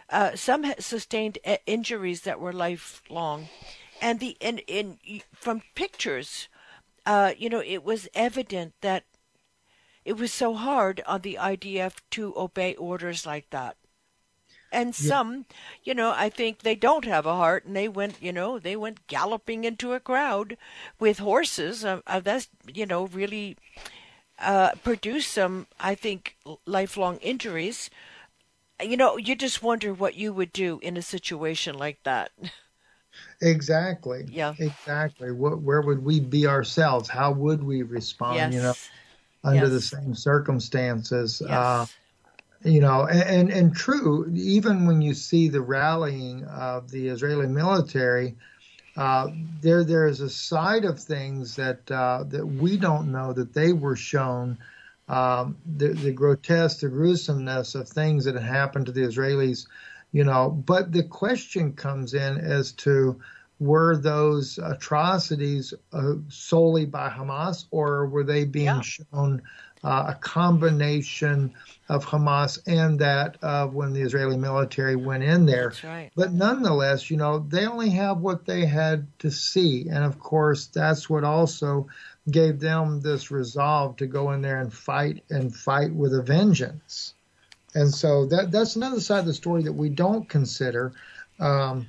uh, 0.09 0.37
some 0.37 0.73
sustained 0.79 1.39
uh, 1.45 1.57
injuries 1.67 2.21
that 2.23 2.39
were 2.39 2.53
lifelong, 2.53 3.49
and 4.01 4.21
the 4.21 4.37
and 4.41 4.61
in 4.69 4.99
from 5.33 5.63
pictures, 5.75 6.49
uh, 7.07 7.33
you 7.37 7.49
know, 7.49 7.63
it 7.63 7.85
was 7.85 8.09
evident 8.15 8.75
that 8.81 9.05
it 10.05 10.17
was 10.17 10.33
so 10.33 10.55
hard 10.55 11.03
on 11.07 11.23
the 11.23 11.39
IDF 11.41 11.97
to 12.11 12.35
obey 12.37 12.75
orders 12.77 13.27
like 13.27 13.51
that. 13.51 13.77
And 14.73 14.95
some, 14.95 15.47
you 15.85 15.95
know, 15.95 16.11
I 16.11 16.29
think 16.29 16.61
they 16.61 16.75
don't 16.75 17.05
have 17.05 17.27
a 17.27 17.37
heart, 17.37 17.65
and 17.65 17.77
they 17.77 17.89
went, 17.89 18.21
you 18.21 18.33
know, 18.33 18.59
they 18.59 18.75
went 18.75 19.07
galloping 19.07 19.65
into 19.65 19.93
a 19.93 20.01
crowd 20.01 20.57
with 20.99 21.19
horses. 21.21 21.85
Uh, 21.85 22.01
uh, 22.09 22.19
that's, 22.19 22.49
you 22.73 22.85
know, 22.85 23.07
really 23.07 23.57
uh, 24.41 24.73
produce 24.83 25.27
some, 25.29 25.69
I 25.79 25.95
think, 25.95 26.37
lifelong 26.67 27.19
injuries. 27.19 27.89
You 28.83 28.97
know, 28.97 29.17
you 29.17 29.37
just 29.37 29.63
wonder 29.63 29.95
what 29.95 30.17
you 30.17 30.33
would 30.33 30.53
do 30.53 30.81
in 30.83 30.97
a 30.97 31.03
situation 31.03 31.79
like 31.79 32.03
that. 32.05 32.33
Exactly. 33.41 34.27
Yeah. 34.31 34.55
Exactly. 34.59 35.33
What, 35.33 35.61
where 35.61 35.81
would 35.81 36.05
we 36.05 36.21
be 36.21 36.47
ourselves? 36.47 37.09
How 37.09 37.33
would 37.33 37.63
we 37.63 37.83
respond? 37.83 38.37
Yes. 38.37 38.55
You 38.55 38.63
know, 38.63 38.75
under 39.45 39.69
Yes. 39.69 39.71
the 39.71 39.81
same 39.81 40.15
circumstances. 40.15 41.43
Yes. 41.45 41.51
Uh, 41.51 41.87
you 42.65 42.81
know, 42.81 43.07
and, 43.07 43.23
and 43.23 43.51
and 43.51 43.77
true. 43.77 44.31
Even 44.35 44.87
when 44.87 45.03
you 45.03 45.13
see 45.13 45.49
the 45.49 45.61
rallying 45.61 46.45
of 46.45 46.91
the 46.91 47.09
Israeli 47.09 47.47
military, 47.47 48.37
uh, 48.97 49.29
there 49.61 49.85
there 49.85 50.07
is 50.07 50.21
a 50.21 50.31
side 50.31 50.87
of 50.87 50.99
things 50.99 51.57
that 51.57 51.91
uh, 51.91 52.25
that 52.29 52.47
we 52.47 52.79
don't 52.79 53.13
know 53.13 53.33
that 53.35 53.53
they 53.53 53.73
were 53.73 53.97
shown. 53.97 54.59
Um, 55.07 55.59
the, 55.67 55.89
the 55.89 56.13
grotesque, 56.13 56.81
the 56.81 56.89
gruesomeness 56.89 57.75
of 57.75 57.87
things 57.87 58.25
that 58.25 58.37
had 58.37 58.43
happened 58.43 58.87
to 58.87 58.93
the 58.93 59.03
Israelis, 59.03 59.67
you 60.15 60.25
know. 60.25 60.49
But 60.49 60.93
the 60.93 61.03
question 61.03 61.73
comes 61.75 62.15
in 62.15 62.39
as 62.39 62.73
to 62.87 63.21
were 63.59 63.97
those 63.97 64.59
atrocities 64.59 65.75
uh, 65.93 66.15
solely 66.29 66.87
by 66.87 67.09
Hamas, 67.11 67.67
or 67.71 68.07
were 68.07 68.25
they 68.25 68.45
being 68.45 68.67
Yeah. 68.67 68.81
shown 68.81 69.43
uh, 69.83 70.05
a 70.09 70.15
combination 70.15 71.53
of 71.89 72.07
Hamas 72.07 72.59
and 72.67 72.99
that 73.01 73.37
of 73.43 73.75
when 73.75 73.93
the 73.93 74.01
Israeli 74.01 74.37
military 74.39 74.97
went 74.97 75.25
in 75.25 75.47
there? 75.47 75.73
Right. 75.83 76.11
But 76.17 76.33
nonetheless, 76.33 77.11
you 77.11 77.17
know, 77.17 77.41
they 77.41 77.67
only 77.67 77.91
have 77.91 78.19
what 78.19 78.47
they 78.47 78.65
had 78.67 79.07
to 79.19 79.31
see. 79.31 79.89
And 79.89 80.05
of 80.05 80.19
course, 80.19 80.67
that's 80.67 81.11
what 81.11 81.25
also 81.25 81.87
gave 82.31 82.61
them 82.61 83.01
this 83.01 83.31
resolve 83.31 83.97
to 83.97 84.07
go 84.07 84.31
in 84.33 84.43
there 84.43 84.61
and 84.61 84.73
fight 84.73 85.25
and 85.29 85.55
fight 85.55 85.93
with 85.93 86.15
a 86.15 86.23
vengeance. 86.23 87.15
And 87.75 87.93
so 87.93 88.27
that 88.27 88.53
that's 88.53 88.77
another 88.77 89.01
side 89.01 89.21
of 89.21 89.27
the 89.27 89.35
story 89.35 89.63
that 89.65 89.73
we 89.73 89.89
don't 89.89 90.29
consider. 90.29 90.93
Um, 91.41 91.87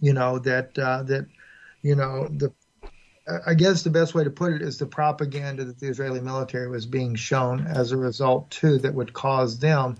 you 0.00 0.12
know 0.12 0.38
that 0.40 0.78
uh, 0.78 1.02
that 1.04 1.26
you 1.82 1.94
know 1.94 2.28
the 2.28 2.52
I 3.46 3.54
guess 3.54 3.82
the 3.82 3.90
best 3.90 4.14
way 4.14 4.22
to 4.24 4.30
put 4.30 4.52
it 4.52 4.62
is 4.62 4.78
the 4.78 4.86
propaganda 4.86 5.64
that 5.64 5.80
the 5.80 5.88
Israeli 5.88 6.20
military 6.20 6.68
was 6.68 6.86
being 6.86 7.16
shown 7.16 7.66
as 7.66 7.90
a 7.90 7.96
result 7.96 8.50
too 8.50 8.78
that 8.78 8.94
would 8.94 9.12
cause 9.12 9.58
them 9.58 9.96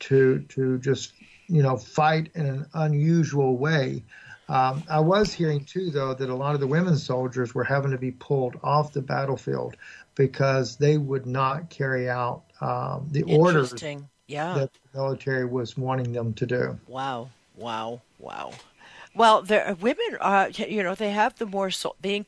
to 0.00 0.40
to 0.48 0.78
just 0.78 1.12
you 1.48 1.62
know 1.62 1.76
fight 1.76 2.30
in 2.34 2.46
an 2.46 2.66
unusual 2.74 3.56
way. 3.56 4.04
Um, 4.48 4.84
I 4.88 5.00
was 5.00 5.32
hearing 5.32 5.64
too 5.64 5.90
though 5.90 6.14
that 6.14 6.28
a 6.28 6.34
lot 6.34 6.54
of 6.54 6.60
the 6.60 6.66
women 6.66 6.96
soldiers 6.96 7.54
were 7.54 7.64
having 7.64 7.92
to 7.92 7.98
be 7.98 8.12
pulled 8.12 8.56
off 8.62 8.92
the 8.92 9.02
battlefield 9.02 9.76
because 10.14 10.76
they 10.76 10.98
would 10.98 11.26
not 11.26 11.70
carry 11.70 12.08
out 12.08 12.44
um, 12.60 13.08
the 13.10 13.22
orders. 13.24 13.72
Yeah. 14.28 14.54
that 14.54 14.72
the 14.72 14.98
military 14.98 15.44
was 15.44 15.76
wanting 15.76 16.12
them 16.12 16.34
to 16.34 16.46
do. 16.46 16.78
Wow, 16.88 17.30
wow, 17.56 18.02
wow. 18.18 18.52
Well, 19.14 19.42
there 19.42 19.76
women 19.80 20.18
are 20.20 20.50
you 20.50 20.82
know 20.82 20.94
they 20.94 21.10
have 21.10 21.36
the 21.36 21.46
more 21.46 21.70
soul, 21.70 21.96
the 22.00 22.24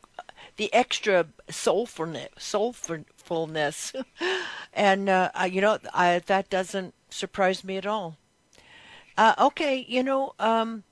the 0.56 0.72
extra 0.72 1.26
soulfulness, 1.48 2.28
soulfulness, 2.38 3.94
and 4.72 5.08
uh, 5.08 5.30
you 5.50 5.60
know 5.60 5.78
I, 5.92 6.20
that 6.26 6.48
doesn't 6.48 6.94
surprise 7.10 7.64
me 7.64 7.76
at 7.76 7.86
all. 7.86 8.16
Uh, 9.16 9.34
okay, 9.38 9.84
you 9.88 10.02
know, 10.02 10.34
um, 10.38 10.84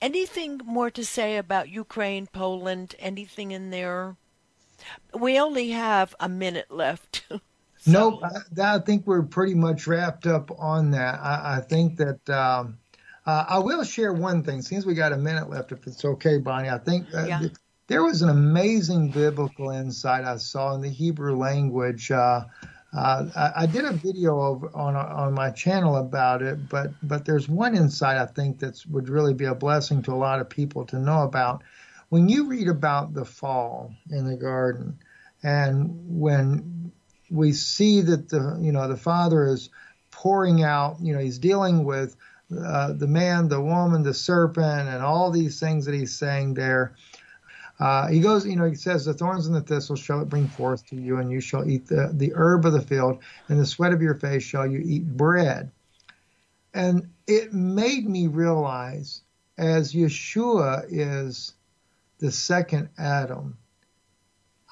anything 0.00 0.60
more 0.64 0.90
to 0.90 1.04
say 1.04 1.36
about 1.36 1.68
Ukraine, 1.68 2.26
Poland? 2.26 2.94
Anything 2.98 3.50
in 3.50 3.70
there? 3.70 4.16
We 5.12 5.38
only 5.38 5.70
have 5.70 6.14
a 6.18 6.28
minute 6.28 6.70
left. 6.70 7.24
So- 7.84 8.20
No, 8.20 8.20
I, 8.62 8.76
I 8.76 8.78
think 8.80 9.06
we're 9.06 9.22
pretty 9.22 9.54
much 9.54 9.86
wrapped 9.86 10.26
up 10.26 10.50
on 10.58 10.90
that. 10.92 11.20
I, 11.20 11.56
I 11.56 11.60
think 11.60 11.96
that 11.98 12.28
um, 12.30 12.78
uh, 13.26 13.44
I 13.48 13.58
will 13.58 13.84
share 13.84 14.12
one 14.12 14.42
thing. 14.42 14.62
Since 14.62 14.86
we 14.86 14.94
got 14.94 15.12
a 15.12 15.16
minute 15.18 15.50
left, 15.50 15.72
if 15.72 15.86
it's 15.86 16.04
okay, 16.04 16.38
Bonnie, 16.38 16.70
I 16.70 16.78
think 16.78 17.06
uh, 17.14 17.24
Yeah. 17.26 17.38
th- 17.40 17.52
there 17.86 18.02
was 18.02 18.22
an 18.22 18.30
amazing 18.30 19.10
biblical 19.10 19.70
insight 19.70 20.24
I 20.24 20.36
saw 20.38 20.74
in 20.74 20.80
the 20.80 20.88
Hebrew 20.88 21.36
language. 21.36 22.10
Uh, 22.10 22.44
uh, 22.96 23.26
I, 23.36 23.62
I 23.62 23.66
did 23.66 23.84
a 23.84 23.92
video 23.92 24.38
on 24.72 24.94
on 24.96 25.34
my 25.34 25.50
channel 25.50 25.96
about 25.96 26.40
it, 26.42 26.68
but 26.68 26.92
but 27.02 27.24
there's 27.26 27.48
one 27.48 27.76
insight 27.76 28.16
I 28.16 28.24
think 28.26 28.60
that 28.60 28.82
would 28.88 29.08
really 29.10 29.34
be 29.34 29.44
a 29.46 29.54
blessing 29.54 30.00
to 30.04 30.12
a 30.12 30.14
lot 30.14 30.40
of 30.40 30.48
people 30.48 30.86
to 30.86 30.98
know 30.98 31.22
about. 31.24 31.62
When 32.08 32.28
you 32.28 32.46
read 32.46 32.68
about 32.68 33.12
the 33.12 33.24
fall 33.24 33.92
in 34.10 34.24
the 34.26 34.36
garden, 34.36 34.98
and 35.42 35.90
when 36.20 36.73
we 37.34 37.52
see 37.52 38.00
that 38.00 38.28
the 38.28 38.56
you 38.60 38.72
know 38.72 38.86
the 38.88 38.96
father 38.96 39.46
is 39.46 39.68
pouring 40.10 40.62
out 40.62 40.96
you 41.00 41.12
know 41.12 41.18
he's 41.18 41.38
dealing 41.38 41.84
with 41.84 42.16
uh, 42.64 42.92
the 42.92 43.06
man 43.06 43.48
the 43.48 43.60
woman 43.60 44.02
the 44.02 44.14
serpent 44.14 44.88
and 44.88 45.02
all 45.02 45.30
these 45.30 45.58
things 45.58 45.84
that 45.84 45.94
he's 45.94 46.16
saying 46.16 46.54
there. 46.54 46.94
Uh, 47.80 48.06
he 48.06 48.20
goes 48.20 48.46
you 48.46 48.54
know 48.54 48.64
he 48.64 48.76
says 48.76 49.04
the 49.04 49.12
thorns 49.12 49.46
and 49.46 49.56
the 49.56 49.60
thistles 49.60 49.98
shall 49.98 50.20
it 50.20 50.28
bring 50.28 50.46
forth 50.46 50.86
to 50.86 50.94
you 50.94 51.18
and 51.18 51.30
you 51.30 51.40
shall 51.40 51.68
eat 51.68 51.86
the, 51.88 52.10
the 52.14 52.32
herb 52.36 52.64
of 52.64 52.72
the 52.72 52.80
field 52.80 53.18
and 53.48 53.58
the 53.58 53.66
sweat 53.66 53.92
of 53.92 54.00
your 54.00 54.14
face 54.14 54.44
shall 54.44 54.66
you 54.66 54.80
eat 54.84 55.04
bread. 55.04 55.72
And 56.72 57.08
it 57.26 57.52
made 57.52 58.08
me 58.08 58.28
realize 58.28 59.22
as 59.58 59.92
yeshua 59.92 60.84
is 60.88 61.54
the 62.18 62.30
second 62.30 62.88
adam 62.98 63.56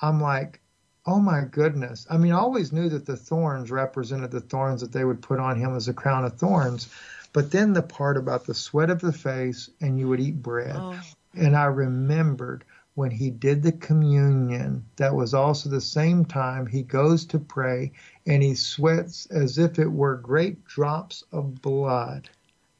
i'm 0.00 0.20
like 0.20 0.61
Oh 1.06 1.20
my 1.20 1.44
goodness. 1.44 2.06
I 2.10 2.16
mean, 2.18 2.32
I 2.32 2.38
always 2.38 2.72
knew 2.72 2.88
that 2.88 3.06
the 3.06 3.16
thorns 3.16 3.70
represented 3.70 4.30
the 4.32 4.40
thorns 4.40 4.80
that 4.80 4.92
they 4.92 5.04
would 5.04 5.22
put 5.22 5.38
on 5.38 5.56
him 5.56 5.74
as 5.76 5.88
a 5.88 5.94
crown 5.94 6.24
of 6.24 6.38
thorns. 6.38 6.88
But 7.32 7.50
then 7.52 7.72
the 7.72 7.82
part 7.82 8.16
about 8.16 8.44
the 8.46 8.54
sweat 8.54 8.90
of 8.90 9.00
the 9.00 9.12
face 9.12 9.70
and 9.80 9.98
you 9.98 10.08
would 10.08 10.20
eat 10.20 10.42
bread. 10.42 10.74
Oh, 10.76 10.98
And 11.34 11.56
I 11.56 11.64
remembered 11.64 12.64
when 12.94 13.10
he 13.12 13.30
did 13.30 13.62
the 13.62 13.72
communion, 13.72 14.84
that 14.96 15.14
was 15.14 15.34
also 15.34 15.68
the 15.68 15.80
same 15.80 16.24
time 16.24 16.66
he 16.66 16.82
goes 16.82 17.24
to 17.26 17.38
pray 17.38 17.92
and 18.26 18.42
he 18.42 18.54
sweats 18.54 19.26
as 19.26 19.58
if 19.58 19.78
it 19.78 19.92
were 19.92 20.16
great 20.16 20.64
drops 20.64 21.22
of 21.32 21.62
blood. 21.62 22.28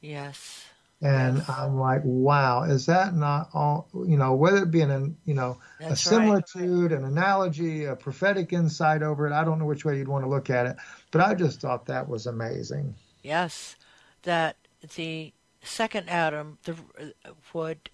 yes. 0.01 0.65
And 1.03 1.37
Yes. 1.37 1.49
I'm 1.49 1.77
like, 1.77 2.01
wow, 2.05 2.63
is 2.63 2.87
that 2.87 3.13
not 3.13 3.49
all, 3.53 3.89
you 3.93 4.17
know, 4.17 4.35
whether 4.35 4.63
it 4.63 4.71
be 4.71 4.81
an, 4.81 5.17
you 5.25 5.33
know, 5.35 5.59
a 5.89 5.89
That's 5.89 6.05
right. 6.05 6.43
similitude, 6.53 6.93
an 6.93 7.03
analogy, 7.05 7.85
a 7.85 7.95
prophetic 7.97 8.53
insight 8.53 9.03
over 9.03 9.27
it. 9.27 9.33
I 9.33 9.43
don't 9.43 9.59
know 9.59 9.65
which 9.65 9.85
way 9.85 9.97
you'd 9.97 10.07
want 10.07 10.23
to 10.25 10.29
look 10.29 10.49
at 10.49 10.65
it, 10.65 10.77
but 11.11 11.21
I 11.21 11.35
just 11.35 11.61
thought 11.61 11.87
that 11.87 12.07
was 12.09 12.25
amazing. 12.25 12.95
Yes, 13.23 13.75
that 14.23 14.55
the 14.95 15.33
second 15.61 16.09
Adam 16.09 16.57
the, 16.63 16.73
uh, 16.99 17.31
would 17.53 17.89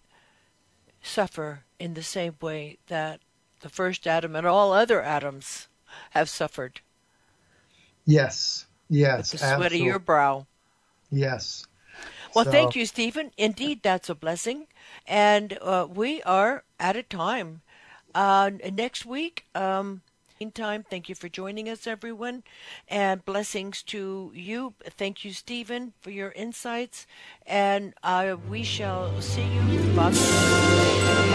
suffer 1.01 1.65
in 1.79 1.95
the 1.95 2.03
same 2.03 2.35
way 2.41 2.77
that 2.87 3.21
the 3.61 3.69
first 3.69 4.07
Adam 4.07 4.35
and 4.35 4.47
all 4.47 4.73
other 4.73 5.01
Adams 5.01 5.67
have 6.11 6.29
suffered 6.29 6.81
Yes, 8.05 8.65
with 9.17 9.27
yes, 9.27 9.31
the 9.31 9.37
sweat 9.37 9.71
of 9.73 9.79
your 9.79 9.99
brow. 9.99 10.47
yes. 11.11 11.65
Well, 12.35 12.45
So- 12.45 12.51
thank 12.51 12.75
you, 12.75 12.85
Stephen. 12.85 13.31
Indeed, 13.37 13.81
that's 13.83 14.09
a 14.09 14.15
blessing. 14.15 14.67
And 15.07 15.57
uh, 15.61 15.87
we 15.89 16.21
are 16.23 16.63
out 16.79 16.95
of 16.95 17.09
time. 17.09 17.61
Uh, 18.13 18.51
next 18.71 19.05
week, 19.05 19.45
um, 19.55 20.01
meantime, 20.39 20.83
thank 20.89 21.09
you 21.09 21.15
for 21.15 21.29
joining 21.29 21.67
us, 21.69 21.85
everyone. 21.87 22.43
And 22.87 23.23
blessings 23.25 23.83
to 23.83 24.31
you. 24.33 24.73
Thank 24.97 25.23
you, 25.25 25.33
Stephen, 25.33 25.93
for 26.01 26.11
your 26.11 26.31
insights. 26.31 27.05
And 27.45 27.93
uh, 28.03 28.37
we 28.49 28.63
shall 28.63 29.21
see 29.21 29.43
you, 29.43 29.99
a- 29.99 31.29